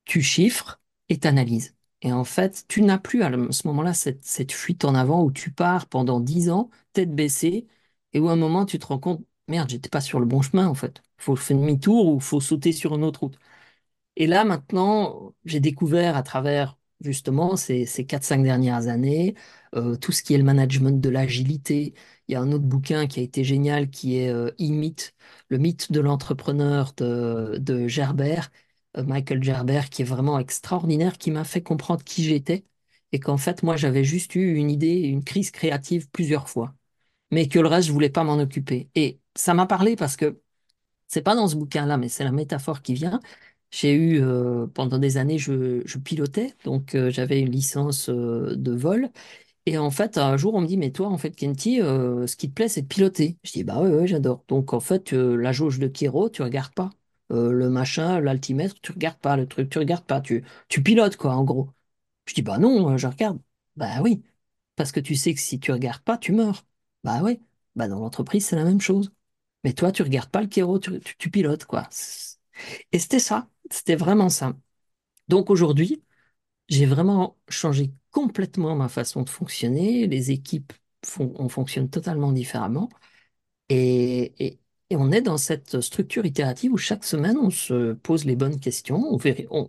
tu 0.05 0.21
chiffres 0.23 0.81
et 1.09 1.19
tu 1.19 1.27
analyses. 1.27 1.75
Et 2.03 2.13
en 2.13 2.25
fait, 2.25 2.65
tu 2.69 2.83
n'as 2.83 2.99
plus 2.99 3.23
à 3.23 3.31
ce 3.51 3.67
moment-là 3.67 3.93
cette, 3.95 4.53
fuite 4.53 4.85
en 4.85 4.95
avant 4.95 5.23
où 5.23 5.31
tu 5.31 5.51
pars 5.51 5.87
pendant 5.87 6.21
10 6.21 6.51
ans, 6.51 6.71
tête 6.93 7.13
baissée, 7.15 7.67
et 8.13 8.21
où 8.21 8.29
à 8.29 8.33
un 8.33 8.37
moment 8.37 8.65
tu 8.67 8.79
te 8.79 8.87
rends 8.87 8.99
compte, 8.99 9.25
merde, 9.49 9.69
j'étais 9.71 9.89
pas 9.89 10.01
sur 10.01 10.19
le 10.21 10.27
bon 10.27 10.41
chemin 10.43 10.67
en 10.69 10.75
fait. 10.75 11.03
Faut 11.17 11.35
faire 11.37 11.57
demi-tour 11.57 12.07
ou 12.09 12.21
faut 12.21 12.41
sauter 12.41 12.73
sur 12.73 12.95
une 12.95 13.05
autre 13.05 13.21
route. 13.21 13.39
Et 14.17 14.27
là, 14.27 14.45
maintenant, 14.45 15.35
j'ai 15.45 15.61
découvert 15.61 16.17
à 16.17 16.23
travers 16.23 16.78
justement 17.01 17.55
ces, 17.55 17.85
ces 17.85 18.05
4-5 18.05 18.43
dernières 18.43 18.87
années 18.87 19.35
euh, 19.75 19.95
tout 19.95 20.11
ce 20.11 20.23
qui 20.23 20.33
est 20.33 20.37
le 20.37 20.43
management 20.43 20.99
de 21.01 21.09
l'agilité. 21.09 21.93
Il 22.27 22.33
y 22.33 22.35
a 22.35 22.41
un 22.41 22.51
autre 22.51 22.65
bouquin 22.65 23.07
qui 23.07 23.19
a 23.19 23.23
été 23.23 23.43
génial 23.43 23.89
qui 23.89 24.17
est 24.17 24.29
euh, 24.29 24.51
le 25.49 25.57
mythe 25.57 25.91
de 25.91 25.99
l'entrepreneur 25.99 26.93
de, 26.97 27.57
de 27.59 27.87
Gerbert, 27.87 28.51
euh, 28.97 29.03
Michael 29.03 29.43
Gerbert, 29.43 29.89
qui 29.89 30.01
est 30.01 30.05
vraiment 30.05 30.39
extraordinaire, 30.39 31.17
qui 31.17 31.31
m'a 31.31 31.43
fait 31.43 31.61
comprendre 31.63 32.03
qui 32.03 32.23
j'étais 32.23 32.65
et 33.11 33.19
qu'en 33.19 33.37
fait, 33.37 33.63
moi, 33.63 33.75
j'avais 33.75 34.03
juste 34.03 34.35
eu 34.35 34.55
une 34.55 34.69
idée, 34.69 34.99
une 35.01 35.23
crise 35.23 35.51
créative 35.51 36.09
plusieurs 36.11 36.47
fois, 36.49 36.75
mais 37.31 37.47
que 37.49 37.59
le 37.59 37.67
reste, 37.67 37.87
je 37.89 37.93
voulais 37.93 38.09
pas 38.11 38.23
m'en 38.25 38.39
occuper. 38.39 38.89
Et 38.95 39.19
ça 39.35 39.53
m'a 39.55 39.65
parlé 39.67 39.95
parce 39.97 40.17
que 40.17 40.41
c'est 41.07 41.21
pas 41.23 41.35
dans 41.35 41.47
ce 41.47 41.55
bouquin-là, 41.55 41.97
mais 41.97 42.09
c'est 42.09 42.23
la 42.23 42.31
métaphore 42.31 42.81
qui 42.81 42.93
vient. 42.93 43.19
J'ai 43.71 43.93
eu, 43.93 44.21
euh, 44.21 44.65
pendant 44.67 44.97
des 44.97 45.17
années, 45.17 45.37
je, 45.37 45.83
pilotais, 45.99 46.55
donc 46.65 46.95
euh, 46.95 47.11
j'avais 47.11 47.39
une 47.39 47.51
licence 47.51 48.09
euh, 48.09 48.55
de 48.55 48.71
vol. 48.71 49.09
Et 49.65 49.77
en 49.77 49.91
fait, 49.91 50.17
un 50.17 50.37
jour, 50.37 50.55
on 50.55 50.61
me 50.61 50.67
dit, 50.67 50.77
mais 50.77 50.91
toi, 50.91 51.07
en 51.09 51.17
fait, 51.17 51.31
Kenty, 51.35 51.77
ce 51.79 52.35
qui 52.35 52.49
te 52.49 52.55
plaît, 52.55 52.69
c'est 52.69 52.83
de 52.83 52.87
piloter. 52.87 53.37
Je 53.43 53.51
dis, 53.53 53.63
bah 53.63 53.81
ouais, 53.81 54.07
j'adore. 54.07 54.43
Donc, 54.49 54.73
en 54.73 54.79
fait, 54.81 55.13
la 55.13 55.51
jauge 55.53 55.79
de 55.79 55.87
Kiro, 55.87 56.29
tu 56.29 56.41
regardes 56.43 56.73
pas. 56.73 56.89
Le 57.29 57.69
machin, 57.69 58.19
l'altimètre, 58.21 58.75
tu 58.81 58.91
regardes 58.91 59.19
pas. 59.19 59.37
Le 59.37 59.47
truc, 59.47 59.69
tu 59.69 59.79
regardes 59.79 60.05
pas. 60.05 60.21
Tu, 60.21 60.43
pilotes, 60.83 61.17
quoi, 61.17 61.35
en 61.35 61.43
gros. 61.45 61.69
Je 62.27 62.33
dis, 62.35 62.41
bah 62.43 62.57
non, 62.59 62.97
je 62.97 63.07
regarde. 63.07 63.39
Bah 63.75 64.01
oui, 64.01 64.23
parce 64.75 64.91
que 64.91 64.99
tu 64.99 65.15
sais 65.15 65.33
que 65.33 65.39
si 65.41 65.59
tu 65.59 65.71
regardes 65.71 66.01
pas, 66.03 66.17
tu 66.17 66.31
meurs. 66.33 66.65
Bah 67.03 67.21
oui, 67.23 67.39
bah 67.75 67.87
dans 67.87 67.99
l'entreprise, 67.99 68.45
c'est 68.47 68.55
la 68.57 68.63
même 68.65 68.81
chose. 68.81 69.11
Mais 69.63 69.73
toi, 69.73 69.91
tu 69.91 70.03
regardes 70.03 70.29
pas 70.31 70.41
le 70.41 70.47
Kiro, 70.47 70.79
tu 70.79 71.29
pilotes, 71.31 71.65
quoi. 71.65 71.89
Et 72.91 72.99
c'était 72.99 73.19
ça, 73.19 73.49
c'était 73.71 73.95
vraiment 73.95 74.29
ça. 74.29 74.53
Donc 75.27 75.49
aujourd'hui, 75.49 76.03
j'ai 76.69 76.85
vraiment 76.85 77.37
changé 77.49 77.93
complètement 78.11 78.75
ma 78.75 78.89
façon 78.89 79.23
de 79.23 79.29
fonctionner. 79.29 80.07
Les 80.07 80.31
équipes 80.31 80.73
font, 81.05 81.33
on 81.37 81.49
fonctionne 81.49 81.89
totalement 81.89 82.31
différemment. 82.31 82.89
Et, 83.69 84.59
on 84.91 85.11
est 85.11 85.21
dans 85.21 85.37
cette 85.37 85.81
structure 85.81 86.25
itérative 86.25 86.73
où 86.73 86.77
chaque 86.77 87.03
semaine, 87.05 87.37
on 87.37 87.49
se 87.51 87.93
pose 87.93 88.25
les 88.25 88.35
bonnes 88.35 88.59
questions. 88.59 88.97
On 89.11 89.17
véri- 89.17 89.47
on, 89.51 89.67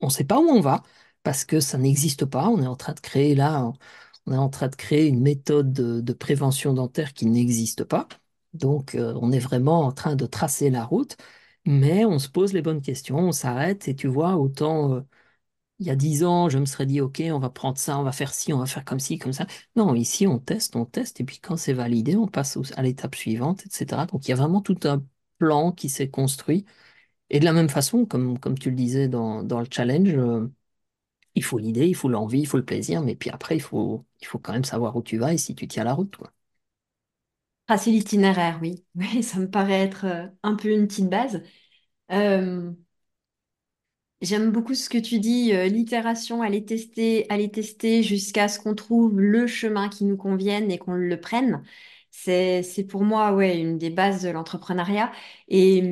on 0.00 0.06
ne 0.06 0.10
sait 0.12 0.24
pas 0.24 0.38
où 0.40 0.44
on 0.48 0.60
va 0.60 0.82
parce 1.22 1.44
que 1.44 1.60
ça 1.60 1.78
n'existe 1.78 2.24
pas. 2.24 2.48
On 2.48 2.62
est 2.62 2.66
en 2.66 2.76
train 2.76 2.94
de 2.94 3.00
créer 3.00 3.34
là, 3.34 3.72
on 4.26 4.32
est 4.32 4.36
en 4.36 4.48
train 4.48 4.68
de 4.68 4.76
créer 4.76 5.06
une 5.06 5.20
méthode 5.20 5.72
de, 5.72 6.00
de 6.00 6.12
prévention 6.12 6.74
dentaire 6.74 7.14
qui 7.14 7.26
n'existe 7.26 7.84
pas. 7.84 8.08
Donc, 8.54 8.94
euh, 8.94 9.14
on 9.20 9.32
est 9.32 9.38
vraiment 9.38 9.80
en 9.82 9.92
train 9.92 10.16
de 10.16 10.26
tracer 10.26 10.70
la 10.70 10.84
route, 10.84 11.16
mais 11.66 12.04
on 12.04 12.18
se 12.18 12.28
pose 12.28 12.52
les 12.52 12.62
bonnes 12.62 12.82
questions, 12.82 13.18
on 13.18 13.32
s'arrête 13.32 13.88
et 13.88 13.94
tu 13.96 14.08
vois, 14.08 14.36
autant. 14.36 14.94
euh, 14.96 15.00
il 15.80 15.86
y 15.86 15.90
a 15.90 15.96
dix 15.96 16.24
ans, 16.24 16.48
je 16.48 16.58
me 16.58 16.66
serais 16.66 16.86
dit, 16.86 17.00
OK, 17.00 17.22
on 17.32 17.38
va 17.40 17.50
prendre 17.50 17.78
ça, 17.78 17.98
on 17.98 18.04
va 18.04 18.12
faire 18.12 18.34
ci, 18.34 18.52
on 18.52 18.58
va 18.58 18.66
faire 18.66 18.84
comme 18.84 19.00
ci, 19.00 19.18
comme 19.18 19.32
ça. 19.32 19.46
Non, 19.76 19.94
ici, 19.94 20.26
on 20.28 20.38
teste, 20.38 20.76
on 20.76 20.84
teste, 20.86 21.20
et 21.20 21.24
puis 21.24 21.40
quand 21.40 21.56
c'est 21.56 21.72
validé, 21.72 22.16
on 22.16 22.28
passe 22.28 22.58
à 22.76 22.82
l'étape 22.82 23.14
suivante, 23.16 23.66
etc. 23.66 24.06
Donc, 24.06 24.26
il 24.26 24.30
y 24.30 24.32
a 24.34 24.36
vraiment 24.36 24.60
tout 24.62 24.78
un 24.84 25.04
plan 25.38 25.72
qui 25.72 25.88
s'est 25.90 26.08
construit. 26.10 26.64
Et 27.30 27.40
de 27.40 27.44
la 27.46 27.52
même 27.52 27.68
façon, 27.70 28.06
comme, 28.06 28.38
comme 28.38 28.58
tu 28.58 28.70
le 28.70 28.76
disais 28.76 29.08
dans, 29.08 29.42
dans 29.44 29.60
le 29.60 29.66
challenge, 29.70 30.14
euh, 30.16 30.48
il 31.34 31.44
faut 31.44 31.58
l'idée, 31.58 31.88
il 31.88 31.94
faut 31.96 32.08
l'envie, 32.08 32.40
il 32.40 32.46
faut 32.46 32.56
le 32.58 32.64
plaisir, 32.64 33.02
mais 33.02 33.16
puis 33.16 33.30
après, 33.30 33.56
il 33.56 33.60
faut, 33.62 34.04
il 34.22 34.26
faut 34.26 34.38
quand 34.38 34.52
même 34.54 34.64
savoir 34.64 34.96
où 34.96 35.02
tu 35.02 35.18
vas 35.18 35.34
et 35.34 35.38
si 35.38 35.54
tu 35.54 35.68
tiens 35.68 35.84
la 35.84 35.94
route, 35.94 36.16
quoi. 36.16 36.32
Tracer 37.72 37.90
l'itinéraire, 37.90 38.58
oui. 38.60 38.84
Oui, 38.94 39.22
ça 39.22 39.38
me 39.38 39.48
paraît 39.50 39.80
être 39.80 40.04
euh, 40.04 40.26
un 40.42 40.54
peu 40.56 40.68
une 40.68 40.86
petite 40.86 41.08
base. 41.08 41.42
J'aime 44.20 44.52
beaucoup 44.52 44.74
ce 44.74 44.88
que 44.88 44.98
tu 44.98 45.18
dis, 45.18 45.52
euh, 45.52 45.66
l'itération, 45.66 46.42
aller 46.42 46.64
tester, 46.64 47.26
aller 47.28 47.50
tester 47.50 48.02
jusqu'à 48.04 48.46
ce 48.48 48.60
qu'on 48.60 48.74
trouve 48.76 49.18
le 49.20 49.48
chemin 49.48 49.88
qui 49.88 50.04
nous 50.04 50.16
convienne 50.16 50.70
et 50.70 50.78
qu'on 50.78 50.94
le 50.94 51.20
prenne. 51.20 51.64
C'est, 52.12 52.62
pour 52.88 53.02
moi, 53.02 53.32
ouais, 53.34 53.58
une 53.60 53.78
des 53.78 53.90
bases 53.90 54.22
de 54.22 54.28
l'entrepreneuriat. 54.30 55.10
Et 55.48 55.82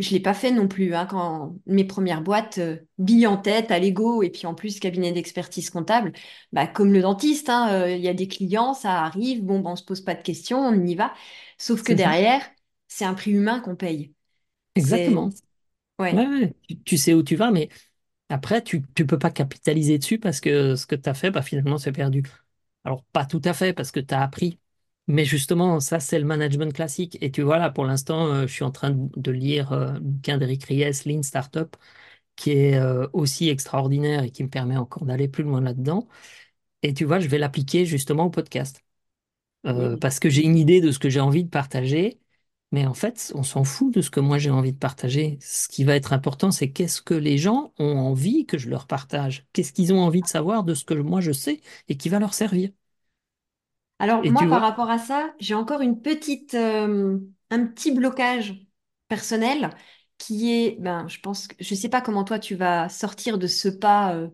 je 0.00 0.10
l'ai 0.10 0.20
pas 0.20 0.34
fait 0.34 0.50
non 0.52 0.68
plus, 0.68 0.94
hein, 0.94 1.06
quand 1.06 1.56
mes 1.66 1.84
premières 1.84 2.22
boîtes, 2.22 2.58
euh, 2.58 2.78
billes 2.98 3.26
en 3.26 3.36
tête, 3.36 3.70
à 3.70 3.78
l'ego, 3.78 4.22
et 4.22 4.30
puis 4.30 4.46
en 4.46 4.54
plus 4.54 4.80
cabinet 4.80 5.12
d'expertise 5.12 5.70
comptable, 5.70 6.12
bah, 6.52 6.66
comme 6.66 6.92
le 6.92 7.02
dentiste, 7.02 7.48
hein, 7.50 7.70
euh, 7.72 7.90
il 7.96 8.00
y 8.02 8.08
a 8.08 8.14
des 8.14 8.28
clients, 8.28 8.74
ça 8.74 9.02
arrive, 9.04 9.44
bon, 9.44 9.60
ben, 9.60 9.70
on 9.72 9.76
se 9.76 9.84
pose 9.84 10.00
pas 10.02 10.14
de 10.14 10.22
questions, 10.22 10.58
on 10.60 10.74
y 10.86 10.94
va. 10.96 11.14
Sauf 11.58 11.82
que 11.84 11.92
derrière, 11.92 12.42
c'est 12.88 13.04
un 13.04 13.14
prix 13.14 13.32
humain 13.32 13.60
qu'on 13.60 13.76
paye. 13.76 14.14
Exactement. 14.74 15.30
Ouais, 16.12 16.12
ouais. 16.12 16.26
ouais. 16.28 16.54
Tu, 16.68 16.80
tu 16.82 16.98
sais 16.98 17.14
où 17.14 17.22
tu 17.22 17.36
vas, 17.36 17.50
mais 17.50 17.68
après, 18.30 18.64
tu 18.64 18.80
ne 18.80 19.04
peux 19.04 19.18
pas 19.20 19.32
capitaliser 19.32 19.98
dessus 19.98 20.20
parce 20.20 20.40
que 20.40 20.76
ce 20.76 20.86
que 20.86 20.96
tu 20.96 21.10
as 21.10 21.14
fait, 21.14 21.32
bah, 21.32 21.42
finalement, 21.42 21.78
c'est 21.78 21.92
perdu. 21.92 22.24
Alors, 22.84 23.04
pas 23.06 23.26
tout 23.26 23.42
à 23.46 23.54
fait 23.54 23.74
parce 23.74 23.92
que 23.92 24.00
tu 24.00 24.14
as 24.14 24.22
appris. 24.22 24.59
Mais 25.10 25.24
justement, 25.24 25.80
ça, 25.80 25.98
c'est 25.98 26.18
le 26.20 26.24
management 26.24 26.72
classique. 26.72 27.18
Et 27.20 27.32
tu 27.32 27.42
vois, 27.42 27.58
là, 27.58 27.70
pour 27.70 27.84
l'instant, 27.84 28.28
euh, 28.28 28.42
je 28.46 28.52
suis 28.52 28.64
en 28.64 28.70
train 28.70 28.90
de, 28.90 29.08
de 29.16 29.30
lire 29.32 29.72
euh, 29.72 29.94
le 29.94 30.00
bouquin 30.00 30.38
d'Eric 30.38 30.64
Ries, 30.64 30.84
Lean 31.06 31.22
Startup, 31.24 31.74
qui 32.36 32.52
est 32.52 32.76
euh, 32.78 33.08
aussi 33.12 33.48
extraordinaire 33.50 34.24
et 34.24 34.30
qui 34.30 34.44
me 34.44 34.50
permet 34.50 34.76
encore 34.76 35.06
d'aller 35.06 35.28
plus 35.28 35.44
loin 35.44 35.60
là-dedans. 35.62 36.08
Et 36.82 36.94
tu 36.94 37.04
vois, 37.06 37.20
je 37.20 37.28
vais 37.28 37.38
l'appliquer 37.38 37.86
justement 37.86 38.26
au 38.26 38.30
podcast. 38.30 38.82
Euh, 39.66 39.96
parce 39.98 40.20
que 40.20 40.30
j'ai 40.30 40.44
une 40.44 40.56
idée 40.56 40.80
de 40.80 40.92
ce 40.92 40.98
que 41.00 41.10
j'ai 41.10 41.20
envie 41.20 41.44
de 41.44 41.50
partager. 41.50 42.20
Mais 42.72 42.86
en 42.86 42.94
fait, 42.94 43.32
on 43.36 43.42
s'en 43.44 43.64
fout 43.64 43.94
de 43.94 44.02
ce 44.02 44.10
que 44.10 44.20
moi 44.20 44.38
j'ai 44.38 44.50
envie 44.50 44.72
de 44.72 44.78
partager. 44.78 45.38
Ce 45.42 45.68
qui 45.68 45.84
va 45.84 45.96
être 45.96 46.12
important, 46.14 46.50
c'est 46.52 46.70
qu'est-ce 46.72 47.02
que 47.02 47.14
les 47.14 47.38
gens 47.38 47.72
ont 47.78 47.98
envie 47.98 48.46
que 48.46 48.58
je 48.58 48.70
leur 48.70 48.86
partage? 48.88 49.46
Qu'est-ce 49.54 49.72
qu'ils 49.72 49.92
ont 49.94 50.00
envie 50.02 50.22
de 50.22 50.28
savoir 50.28 50.64
de 50.64 50.74
ce 50.74 50.84
que 50.84 50.94
moi 50.94 51.20
je 51.22 51.32
sais 51.32 51.60
et 51.88 51.96
qui 51.96 52.08
va 52.10 52.18
leur 52.20 52.34
servir? 52.34 52.70
Alors 54.00 54.22
Et 54.22 54.30
moi, 54.30 54.48
par 54.48 54.60
vois, 54.60 54.62
rapport 54.62 54.90
à 54.90 54.98
ça, 54.98 55.34
j'ai 55.40 55.54
encore 55.54 55.82
une 55.82 56.02
petite, 56.02 56.54
euh, 56.54 57.18
un 57.50 57.66
petit 57.66 57.92
blocage 57.92 58.66
personnel 59.08 59.70
qui 60.18 60.52
est, 60.52 60.78
ben, 60.80 61.08
je 61.08 61.20
pense, 61.20 61.48
que, 61.48 61.56
je 61.60 61.74
sais 61.76 61.88
pas 61.90 62.02
comment 62.02 62.24
toi 62.24 62.38
tu 62.40 62.56
vas 62.56 62.88
sortir 62.90 63.38
de 63.38 63.46
ce 63.48 63.68
pas 63.68 64.14
euh, 64.16 64.28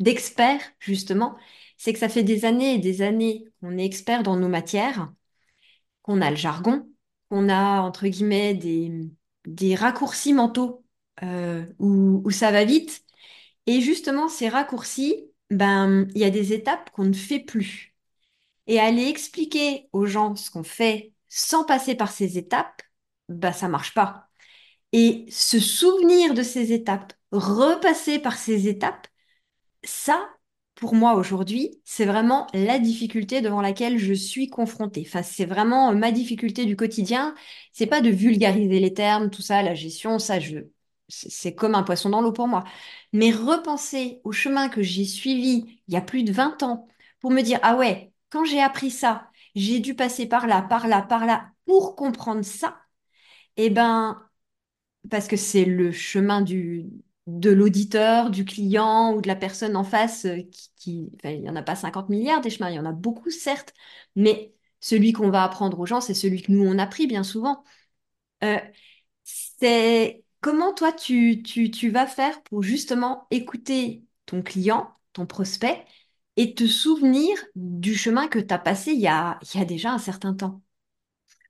d'expert 0.00 0.60
justement. 0.80 1.36
C'est 1.78 1.92
que 1.94 1.98
ça 2.00 2.08
fait 2.10 2.24
des 2.24 2.44
années 2.46 2.74
et 2.76 2.78
des 2.78 3.02
années 3.02 3.46
qu'on 3.60 3.78
est 3.78 3.86
expert 3.86 4.22
dans 4.24 4.36
nos 4.36 4.48
matières, 4.48 5.12
qu'on 6.02 6.20
a 6.22 6.30
le 6.30 6.36
jargon, 6.36 6.88
qu'on 7.30 7.48
a 7.48 7.80
entre 7.82 8.06
guillemets 8.08 8.54
des, 8.54 9.10
des 9.46 9.74
raccourcis 9.74 10.32
mentaux 10.34 10.84
euh, 11.22 11.66
où, 11.80 12.22
où 12.24 12.30
ça 12.30 12.52
va 12.52 12.64
vite. 12.64 13.04
Et 13.66 13.80
justement, 13.82 14.28
ces 14.28 14.48
raccourcis, 14.50 15.30
ben, 15.50 16.08
il 16.14 16.22
y 16.22 16.24
a 16.24 16.30
des 16.30 16.52
étapes 16.54 16.90
qu'on 16.92 17.04
ne 17.06 17.14
fait 17.14 17.40
plus 17.40 17.89
et 18.70 18.80
aller 18.80 19.08
expliquer 19.08 19.88
aux 19.92 20.06
gens 20.06 20.36
ce 20.36 20.50
qu'on 20.52 20.64
fait 20.64 21.14
sans 21.28 21.64
passer 21.66 21.96
par 21.96 22.12
ces 22.12 22.38
étapes, 22.38 22.82
bah 23.28 23.52
ça 23.52 23.68
marche 23.68 23.94
pas. 23.94 24.28
Et 24.92 25.26
se 25.30 25.60
souvenir 25.60 26.34
de 26.34 26.42
ces 26.42 26.72
étapes, 26.72 27.12
repasser 27.32 28.18
par 28.20 28.36
ces 28.38 28.68
étapes, 28.68 29.08
ça, 29.84 30.28
pour 30.74 30.94
moi 30.94 31.14
aujourd'hui, 31.14 31.80
c'est 31.84 32.04
vraiment 32.06 32.46
la 32.54 32.78
difficulté 32.78 33.40
devant 33.42 33.60
laquelle 33.60 33.98
je 33.98 34.14
suis 34.14 34.48
confrontée. 34.48 35.04
Enfin, 35.06 35.22
c'est 35.22 35.44
vraiment 35.44 35.92
ma 35.94 36.12
difficulté 36.12 36.64
du 36.66 36.76
quotidien. 36.76 37.34
C'est 37.72 37.86
pas 37.86 38.00
de 38.00 38.10
vulgariser 38.10 38.80
les 38.80 38.94
termes, 38.94 39.30
tout 39.30 39.42
ça, 39.42 39.62
la 39.62 39.74
gestion, 39.74 40.18
ça, 40.18 40.40
je, 40.40 40.58
c'est 41.08 41.54
comme 41.54 41.74
un 41.74 41.82
poisson 41.82 42.10
dans 42.10 42.20
l'eau 42.22 42.32
pour 42.32 42.48
moi. 42.48 42.64
Mais 43.12 43.30
repenser 43.32 44.20
au 44.24 44.32
chemin 44.32 44.68
que 44.68 44.82
j'ai 44.82 45.04
suivi 45.04 45.80
il 45.88 45.94
y 45.94 45.96
a 45.96 46.00
plus 46.00 46.22
de 46.24 46.32
20 46.32 46.62
ans 46.62 46.88
pour 47.20 47.30
me 47.30 47.42
dire, 47.42 47.58
ah 47.62 47.76
ouais, 47.76 48.09
quand 48.30 48.44
j'ai 48.44 48.60
appris 48.62 48.90
ça, 48.90 49.30
j'ai 49.54 49.80
dû 49.80 49.94
passer 49.94 50.26
par 50.26 50.46
là, 50.46 50.62
par 50.62 50.88
là, 50.88 51.02
par 51.02 51.26
là 51.26 51.50
pour 51.66 51.96
comprendre 51.96 52.42
ça. 52.44 52.80
Eh 53.56 53.70
ben, 53.70 54.22
parce 55.10 55.28
que 55.28 55.36
c'est 55.36 55.64
le 55.64 55.92
chemin 55.92 56.42
de 57.26 57.50
l'auditeur, 57.50 58.30
du 58.30 58.44
client 58.44 59.14
ou 59.14 59.20
de 59.22 59.28
la 59.28 59.36
personne 59.36 59.76
en 59.76 59.84
face 59.84 60.24
euh, 60.26 60.38
qui, 60.76 61.10
il 61.24 61.42
n'y 61.42 61.50
en 61.50 61.56
a 61.56 61.62
pas 61.62 61.76
50 61.76 62.08
milliards 62.08 62.40
des 62.40 62.50
chemins, 62.50 62.70
il 62.70 62.76
y 62.76 62.78
en 62.78 62.86
a 62.86 62.92
beaucoup 62.92 63.30
certes, 63.30 63.72
mais 64.16 64.54
celui 64.80 65.12
qu'on 65.12 65.30
va 65.30 65.44
apprendre 65.44 65.78
aux 65.80 65.86
gens, 65.86 66.00
c'est 66.00 66.14
celui 66.14 66.42
que 66.42 66.52
nous 66.52 66.64
on 66.64 66.78
a 66.78 66.86
bien 66.86 67.22
souvent. 67.22 67.64
Euh, 68.44 68.58
c'est 69.24 70.24
comment 70.40 70.72
toi 70.74 70.92
tu, 70.92 71.42
tu 71.44 71.90
vas 71.90 72.06
faire 72.06 72.42
pour 72.44 72.62
justement 72.62 73.26
écouter 73.30 74.04
ton 74.26 74.42
client, 74.42 74.90
ton 75.12 75.26
prospect, 75.26 75.84
et 76.40 76.54
te 76.54 76.66
souvenir 76.66 77.36
du 77.54 77.94
chemin 77.94 78.26
que 78.26 78.38
tu 78.38 78.54
as 78.54 78.58
passé 78.58 78.92
il 78.92 79.00
y 79.00 79.08
a, 79.08 79.38
déjà 79.66 79.92
un 79.92 79.98
certain 79.98 80.32
temps. 80.32 80.62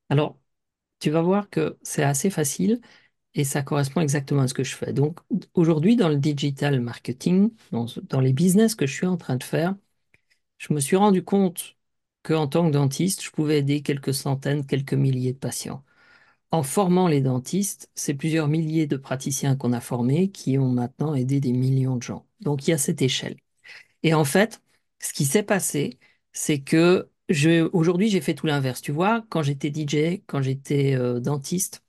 alors, 0.09 0.37
tu 0.99 1.11
vas 1.11 1.23
voir 1.23 1.49
que 1.51 1.79
c'est 1.83 2.03
assez 2.03 2.29
facile 2.31 2.81
et 3.35 3.45
ça 3.45 3.63
correspond 3.63 4.01
exactement 4.01 4.43
à 4.43 4.49
ce 4.49 4.55
que 4.55 4.65
je 4.65 4.75
fais. 4.75 4.93
Donc, 4.93 5.21
aujourd'hui, 5.55 5.95
dans 5.97 6.09
le 6.09 6.17
digital 6.17 6.81
marketing, 6.81 7.53
dans, 7.73 7.87
dans 8.03 8.21
les 8.21 8.33
business 8.33 8.75
que 8.75 8.87
je 8.87 8.95
suis 8.95 9.07
en 9.07 9.17
train 9.17 9.37
de 9.37 9.45
faire, 9.45 9.77
je 10.59 10.75
me 10.75 10.81
suis 10.81 10.97
rendu 10.97 11.23
compte 11.25 11.77
qu'en 12.25 12.49
tant 12.49 12.67
que 12.67 12.73
dentiste, 12.73 13.23
je 13.23 13.31
pouvais 13.31 13.59
aider 13.61 13.83
quelques 13.83 14.15
centaines, 14.15 14.67
quelques 14.67 14.95
milliers 14.95 15.33
de 15.33 15.39
patients. 15.39 15.85
En 16.53 16.63
formant 16.65 17.09
les 17.09 17.21
dentistes, 17.23 17.91
c'est 17.95 18.15
plusieurs 18.15 18.49
milliers 18.49 18.87
de 18.89 18.97
praticiens 18.97 19.57
qu'on 19.57 19.73
a 19.73 19.81
formés 19.81 20.31
qui 20.31 20.59
ont 20.59 20.71
maintenant 20.71 21.15
aidé 21.15 21.41
des 21.41 21.53
millions 21.53 21.97
de 21.97 22.03
gens. 22.03 22.27
Donc 22.41 22.67
il 22.67 22.73
y 22.73 22.75
a 22.75 22.79
cette 22.79 23.03
échelle. 23.03 23.37
Et 24.03 24.15
en 24.15 24.25
fait, 24.25 24.61
ce 25.01 25.13
qui 25.13 25.25
s'est 25.25 25.43
passé, 25.43 25.99
c'est 26.33 26.61
que 26.63 27.11
aujourd'hui, 27.73 28.09
j'ai 28.11 28.21
fait 28.21 28.35
tout 28.35 28.47
l'inverse. 28.47 28.81
Tu 28.83 28.93
vois, 28.93 29.25
quand 29.31 29.43
j'étais 29.43 29.71
DJ, 29.71 30.25
quand 30.27 30.43
j'étais 30.43 30.95
euh, 30.97 31.21
dentiste, 31.21 31.85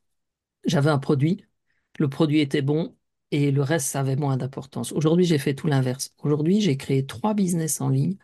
j'avais 0.65 0.89
un 0.89 0.99
produit, 0.99 1.45
le 1.99 2.09
produit 2.09 2.39
était 2.41 2.61
bon 2.61 2.95
et 3.31 3.51
le 3.51 3.61
reste, 3.63 3.87
ça 3.87 4.01
avait 4.01 4.15
moins 4.15 4.37
d'importance. 4.37 4.91
Aujourd'hui, 4.93 5.25
j'ai 5.25 5.37
fait 5.39 5.55
tout 5.55 5.67
l'inverse. 5.67 6.13
Aujourd'hui, 6.19 6.61
j'ai 6.61 6.77
créé 6.77 7.05
trois 7.05 7.33
business 7.33 7.81
en 7.81 7.89
ligne 7.89 8.17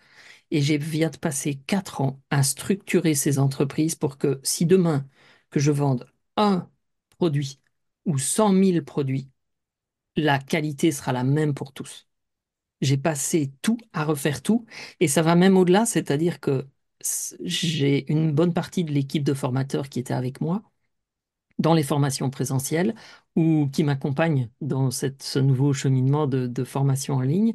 et 0.51 0.61
je 0.61 0.75
viens 0.75 1.09
de 1.09 1.17
passer 1.17 1.55
quatre 1.55 2.01
ans 2.01 2.21
à 2.29 2.43
structurer 2.43 3.15
ces 3.15 3.39
entreprises 3.39 3.95
pour 3.95 4.17
que 4.17 4.39
si 4.43 4.65
demain 4.65 5.07
que 5.51 5.59
je 5.59 5.71
vende 5.71 6.07
un 6.37 6.69
produit 7.17 7.61
ou 8.05 8.17
cent 8.19 8.51
mille 8.53 8.83
produits, 8.85 9.29
la 10.17 10.39
qualité 10.39 10.91
sera 10.91 11.13
la 11.13 11.23
même 11.23 11.53
pour 11.53 11.73
tous. 11.73 12.06
J'ai 12.81 12.97
passé 12.97 13.51
tout 13.61 13.77
à 13.93 14.05
refaire 14.05 14.41
tout. 14.43 14.65
Et 14.99 15.07
ça 15.07 15.21
va 15.21 15.35
même 15.35 15.57
au-delà, 15.57 15.85
c'est-à-dire 15.85 16.39
que 16.39 16.67
j'ai 17.41 18.11
une 18.11 18.31
bonne 18.33 18.53
partie 18.53 18.83
de 18.83 18.91
l'équipe 18.91 19.23
de 19.23 19.33
formateurs 19.33 19.89
qui 19.89 19.99
était 19.99 20.13
avec 20.13 20.41
moi 20.41 20.63
dans 21.59 21.73
les 21.73 21.83
formations 21.83 22.29
présentielles 22.29 22.93
ou 23.35 23.69
qui 23.73 23.83
m'accompagnent 23.83 24.49
dans 24.61 24.91
ce 24.91 25.39
nouveau 25.39 25.73
cheminement 25.73 26.27
de, 26.27 26.47
de 26.47 26.63
formation 26.63 27.15
en 27.15 27.21
ligne. 27.21 27.53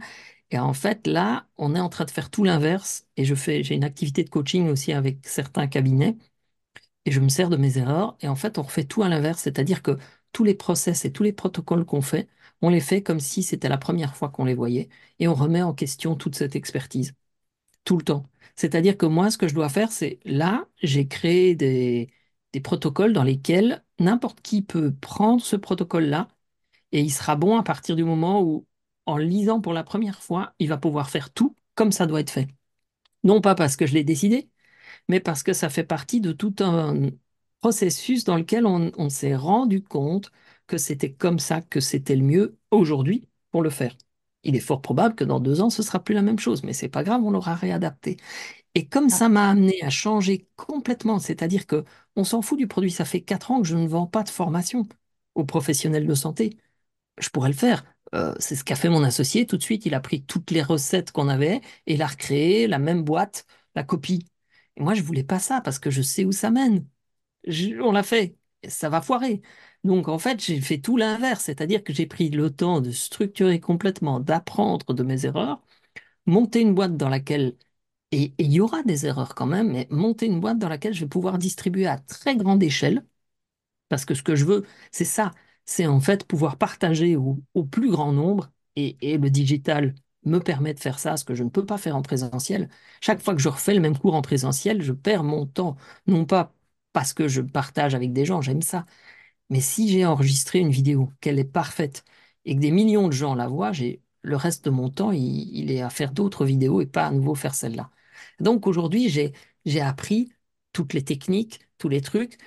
Et 0.51 0.59
en 0.59 0.73
fait, 0.75 1.07
là, 1.07 1.47
on 1.57 1.75
est 1.75 1.81
en 1.81 1.89
train 1.89 2.05
de 2.05 2.11
faire 2.11 2.31
tout 2.31 2.45
l'inverse. 2.45 3.07
Et 3.16 3.25
je 3.25 3.35
fais, 3.35 3.62
j'ai 3.62 3.75
une 3.75 3.85
activité 3.85 4.25
de 4.25 4.31
coaching 4.31 4.68
aussi 4.70 4.93
avec 4.93 5.27
certains 5.27 5.66
cabinets 5.68 6.16
et 7.05 7.11
je 7.12 7.20
me 7.20 7.29
sers 7.29 7.49
de 7.51 7.57
mes 7.57 7.79
erreurs. 7.79 8.16
Et 8.20 8.29
en 8.29 8.37
fait, 8.37 8.59
on 8.59 8.62
refait 8.62 8.85
tout 8.85 9.03
à 9.03 9.09
l'inverse, 9.09 9.41
c'est-à-dire 9.43 9.83
que 9.83 9.99
tous 10.33 10.45
les 10.45 10.55
process 10.55 11.05
et 11.05 11.12
tous 11.12 11.23
les 11.23 11.33
protocoles 11.33 11.85
qu'on 11.85 12.03
fait, 12.03 12.29
on 12.63 12.71
les 12.71 12.81
fait 12.81 13.03
comme 13.03 13.21
si 13.21 13.43
c'était 13.43 13.69
la 13.69 13.79
première 13.79 14.17
fois 14.17 14.31
qu'on 14.31 14.45
les 14.45 14.55
voyait 14.55 14.89
et 15.19 15.29
on 15.29 15.35
remet 15.35 15.63
en 15.63 15.75
question 15.75 16.17
toute 16.17 16.37
cette 16.37 16.57
expertise 16.57 17.15
tout 17.85 17.97
le 17.99 18.05
temps. 18.05 18.27
C'est-à-dire 18.57 18.97
que 18.97 19.07
moi, 19.07 19.31
ce 19.31 19.39
que 19.39 19.49
je 19.49 19.55
dois 19.55 19.69
faire, 19.69 19.93
c'est 19.93 20.21
là, 20.25 20.67
j'ai 20.83 21.09
créé 21.09 21.55
des, 21.55 22.11
des 22.53 22.61
protocoles 22.61 23.13
dans 23.13 23.25
lesquels 23.25 23.85
n'importe 23.99 24.41
qui 24.43 24.63
peut 24.63 24.93
prendre 24.95 25.43
ce 25.43 25.57
protocole-là 25.57 26.29
et 26.93 27.01
il 27.03 27.11
sera 27.11 27.37
bon 27.37 27.59
à 27.59 27.63
partir 27.63 27.97
du 27.97 28.05
moment 28.05 28.43
où, 28.43 28.67
en 29.07 29.17
lisant 29.19 29.61
pour 29.61 29.73
la 29.75 29.85
première 29.85 30.23
fois, 30.23 30.55
il 30.59 30.69
va 30.69 30.79
pouvoir 30.79 31.11
faire 31.11 31.33
tout 31.33 31.57
comme 31.75 31.93
ça 31.93 32.07
doit 32.07 32.21
être 32.21 32.31
fait. 32.31 32.49
Non 33.25 33.41
pas 33.41 33.55
parce 33.55 33.77
que 33.77 33.87
je 33.87 33.95
l'ai 33.95 34.05
décidé, 34.05 34.51
mais 35.09 35.21
parce 35.21 35.43
que 35.43 35.53
ça 35.55 35.71
fait 35.71 35.85
partie 35.85 36.21
de 36.23 36.33
tout 36.33 36.55
un 36.61 37.11
processus 37.63 38.25
dans 38.25 38.37
lequel 38.39 38.67
on, 38.67 38.93
on 38.99 39.11
s'est 39.11 39.37
rendu 39.37 39.83
compte 39.85 40.33
que 40.69 40.79
c'était 40.79 41.13
comme 41.15 41.41
ça 41.41 41.63
que 41.63 41.81
c'était 41.81 42.17
le 42.17 42.25
mieux 42.25 42.59
aujourd'hui 42.73 43.29
pour 43.53 43.63
le 43.63 43.71
faire. 43.71 43.97
Il 44.45 44.57
est 44.57 44.61
fort 44.61 44.83
probable 44.83 45.17
que 45.17 45.25
dans 45.25 45.41
deux 45.41 45.63
ans, 45.63 45.71
ce 45.71 45.83
sera 45.85 46.05
plus 46.05 46.15
la 46.17 46.23
même 46.23 46.41
chose, 46.41 46.65
mais 46.65 46.75
c'est 46.75 46.91
pas 46.91 47.05
grave, 47.05 47.23
on 47.25 47.33
l'aura 47.33 47.57
réadapté. 47.57 48.19
Et 48.75 48.89
comme 48.89 49.11
Ah, 49.11 49.17
ça 49.19 49.29
m'a 49.29 49.51
amené 49.51 49.83
à 49.83 49.91
changer 49.91 50.49
complètement, 50.57 51.19
c'est-à-dire 51.19 51.67
que 51.67 51.85
on 52.17 52.25
s'en 52.25 52.43
fout 52.43 52.59
du 52.59 52.67
produit, 52.69 52.91
ça 52.91 53.05
fait 53.05 53.21
quatre 53.23 53.51
ans 53.51 53.63
que 53.63 53.69
je 53.69 53.77
ne 53.77 53.87
vends 53.89 54.07
pas 54.07 54.23
de 54.25 54.29
formation 54.31 54.87
aux 55.35 55.45
professionnels 55.45 56.07
de 56.07 56.15
santé. 56.15 56.57
Je 57.19 57.29
pourrais 57.31 57.49
le 57.51 57.55
faire. 57.55 57.85
Euh, 58.15 58.35
c'est 58.39 58.57
ce 58.57 58.65
qu'a 58.65 58.77
fait 58.77 58.89
mon 58.89 59.03
associé. 59.05 59.47
Tout 59.47 59.57
de 59.57 59.63
suite, 59.63 59.87
il 59.87 59.95
a 59.95 60.01
pris 60.01 60.23
toutes 60.25 60.51
les 60.51 60.63
recettes 60.63 61.13
qu'on 61.13 61.29
avait 61.29 61.57
et 61.87 61.95
il 61.95 62.03
a 62.03 62.07
recréé 62.07 62.67
la 62.67 62.79
même 62.79 63.03
boîte, 63.03 63.47
la 63.75 63.85
copie. 63.85 64.27
Et 64.77 64.83
moi, 64.83 64.95
je 64.95 65.03
voulais 65.03 65.25
pas 65.25 65.39
ça 65.39 65.61
parce 65.61 65.79
que 65.79 65.91
je 65.91 66.03
sais 66.03 66.25
où 66.25 66.33
ça 66.33 66.51
mène. 66.51 66.87
On 67.80 67.93
l'a 67.93 68.03
fait. 68.03 68.36
Ça 68.68 68.88
va 68.88 69.01
foirer. 69.01 69.43
Donc, 69.84 70.09
en 70.09 70.18
fait, 70.18 70.40
j'ai 70.45 70.61
fait 70.61 70.78
tout 70.78 70.97
l'inverse, 70.97 71.45
c'est-à-dire 71.45 71.82
que 71.82 71.93
j'ai 71.93 72.07
pris 72.07 72.30
le 72.30 72.51
temps 72.55 72.80
de 72.80 72.90
structurer 72.93 73.59
complètement, 73.61 74.20
d'apprendre 74.20 74.95
de 74.95 75.03
mes 75.03 75.26
erreurs, 75.26 75.61
monter 76.26 76.61
une 76.62 76.74
boîte 76.74 76.97
dans 76.97 77.09
laquelle 77.11 77.57
et 78.12 78.34
il 78.38 78.53
y 78.53 78.61
aura 78.61 78.82
des 78.84 79.07
erreurs 79.07 79.34
quand 79.36 79.47
même, 79.47 79.72
mais 79.72 79.88
monter 79.90 80.26
une 80.26 80.40
boîte 80.40 80.59
dans 80.59 80.68
laquelle 80.70 80.95
je 80.95 81.03
vais 81.03 81.09
pouvoir 81.09 81.38
distribuer 81.38 81.86
à 81.88 81.99
très 81.99 82.36
grande 82.36 82.62
échelle, 82.62 83.05
parce 83.88 84.05
que 84.05 84.14
ce 84.14 84.22
que 84.22 84.36
je 84.36 84.45
veux, 84.45 84.66
c'est 84.90 85.05
ça, 85.05 85.32
c'est 85.64 85.86
en 85.86 86.01
fait 86.01 86.24
pouvoir 86.26 86.57
partager 86.59 87.16
au, 87.16 87.38
au 87.55 87.64
plus 87.64 87.90
grand 87.90 88.12
nombre, 88.12 88.51
et, 88.76 88.97
et 89.12 89.18
le 89.18 89.30
digital 89.30 89.95
me 90.24 90.38
permet 90.38 90.72
de 90.74 90.80
faire 90.80 90.99
ça, 90.99 91.16
ce 91.16 91.24
que 91.24 91.34
je 91.34 91.43
ne 91.45 91.51
peux 91.51 91.66
pas 91.66 91.78
faire 91.78 91.97
en 91.97 92.03
présentiel. 92.03 92.68
Chaque 93.01 93.20
fois 93.22 93.34
que 93.34 93.40
je 93.43 93.49
refais 93.49 93.74
le 93.74 93.80
même 93.80 93.99
cours 93.99 94.14
en 94.14 94.22
présentiel, 94.22 94.80
je 94.82 94.93
perds 94.93 95.24
mon 95.24 95.47
temps, 95.47 95.76
non 96.07 96.24
pas 96.24 96.55
parce 96.93 97.12
que 97.14 97.28
je 97.28 97.40
partage 97.40 97.95
avec 97.95 98.12
des 98.12 98.24
gens, 98.24 98.40
j'aime 98.43 98.62
ça, 98.62 98.86
mais 99.51 99.61
si 99.61 99.88
j'ai 99.88 100.07
enregistré 100.07 100.59
une 100.61 100.70
vidéo, 100.70 101.11
qu'elle 101.20 101.38
est 101.38 101.45
parfaite 101.45 102.05
et 102.45 102.55
que 102.57 102.61
des 102.61 102.70
millions 102.70 103.09
de 103.09 103.12
gens 103.12 103.34
la 103.34 103.49
voient, 103.49 103.72
j'ai 103.72 104.03
le 104.22 104.36
reste 104.36 104.64
de 104.64 104.70
mon 104.70 104.88
temps, 104.90 105.12
il, 105.12 105.70
est 105.70 105.82
à 105.82 105.90
faire 105.90 106.12
d'autres 106.12 106.45
vidéos 106.45 106.80
et 106.80 106.86
pas 106.86 107.07
à 107.07 107.11
nouveau 107.11 107.34
faire 107.34 107.55
celle-là. 107.55 107.90
Donc 108.40 108.66
aujourd'hui, 108.66 109.09
j'ai 109.09 109.32
j'ai 109.64 109.80
appris 109.80 110.32
toutes 110.72 110.93
les 110.95 111.05
techniques, 111.05 111.61
tous 111.78 111.88
les 111.88 112.01
trucs. 112.01 112.38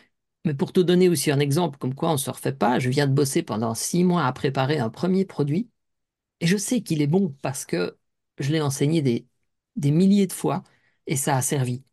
Mais 0.45 0.53
pour 0.53 0.73
te 0.73 0.79
donner 0.79 1.09
aussi 1.09 1.31
un 1.31 1.39
exemple, 1.39 1.77
comme 1.79 1.95
quoi 1.95 2.09
on 2.09 2.13
ne 2.13 2.17
se 2.17 2.29
refait 2.29 2.53
pas, 2.53 2.79
je 2.79 2.89
viens 2.89 3.07
de 3.07 3.13
bosser 3.13 3.43
pendant 3.43 3.73
six 3.75 4.03
mois 4.03 4.25
à 4.25 4.33
préparer 4.33 4.79
un 4.79 4.89
premier 4.89 5.25
produit 5.25 5.69
et 6.39 6.47
je 6.47 6.57
sais 6.57 6.81
qu'il 6.81 7.01
est 7.01 7.07
bon 7.07 7.35
parce 7.41 7.65
que 7.65 7.97
je 8.39 8.51
l'ai 8.51 8.61
enseigné 8.61 9.01
des, 9.01 9.27
des 9.75 9.91
milliers 9.91 10.27
de 10.27 10.33
fois 10.33 10.63
et 11.07 11.15
ça 11.15 11.37
a 11.37 11.41
servi. 11.41 11.83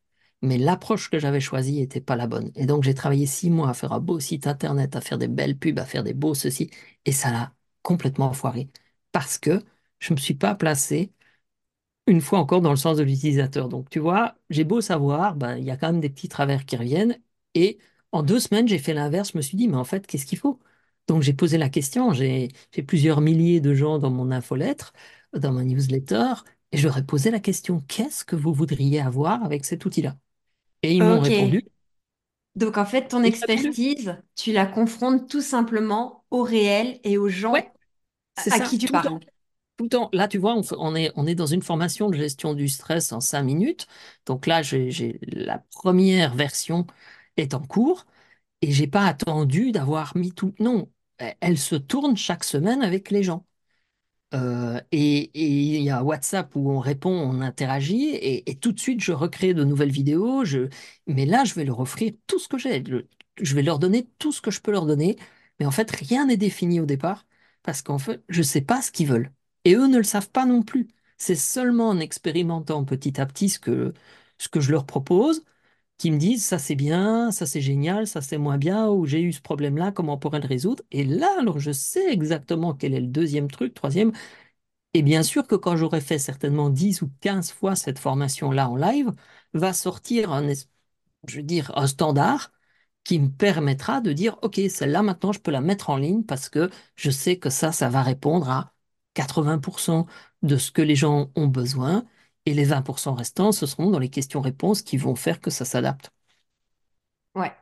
Mais 0.43 0.59
l'approche 0.59 1.09
que 1.11 1.19
j'avais 1.21 1.41
choisie 1.41 1.79
n'était 1.81 2.01
pas 2.01 2.17
la 2.17 2.27
bonne. 2.27 2.51
Et 2.57 2.67
donc 2.67 2.83
j'ai 2.83 2.95
travaillé 2.95 3.27
six 3.27 3.49
mois 3.51 3.71
à 3.71 3.75
faire 3.75 3.93
un 3.93 4.01
beau 4.01 4.19
site 4.21 4.47
internet, 4.47 4.97
à 4.97 5.01
faire 5.01 5.19
des 5.19 5.29
belles 5.29 5.57
pubs, 5.59 5.79
à 5.79 5.85
faire 5.87 6.03
des 6.03 6.15
beaux 6.15 6.35
ceci, 6.35 6.71
et 7.05 7.13
ça 7.13 7.31
l'a 7.31 7.55
complètement 7.83 8.33
foiré. 8.33 8.69
Parce 9.13 9.39
que 9.39 9.63
je 10.01 10.13
ne 10.13 10.17
me 10.17 10.21
suis 10.21 10.35
pas 10.35 10.55
placé 10.57 11.13
une 12.07 12.21
fois 12.21 12.39
encore 12.39 12.61
dans 12.61 12.71
le 12.71 12.77
sens 12.77 12.97
de 12.99 13.03
l'utilisateur. 13.05 13.69
Donc 13.69 13.89
tu 13.91 13.99
vois, 13.99 14.37
j'ai 14.51 14.65
beau 14.65 14.81
savoir, 14.81 15.37
ben, 15.37 15.57
il 15.57 15.65
y 15.65 15.71
a 15.71 15.77
quand 15.77 15.93
même 15.93 16.01
des 16.01 16.11
petits 16.11 16.29
travers 16.29 16.65
qui 16.65 16.77
reviennent. 16.77 17.19
Et 17.55 17.79
en 18.13 18.23
deux 18.23 18.41
semaines, 18.41 18.69
j'ai 18.69 18.79
fait 18.79 18.95
l'inverse. 18.95 19.33
Je 19.33 19.37
me 19.39 19.43
suis 19.43 19.57
dit, 19.57 19.69
mais 19.69 19.77
en 19.77 19.85
fait, 19.85 20.07
qu'est-ce 20.07 20.27
qu'il 20.27 20.39
faut? 20.39 20.59
Donc 21.09 21.23
j'ai 21.23 21.33
posé 21.35 21.59
la 21.59 21.69
question. 21.69 22.13
J'ai 22.13 22.49
plusieurs 22.87 23.21
milliers 23.21 23.61
de 23.61 23.75
gens 23.75 23.99
dans 23.99 24.11
mon 24.11 24.31
infolettre, 24.31 24.93
dans 25.35 25.53
ma 25.53 25.65
newsletter, 25.65 26.35
et 26.73 26.79
ai 26.81 27.03
posé 27.03 27.31
la 27.31 27.41
question, 27.41 27.81
qu'est-ce 27.89 28.25
que 28.25 28.37
vous 28.37 28.53
voudriez 28.55 29.01
avoir 29.01 29.45
avec 29.45 29.65
cet 29.65 29.85
outil-là? 29.85 30.17
Et 30.83 30.93
ils 30.95 31.03
m'ont 31.03 31.19
Ok. 31.19 31.21
répondu. 31.21 31.63
Donc 32.55 32.77
en 32.79 32.85
fait, 32.87 33.09
ton 33.09 33.23
expertise, 33.23 34.17
tu 34.37 34.53
la 34.53 34.67
confrontes 34.67 35.29
tout 35.29 35.41
simplement 35.41 36.25
au 36.31 36.43
réel 36.43 37.01
et 37.05 37.17
aux 37.19 37.29
Ouais, 37.53 37.65
gens 37.69 37.75
c'est 38.37 38.51
à 38.51 38.61
ça, 38.61 38.61
qui 38.61 38.79
tu 38.79 38.89
tout 38.89 38.95
le 38.95 39.01
temps. 39.01 39.11
parles. 39.11 39.25
Tout 39.79 39.85
le 39.85 39.91
temps. 39.91 40.11
Là, 40.13 40.29
tu 40.29 40.39
vois, 40.39 40.57
on, 40.79 40.97
est, 40.97 41.13
on 41.17 41.27
est 41.27 41.35
dans 41.37 41.47
une 41.47 41.63
formation 41.63 42.11
de 42.11 42.17
gestion 42.17 42.55
du 42.55 42.69
stress 42.69 43.13
en 43.13 43.21
cinq 43.21 43.43
minutes. 43.45 43.87
Donc 44.27 44.47
là, 44.47 44.63
j'ai, 44.63 44.91
j'ai- 44.93 45.19
la 45.25 45.61
première 45.73 46.35
version 46.37 46.87
est 47.37 47.55
en 47.55 47.63
cours 47.67 48.07
et 48.63 48.73
j'ai 48.73 48.87
pas 48.89 49.07
attendu 49.07 49.73
d'avoir 49.73 50.17
mis 50.17 50.33
tout. 50.35 50.55
Non, 50.61 50.91
elle 51.19 51.37
elle 51.41 51.59
se 51.59 51.77
tourne 51.77 52.17
chaque 52.17 52.45
semaine 52.45 52.83
avec 52.83 53.11
les 53.11 53.23
gens. 53.25 53.47
Euh, 54.35 54.81
et 54.93 55.31
il 55.35 55.83
y 55.83 55.91
a 55.91 56.03
WhatsApp 56.03 56.55
où 56.57 56.71
on 56.71 56.79
répond, 56.81 57.11
on 57.11 57.41
interagit, 57.41 58.11
et, 58.15 58.57
tout 58.61 58.73
de 58.73 58.81
suite, 58.81 59.01
je 59.01 59.13
recrée 59.13 59.55
de 59.55 59.65
nouvelles 59.65 59.91
vidéos. 59.91 60.45
Je... 60.45 60.69
Mais 61.07 61.27
là, 61.27 61.45
je 61.45 61.55
vais 61.55 61.65
leur 61.65 61.81
offrir 61.81 62.13
tout 62.27 62.39
ce 62.39 62.49
que 62.49 62.59
j'ai. 62.59 62.83
Je 63.41 63.55
vais 63.55 63.63
leur 63.63 63.79
donner 63.79 64.09
tout 64.19 64.33
ce 64.33 64.41
que 64.41 64.51
je 64.51 64.61
peux 64.61 64.73
leur 64.73 64.87
donner. 64.87 65.17
Mais 65.61 65.67
en 65.67 65.71
fait, 65.71 65.91
rien 65.91 66.27
n'est 66.27 66.37
défini 66.37 66.81
au 66.81 66.87
départ, 66.87 67.27
parce 67.63 67.83
qu'en 67.83 67.99
fait, 67.99 68.23
je 68.29 68.39
ne 68.39 68.45
sais 68.45 68.63
pas 68.63 68.83
ce 68.83 68.91
qu'ils 68.91 69.09
veulent. 69.09 69.33
Et 69.65 69.75
eux 69.75 69.87
ne 69.87 69.99
le 69.99 70.05
savent 70.05 70.31
pas 70.31 70.47
non 70.47 70.63
plus. 70.63 70.89
C'est 71.19 71.37
seulement 71.37 71.89
en 71.91 72.01
expérimentant 72.01 72.85
petit 72.85 73.21
à 73.21 73.27
petit 73.27 73.49
ce 73.49 73.59
que, 73.59 73.93
ce 74.39 74.49
que 74.49 74.61
je 74.61 74.73
leur 74.73 74.87
propose, 74.87 75.45
qu'ils 75.99 76.13
me 76.13 76.19
disent, 76.19 76.45
ça 76.45 76.59
c'est 76.59 76.75
bien, 76.75 77.31
ça 77.33 77.47
c'est 77.47 77.61
génial, 77.61 78.07
ça 78.07 78.21
c'est 78.23 78.39
moins 78.39 78.59
bien, 78.59 78.89
ou 78.89 79.07
j'ai 79.07 79.23
eu 79.23 79.33
ce 79.33 79.41
problème-là, 79.43 79.93
comment 79.93 80.15
on 80.15 80.19
pourrait 80.19 80.41
le 80.41 80.49
résoudre? 80.49 80.83
Et 80.91 81.05
là, 81.05 81.29
alors, 81.41 81.59
je 81.61 81.71
sais 81.73 82.13
exactement 82.13 82.75
quel 82.75 82.95
est 82.95 83.01
le 83.01 83.07
deuxième 83.07 83.51
truc, 83.51 83.75
troisième. 83.75 84.13
Et 84.95 85.03
bien 85.03 85.23
sûr 85.23 85.47
que 85.47 85.55
quand 85.57 85.77
j'aurai 85.77 86.01
fait 86.01 86.19
certainement 86.19 86.71
10 86.71 87.03
ou 87.03 87.11
15 87.21 87.53
fois 87.53 87.77
cette 87.77 87.99
formation-là 87.99 88.69
en 88.71 88.77
live, 88.77 89.13
va 89.55 89.73
sortir 89.73 90.33
je 91.29 91.37
veux 91.37 91.43
dire, 91.43 91.73
un 91.77 91.87
standard 91.87 92.53
qui 93.05 93.19
me 93.19 93.29
permettra 93.31 94.01
de 94.01 94.13
dire, 94.13 94.39
OK, 94.43 94.61
celle-là, 94.69 95.03
maintenant, 95.03 95.33
je 95.33 95.41
peux 95.41 95.51
la 95.51 95.61
mettre 95.61 95.91
en 95.91 95.97
ligne 95.97 96.23
parce 96.25 96.49
que 96.49 96.71
je 96.97 97.11
sais 97.11 97.39
que 97.39 97.51
ça, 97.51 97.73
ça 97.73 97.89
va 97.89 98.03
répondre 98.03 98.49
à 98.51 98.73
80% 99.15 100.07
de 100.43 100.57
ce 100.57 100.71
que 100.73 100.83
les 100.83 100.97
gens 100.97 101.31
ont 101.37 101.47
besoin. 101.49 102.05
Et 102.47 102.55
les 102.55 102.65
20% 102.65 103.15
restants, 103.15 103.53
ce 103.53 103.67
seront 103.67 103.91
dans 103.91 103.99
les 103.99 104.11
questions-réponses 104.11 104.83
qui 104.83 104.97
vont 104.97 105.17
faire 105.17 105.41
que 105.41 105.51
ça 105.51 105.65
s'adapte. 105.65 106.11
Ouais. 107.35 107.53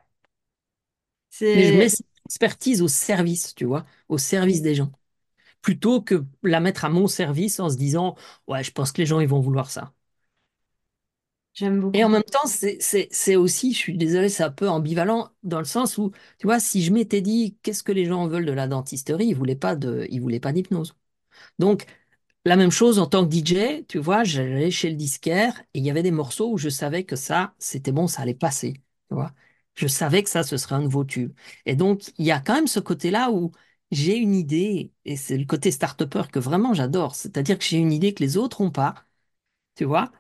Mais 1.55 1.63
je 1.65 1.75
mets 1.75 1.89
C'est, 1.89 1.89
cette 1.89 2.07
expertise 2.27 2.83
au 2.83 2.89
service, 2.89 3.55
tu 3.55 3.65
vois, 3.65 3.85
au 4.09 4.19
service 4.19 4.63
des 4.63 4.75
gens, 4.75 4.93
plutôt 5.63 6.03
que 6.03 6.25
la 6.45 6.61
mettre 6.61 6.85
à 6.87 6.91
mon 6.91 7.09
service 7.09 7.61
en 7.61 7.71
se 7.71 7.77
disant, 7.79 8.17
ouais, 8.49 8.65
je 8.65 8.73
pense 8.73 8.93
que 8.93 9.01
les 9.03 9.07
gens, 9.07 9.21
ils 9.21 9.29
vont 9.29 9.41
vouloir 9.41 9.71
ça. 9.71 9.93
j'aime 11.55 11.79
Et 11.93 12.05
en 12.05 12.09
beaucoup. 12.09 12.09
même 12.09 12.23
temps, 12.23 12.47
c'est 12.47 13.37
aussi, 13.37 13.73
je 13.73 13.79
suis 13.79 13.97
désolé, 13.99 14.29
c'est 14.29 14.45
un 14.45 14.51
peu 14.51 14.69
ambivalent 14.69 15.31
dans 15.43 15.59
le 15.59 15.65
sens 15.65 15.99
où, 15.99 16.13
tu 16.39 16.47
vois, 16.47 16.61
si 16.61 16.83
je 16.85 16.93
m'étais 16.93 17.21
dit 17.21 17.59
qu'est-ce 17.63 17.83
que 17.83 17.91
les 17.91 18.05
gens 18.07 18.29
veulent 18.29 18.47
de 18.47 18.53
la 18.53 18.69
dentisterie, 18.69 19.27
ils 19.27 19.35
voulaient 19.35 19.57
pas 19.57 19.75
de, 19.75 20.07
ils 20.11 20.21
voulaient 20.21 20.39
pas 20.41 20.53
d'hypnose. 20.53 20.95
Donc, 21.59 21.87
la 22.45 22.57
même 22.57 22.71
chose 22.71 22.99
en 22.99 23.07
tant 23.07 23.25
que 23.25 23.31
DJ, 23.31 23.85
tu 23.89 23.99
vois, 23.99 24.25
j'allais 24.25 24.71
chez 24.71 24.91
le 24.91 24.97
disquaire 24.97 25.61
et 25.75 25.79
il 25.81 25.85
y 25.85 25.91
avait 25.91 26.03
des 26.03 26.11
morceaux 26.11 26.53
où 26.53 26.59
je 26.59 26.69
savais 26.69 27.05
que 27.05 27.17
ça, 27.17 27.55
c'était 27.59 27.93
bon, 27.93 28.07
ça 28.07 28.23
allait 28.23 28.35
passer, 28.35 28.75
tu 28.75 29.15
vois. 29.15 29.33
Je 29.75 29.87
savais 29.87 30.23
que 30.23 30.31
ça, 30.31 30.43
ce 30.43 30.57
serait 30.57 30.75
un 30.77 30.83
nouveau 30.83 31.05
tube. 31.05 31.33
Et 31.67 31.77
donc, 31.77 32.03
il 32.19 32.25
y 32.27 32.31
a 32.33 32.41
quand 32.41 32.55
même 32.55 32.67
ce 32.67 32.81
côté-là 32.81 33.31
où 33.31 33.53
j'ai 33.91 34.17
une 34.17 34.35
idée, 34.35 34.93
et 35.05 35.17
c'est 35.17 35.37
le 35.39 35.45
côté 35.45 35.71
start-upper 35.71 36.25
que 36.33 36.39
vraiment 36.39 36.75
j'adore, 36.75 37.15
c'est-à-dire 37.15 37.59
que 37.59 37.65
j'ai 37.65 37.77
une 37.79 37.93
idée 37.93 38.15
que 38.15 38.23
les 38.23 38.37
autres 38.37 38.63
n'ont 38.63 38.71
pas, 38.71 38.95
tu 39.77 39.85
vois. 39.85 40.13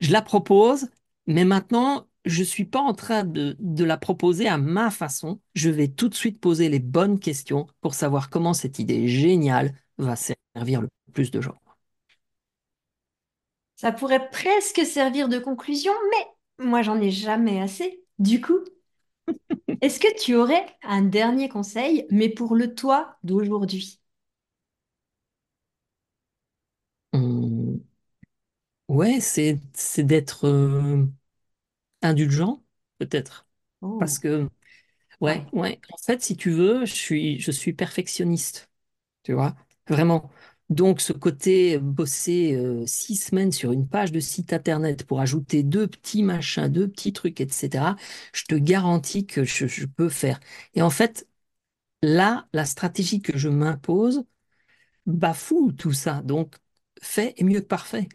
Je 0.00 0.12
la 0.12 0.22
propose, 0.22 0.88
mais 1.26 1.44
maintenant, 1.44 2.08
je 2.24 2.40
ne 2.40 2.44
suis 2.46 2.64
pas 2.66 2.80
en 2.80 2.94
train 2.94 3.24
de, 3.24 3.56
de 3.60 3.84
la 3.84 3.96
proposer 3.98 4.48
à 4.48 4.58
ma 4.58 4.90
façon. 4.90 5.40
Je 5.54 5.70
vais 5.70 5.88
tout 5.88 6.08
de 6.08 6.14
suite 6.14 6.40
poser 6.40 6.68
les 6.68 6.80
bonnes 6.80 7.18
questions 7.20 7.66
pour 7.80 7.94
savoir 7.94 8.30
comment 8.30 8.54
cette 8.54 8.78
idée 8.78 9.08
géniale 9.08 9.74
va 9.98 10.16
servir 10.16 10.82
le 10.82 10.88
plus 11.12 11.30
de 11.30 11.40
gens. 11.40 11.58
Ça 13.76 13.92
pourrait 13.92 14.28
presque 14.30 14.84
servir 14.84 15.28
de 15.30 15.38
conclusion, 15.38 15.92
mais 16.10 16.66
moi, 16.66 16.82
j'en 16.82 17.00
ai 17.00 17.10
jamais 17.10 17.60
assez. 17.62 18.04
Du 18.18 18.40
coup, 18.42 18.58
est-ce 19.80 19.98
que 20.00 20.20
tu 20.22 20.34
aurais 20.36 20.64
un 20.84 21.02
dernier 21.02 21.48
conseil, 21.48 22.06
mais 22.10 22.28
pour 22.28 22.54
le 22.54 22.74
toi 22.76 23.16
d'aujourd'hui? 23.24 24.00
Hum, 27.12 27.84
ouais, 28.88 29.20
c'est 29.20 29.58
c'est 29.74 30.02
d'être 30.04 30.46
euh, 30.46 31.06
indulgent, 32.02 32.64
peut-être. 32.98 33.48
Parce 33.98 34.18
Oh, 34.18 34.20
que, 34.20 34.48
ouais, 35.20 35.44
ouais. 35.52 35.52
ouais, 35.52 35.80
en 35.92 35.98
fait, 35.98 36.22
si 36.22 36.36
tu 36.36 36.50
veux, 36.52 36.86
je 36.86 36.94
suis, 36.94 37.40
je 37.40 37.52
suis 37.52 37.72
perfectionniste. 37.74 38.70
tu 39.24 39.32
vois, 39.34 39.56
vraiment. 39.88 40.30
Donc, 40.70 41.00
ce 41.00 41.12
côté 41.14 41.76
euh, 41.76 41.78
bosser 41.80 42.54
euh, 42.54 42.84
six 42.86 43.16
semaines 43.16 43.52
sur 43.52 43.72
une 43.72 43.88
page 43.88 44.12
de 44.12 44.20
site 44.20 44.52
internet 44.52 45.04
pour 45.06 45.20
ajouter 45.20 45.62
deux 45.62 45.86
petits 45.88 46.22
machins, 46.22 46.68
deux 46.68 46.88
petits 46.88 47.12
trucs, 47.14 47.40
etc., 47.40 47.96
je 48.34 48.44
te 48.44 48.54
garantis 48.54 49.26
que 49.26 49.44
je, 49.44 49.66
je 49.66 49.86
peux 49.86 50.08
faire. 50.10 50.38
Et 50.74 50.82
en 50.82 50.90
fait, 50.90 51.26
là, 52.02 52.48
la 52.54 52.64
stratégie 52.66 53.22
que 53.22 53.36
je 53.38 53.48
m'impose, 53.50 54.24
bafoue 55.06 55.72
tout 55.72 55.92
ça. 55.92 56.22
Donc, 56.22 56.56
fait 57.02 57.34
est 57.40 57.44
mieux 57.44 57.60
que 57.60 57.66
parfait. 57.66 58.08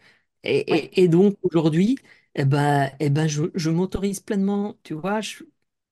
Et, 0.44 0.58
Ouais. 0.70 0.84
et- 0.96 1.02
et 1.04 1.08
donc, 1.08 1.36
aujourd'hui, 1.42 1.98
eh 2.34 2.44
ben, 2.44 2.90
eh 3.00 3.10
ben, 3.10 3.26
je, 3.28 3.44
je 3.54 3.70
m'autorise 3.70 4.20
pleinement, 4.20 4.76
tu 4.82 4.94
vois, 4.94 5.20
je, 5.20 5.44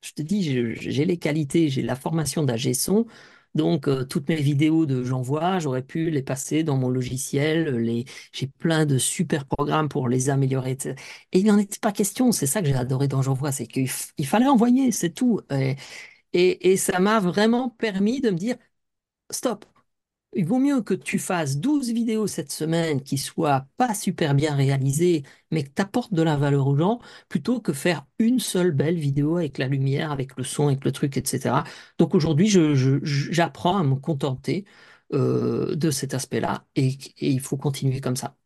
je 0.03 0.13
te 0.13 0.23
dis, 0.23 0.43
j'ai 0.77 1.05
les 1.05 1.19
qualités, 1.19 1.69
j'ai 1.69 1.83
la 1.83 1.97
formation 1.97 2.43
d'ingé 2.45 2.75
son, 2.75 3.07
donc 3.55 3.89
euh, 3.89 4.05
toutes 4.05 4.29
mes 4.29 4.37
vidéos 4.37 4.87
de 4.87 5.05
j'envoie, 5.05 5.59
j'aurais 5.59 5.83
pu 5.83 6.11
les 6.11 6.23
passer 6.23 6.63
dans 6.65 6.77
mon 6.77 6.89
logiciel, 6.89 7.77
les, 7.79 8.05
j'ai 8.33 8.47
plein 8.49 8.87
de 8.87 8.99
super 8.99 9.47
programmes 9.47 9.89
pour 9.89 10.09
les 10.09 10.31
améliorer. 10.31 10.77
Et 11.33 11.39
il 11.41 11.47
n'en 11.47 11.59
était 11.59 11.79
pas 11.81 11.93
question, 11.93 12.33
c'est 12.33 12.47
ça 12.47 12.61
que 12.63 12.69
j'ai 12.69 12.75
adoré 12.75 13.09
dans 13.09 13.23
j'envoie, 13.23 13.53
c'est 13.53 13.67
qu'il 13.67 13.89
fallait 14.27 14.47
envoyer, 14.49 14.93
c'est 14.93 15.11
tout. 15.11 15.41
Et 16.33 16.77
ça 16.77 16.99
m'a 17.01 17.21
vraiment 17.21 17.69
permis 17.71 18.21
de 18.21 18.31
me 18.31 18.37
dire, 18.37 18.57
stop. 19.31 19.67
Il 20.35 20.47
vaut 20.47 20.59
mieux 20.59 20.81
que 20.83 20.95
tu 20.95 21.19
fasses 21.19 21.59
12 21.59 21.91
vidéos 21.93 22.27
cette 22.27 22.51
semaine 22.53 23.03
qui 23.03 23.19
soient 23.19 23.67
pas 23.77 23.93
super 23.95 24.35
bien 24.35 24.55
réalisées, 24.55 25.25
mais 25.51 25.63
que 25.65 25.71
tu 25.75 25.83
apportes 25.83 26.15
de 26.15 26.23
la 26.23 26.37
valeur 26.37 26.67
aux 26.69 26.77
gens, 26.77 27.01
plutôt 27.29 27.61
que 27.61 27.73
faire 27.75 28.07
une 28.19 28.39
seule 28.41 28.71
belle 28.73 28.97
vidéo 28.99 29.37
avec 29.37 29.59
la 29.59 29.69
lumière, 29.69 30.11
avec 30.11 30.37
le 30.39 30.45
son, 30.45 30.69
avec 30.69 30.85
le 30.85 30.93
truc, 30.93 31.17
etc. 31.19 31.65
Donc 31.99 32.15
aujourd'hui, 32.15 32.49
j'apprends 33.05 33.77
à 33.77 33.85
me 33.85 33.97
contenter 33.97 34.65
euh, 35.13 35.75
de 35.77 35.91
cet 35.91 36.15
aspect-là 36.15 36.65
et, 36.77 36.89
et 37.19 37.29
il 37.31 37.41
faut 37.41 37.59
continuer 37.59 38.01
comme 38.01 38.17
ça. 38.17 38.37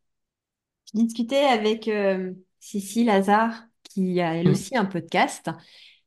Je 0.94 1.00
discutais 1.00 1.44
avec 1.44 1.88
euh, 1.88 2.32
Cécile 2.60 3.06
Lazare, 3.06 3.64
qui 3.84 4.20
a 4.20 4.34
elle 4.34 4.48
Mm. 4.48 4.50
aussi 4.50 4.76
un 4.76 4.84
podcast, 4.84 5.50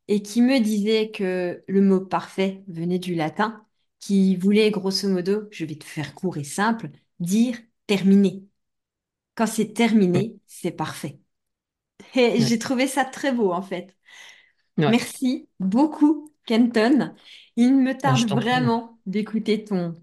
et 0.08 0.22
qui 0.24 0.42
me 0.42 0.60
disait 0.60 1.12
que 1.12 1.64
le 1.68 1.82
mot 1.82 2.02
parfait 2.02 2.64
venait 2.68 3.00
du 3.00 3.16
latin, 3.16 3.66
qui 4.00 4.36
voulait 4.38 4.72
grosso 4.72 5.08
modo, 5.10 5.48
je 5.52 5.66
vais 5.66 5.76
te 5.78 5.84
faire 5.86 6.16
court 6.16 6.38
et 6.38 6.44
simple, 6.44 6.90
dire 7.20 7.58
terminé. 7.88 8.46
Quand 9.36 9.48
c'est 9.48 9.74
terminé, 9.74 10.38
c'est 10.48 10.72
parfait. 10.72 11.20
Et 12.16 12.40
Ouais. 12.40 12.46
j'ai 12.46 12.60
trouvé 12.60 12.88
ça 12.88 13.06
très 13.06 13.32
beau 13.34 13.52
en 13.54 13.62
fait. 13.62 13.96
Ouais. 14.78 14.94
Merci 14.94 15.50
beaucoup, 15.60 16.34
Kenton. 16.46 17.16
Il 17.56 17.76
me 17.78 17.98
je 18.14 18.26
tarde 18.26 18.30
vraiment 18.32 19.00
d'écouter 19.06 19.64
ton 19.66 19.94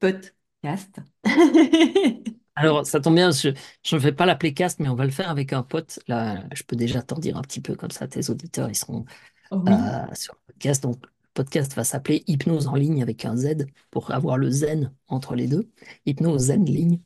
podcast. 0.00 1.00
Alors, 2.56 2.86
ça 2.86 3.00
tombe 3.00 3.16
bien, 3.16 3.30
je 3.32 3.48
ne 3.96 3.98
vais 4.00 4.12
pas 4.12 4.26
l'appeler 4.26 4.54
cast, 4.54 4.78
mais 4.78 4.88
on 4.88 4.94
va 4.94 5.04
le 5.04 5.10
faire 5.10 5.28
avec 5.30 5.52
un 5.52 5.62
pote. 5.64 5.98
Là, 6.06 6.44
je 6.54 6.62
peux 6.62 6.76
déjà 6.76 7.02
t'en 7.02 7.18
dire 7.18 7.36
un 7.36 7.42
petit 7.42 7.60
peu 7.60 7.74
comme 7.74 7.90
ça, 7.90 8.06
tes 8.06 8.30
auditeurs, 8.30 8.68
ils 8.70 8.76
seront 8.76 9.04
Oui. 9.50 9.94
euh, 10.08 10.14
sur 10.14 10.34
le 10.34 10.52
podcast. 10.54 10.82
Donc, 10.84 11.04
podcast 11.34 11.74
va 11.74 11.84
s'appeler 11.84 12.24
Hypnose 12.26 12.66
en 12.68 12.74
ligne 12.76 13.02
avec 13.02 13.24
un 13.24 13.36
Z 13.36 13.66
pour 13.90 14.10
avoir 14.12 14.38
le 14.38 14.50
zen 14.50 14.92
entre 15.08 15.34
les 15.34 15.46
deux. 15.48 15.70
Hypnose 16.06 16.42
zen 16.44 16.64
ligne. 16.64 17.00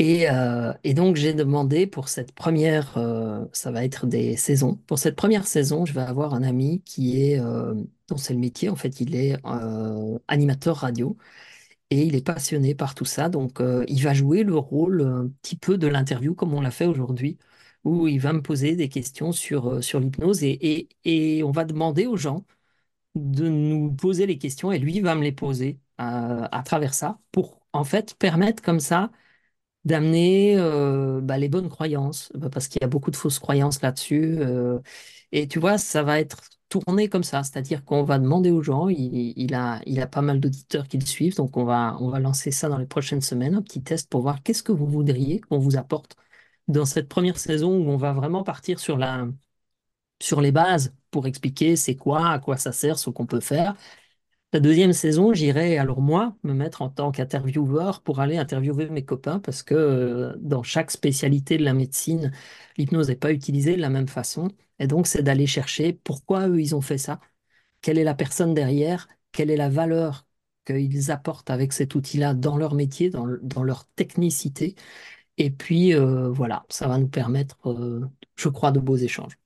Et, 0.00 0.30
euh, 0.30 0.72
et 0.84 0.94
donc, 0.94 1.16
j'ai 1.16 1.34
demandé 1.34 1.86
pour 1.88 2.08
cette 2.08 2.32
première, 2.32 2.96
euh, 2.98 3.44
ça 3.52 3.72
va 3.72 3.84
être 3.84 4.06
des 4.06 4.36
saisons. 4.36 4.76
Pour 4.86 4.98
cette 4.98 5.16
première 5.16 5.46
saison, 5.46 5.84
je 5.86 5.92
vais 5.92 6.02
avoir 6.02 6.34
un 6.34 6.44
ami 6.44 6.82
qui 6.84 7.20
est, 7.22 7.40
euh, 7.40 7.74
dont 8.08 8.16
c'est 8.16 8.32
le 8.32 8.38
métier, 8.38 8.68
en 8.68 8.76
fait, 8.76 9.00
il 9.00 9.16
est 9.16 9.36
euh, 9.44 10.18
animateur 10.28 10.76
radio 10.76 11.16
et 11.90 12.02
il 12.04 12.14
est 12.16 12.26
passionné 12.26 12.74
par 12.74 12.94
tout 12.94 13.04
ça. 13.04 13.28
Donc, 13.28 13.60
il 13.88 14.02
va 14.02 14.14
jouer 14.14 14.44
le 14.44 14.56
rôle 14.56 15.02
un 15.02 15.28
petit 15.42 15.56
peu 15.56 15.78
de 15.78 15.86
l'interview 15.88 16.34
comme 16.34 16.54
on 16.54 16.60
l'a 16.60 16.70
fait 16.70 16.86
aujourd'hui, 16.86 17.38
où 17.84 18.08
il 18.08 18.20
va 18.20 18.32
me 18.32 18.42
poser 18.42 18.76
des 18.76 18.88
questions 18.88 19.32
sur, 19.32 19.82
sur 19.82 20.00
l'hypnose 20.00 20.42
et, 20.44 20.88
et 21.04 21.42
on 21.44 21.50
va 21.50 21.64
demander 21.64 22.06
aux 22.06 22.16
gens 22.16 22.44
de 23.14 23.48
nous 23.48 23.92
poser 23.94 24.26
les 24.26 24.38
questions 24.38 24.72
et 24.72 24.78
lui 24.78 25.00
va 25.00 25.14
me 25.14 25.22
les 25.22 25.32
poser 25.32 25.80
euh, 26.00 26.46
à 26.50 26.62
travers 26.64 26.94
ça 26.94 27.18
pour 27.32 27.60
en 27.72 27.84
fait 27.84 28.14
permettre 28.16 28.62
comme 28.62 28.80
ça 28.80 29.10
d'amener 29.84 30.56
euh, 30.58 31.20
bah, 31.22 31.38
les 31.38 31.48
bonnes 31.48 31.68
croyances, 31.68 32.30
bah, 32.34 32.50
parce 32.50 32.68
qu'il 32.68 32.80
y 32.82 32.84
a 32.84 32.88
beaucoup 32.88 33.10
de 33.10 33.16
fausses 33.16 33.38
croyances 33.38 33.80
là-dessus. 33.82 34.38
euh, 34.40 34.78
et 35.32 35.48
tu 35.48 35.58
vois, 35.58 35.78
ça 35.78 36.02
va 36.02 36.20
être 36.20 36.42
tourné 36.68 37.08
comme 37.08 37.22
ça, 37.24 37.42
c'est-à-dire 37.42 37.84
qu'on 37.84 38.02
va 38.04 38.18
demander 38.18 38.50
aux 38.50 38.62
gens, 38.62 38.88
il, 38.88 39.32
il 39.36 39.54
a, 39.54 39.80
il 39.86 40.00
a 40.00 40.06
pas 40.06 40.20
mal 40.22 40.40
d'auditeurs 40.40 40.86
qui 40.88 40.98
le 40.98 41.06
suivent, 41.06 41.36
donc 41.36 41.56
on 41.56 41.64
va, 41.64 41.96
on 42.00 42.10
va 42.10 42.20
lancer 42.20 42.50
ça 42.50 42.68
dans 42.68 42.76
les 42.78 42.86
prochaines 42.86 43.22
semaines, 43.22 43.54
un 43.54 43.62
petit 43.62 43.82
test 43.82 44.10
pour 44.10 44.20
voir 44.22 44.42
qu'est-ce 44.42 44.62
que 44.62 44.72
vous 44.72 44.86
voudriez 44.86 45.40
qu'on 45.40 45.58
vous 45.58 45.76
apporte 45.78 46.16
dans 46.68 46.84
cette 46.86 47.08
première 47.08 47.38
saison 47.38 47.72
où 47.78 47.90
on 47.90 47.96
va 47.98 48.12
vraiment 48.12 48.42
partir 48.44 48.80
sur 48.80 48.98
la, 48.98 49.26
sur 50.20 50.40
les 50.40 50.52
bases 50.52 50.94
pour 51.10 51.26
expliquer 51.26 51.76
c'est 51.76 51.96
quoi, 51.96 52.28
à 52.30 52.38
quoi 52.38 52.56
ça 52.56 52.72
sert, 52.72 52.98
ce 52.98 53.10
qu'on 53.10 53.26
peut 53.26 53.40
faire. 53.40 53.74
La 54.52 54.60
deuxième 54.60 54.94
saison, 54.94 55.34
j'irai 55.34 55.76
alors 55.78 56.00
moi 56.00 56.34
me 56.42 56.54
mettre 56.54 56.80
en 56.82 56.88
tant 56.88 57.10
qu'intervieweur 57.12 58.02
pour 58.02 58.20
aller 58.20 58.38
interviewer 58.38 58.88
mes 58.88 59.04
copains 59.04 59.40
parce 59.40 59.62
que 59.62 59.74
euh, 59.74 60.34
dans 60.40 60.62
chaque 60.62 60.90
spécialité 60.90 61.58
de 61.58 61.64
la 61.64 61.74
médecine, 61.74 62.32
l'hypnose 62.78 63.08
n'est 63.08 63.16
pas 63.16 63.32
utilisée 63.32 63.76
de 63.76 63.80
la 63.82 63.90
même 63.90 64.08
façon. 64.08 64.48
Et 64.78 64.86
donc, 64.86 65.06
c'est 65.06 65.22
d'aller 65.22 65.46
chercher 65.46 65.92
pourquoi 65.92 66.48
eux, 66.48 66.60
ils 66.60 66.74
ont 66.74 66.80
fait 66.80 66.96
ça, 66.98 67.20
quelle 67.82 67.98
est 67.98 68.04
la 68.04 68.14
personne 68.14 68.54
derrière, 68.54 69.08
quelle 69.32 69.50
est 69.50 69.56
la 69.56 69.68
valeur 69.68 70.26
qu'ils 70.66 71.10
apportent 71.10 71.50
avec 71.50 71.72
cet 71.72 71.94
outil-là 71.94 72.34
dans 72.34 72.56
leur 72.58 72.74
métier, 72.74 73.10
dans, 73.10 73.24
le- 73.26 73.40
dans 73.42 73.62
leur 73.62 73.86
technicité. 73.96 74.76
Et 75.38 75.50
puis, 75.50 75.94
euh, 75.94 76.30
voilà, 76.30 76.66
ça 76.70 76.88
va 76.88 76.98
nous 76.98 77.08
permettre, 77.08 77.58
euh, 77.70 78.06
je 78.36 78.48
crois, 78.50 78.72
de 78.72 78.80
beaux 78.80 78.96
échanges. 78.96 79.38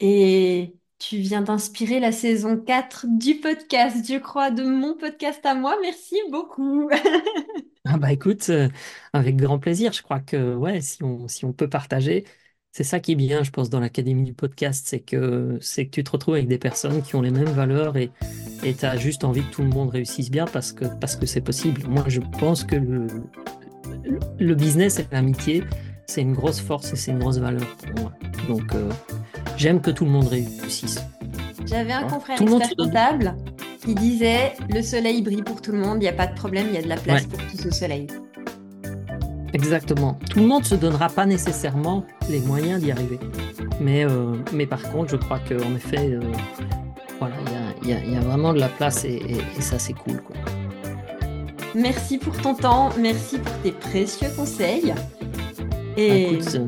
Et 0.00 0.76
tu 0.98 1.18
viens 1.18 1.42
d'inspirer 1.42 2.00
la 2.00 2.12
saison 2.12 2.58
4 2.58 3.06
du 3.08 3.36
podcast, 3.40 4.06
je 4.08 4.18
crois, 4.18 4.50
de 4.50 4.62
mon 4.64 4.96
podcast 4.96 5.44
à 5.46 5.54
moi. 5.54 5.76
Merci 5.82 6.16
beaucoup. 6.30 6.90
Ah 7.86 7.96
bah 7.96 8.12
écoute, 8.12 8.50
euh, 8.50 8.68
avec 9.12 9.36
grand 9.36 9.58
plaisir. 9.58 9.92
Je 9.92 10.02
crois 10.02 10.20
que 10.20 10.54
ouais, 10.54 10.80
si 10.82 11.02
on, 11.02 11.28
si 11.28 11.44
on 11.46 11.52
peut 11.52 11.68
partager, 11.68 12.24
c'est 12.72 12.84
ça 12.84 13.00
qui 13.00 13.12
est 13.12 13.14
bien, 13.14 13.42
je 13.42 13.50
pense, 13.50 13.70
dans 13.70 13.80
l'Académie 13.80 14.22
du 14.24 14.34
podcast, 14.34 14.86
c'est 14.86 15.00
que 15.00 15.58
que 15.58 15.82
tu 15.90 16.04
te 16.04 16.10
retrouves 16.10 16.34
avec 16.34 16.46
des 16.48 16.58
personnes 16.58 17.02
qui 17.02 17.16
ont 17.16 17.22
les 17.22 17.30
mêmes 17.30 17.48
valeurs 17.48 17.96
et 17.96 18.12
tu 18.62 18.84
as 18.84 18.96
juste 18.98 19.24
envie 19.24 19.42
que 19.42 19.50
tout 19.50 19.62
le 19.62 19.68
monde 19.68 19.90
réussisse 19.90 20.30
bien 20.30 20.44
parce 20.46 20.72
que 20.72 20.84
parce 21.00 21.16
que 21.16 21.26
c'est 21.26 21.40
possible. 21.40 21.82
Moi, 21.88 22.04
je 22.08 22.20
pense 22.20 22.64
que 22.64 22.76
le, 22.76 23.06
le, 24.04 24.18
le 24.38 24.54
business 24.54 24.98
et 24.98 25.06
l'amitié, 25.12 25.64
c'est 26.06 26.22
une 26.22 26.34
grosse 26.34 26.60
force 26.60 26.92
et 26.92 26.96
c'est 26.96 27.12
une 27.12 27.18
grosse 27.18 27.38
valeur 27.38 27.66
pour 27.76 28.02
moi. 28.02 28.12
Donc 28.48 28.74
euh, 28.74 28.90
j'aime 29.56 29.80
que 29.80 29.90
tout 29.90 30.04
le 30.04 30.10
monde 30.10 30.28
réussisse. 30.28 31.00
J'avais 31.66 31.92
un 31.92 32.00
hein. 32.04 32.08
confrère 32.10 32.36
Tout 32.38 32.56
expert 32.58 32.76
comptable 32.76 33.34
qui 33.84 33.94
disait 33.94 34.52
le 34.68 34.82
soleil 34.82 35.22
brille 35.22 35.42
pour 35.42 35.60
tout 35.62 35.72
le 35.72 35.78
monde, 35.78 35.96
il 35.98 36.00
n'y 36.00 36.08
a 36.08 36.12
pas 36.12 36.26
de 36.26 36.34
problème, 36.34 36.66
il 36.70 36.74
y 36.74 36.78
a 36.78 36.82
de 36.82 36.88
la 36.88 36.96
place 36.96 37.22
Ouais. 37.22 37.28
pour 37.28 37.38
tout 37.46 37.56
ce 37.56 37.70
soleil. 37.70 38.06
Exactement. 39.52 40.18
Tout 40.30 40.40
le 40.40 40.46
monde 40.46 40.62
ne 40.62 40.66
se 40.68 40.74
donnera 40.76 41.08
pas 41.08 41.26
nécessairement 41.26 42.04
les 42.28 42.40
moyens 42.40 42.80
d'y 42.82 42.92
arriver. 42.92 43.18
Mais, 43.80 44.04
euh, 44.04 44.34
mais 44.52 44.66
par 44.66 44.82
contre, 44.92 45.10
je 45.10 45.16
crois 45.16 45.38
qu'en 45.40 45.74
effet, 45.74 46.10
euh, 46.12 46.20
voilà, 47.18 47.34
il 47.82 47.88
y 47.88 47.92
a, 47.92 47.98
y 47.98 48.12
y 48.12 48.18
vraiment 48.18 48.52
de 48.52 48.60
la 48.60 48.68
place 48.68 49.04
et, 49.04 49.14
et- 49.14 49.58
et 49.58 49.60
ça, 49.60 49.78
c'est 49.78 49.94
cool, 49.94 50.20
quoi. 50.22 50.36
Merci 51.74 52.18
pour 52.18 52.36
ton 52.36 52.54
temps, 52.54 52.90
merci 52.98 53.38
pour 53.38 53.52
tes 53.62 53.72
précieux 53.72 54.28
conseils. 54.36 54.92
Bah, 54.94 55.62
Et 55.96 56.32
écoute, 56.34 56.54
euh, 56.56 56.66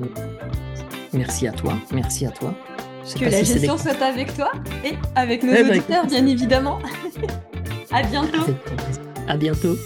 merci 1.13 1.47
à 1.49 1.53
toi, 1.53 1.75
merci 1.93 2.27
à 2.27 2.31
toi. 2.31 2.55
Que 3.19 3.25
la 3.25 3.45
si 3.45 3.55
gestion 3.55 3.77
soit 3.77 4.01
avec 4.01 4.35
toi 4.35 4.53
et 4.85 4.93
avec 5.17 5.43
nos 5.43 5.53
Eh 5.53 5.63
ben, 5.63 5.71
auditeurs, 5.71 6.07
bien 6.07 6.27
évidemment. 6.27 6.79
À 7.95 8.03
bientôt. 8.05 8.47
À 9.29 9.37
bientôt. 9.37 9.77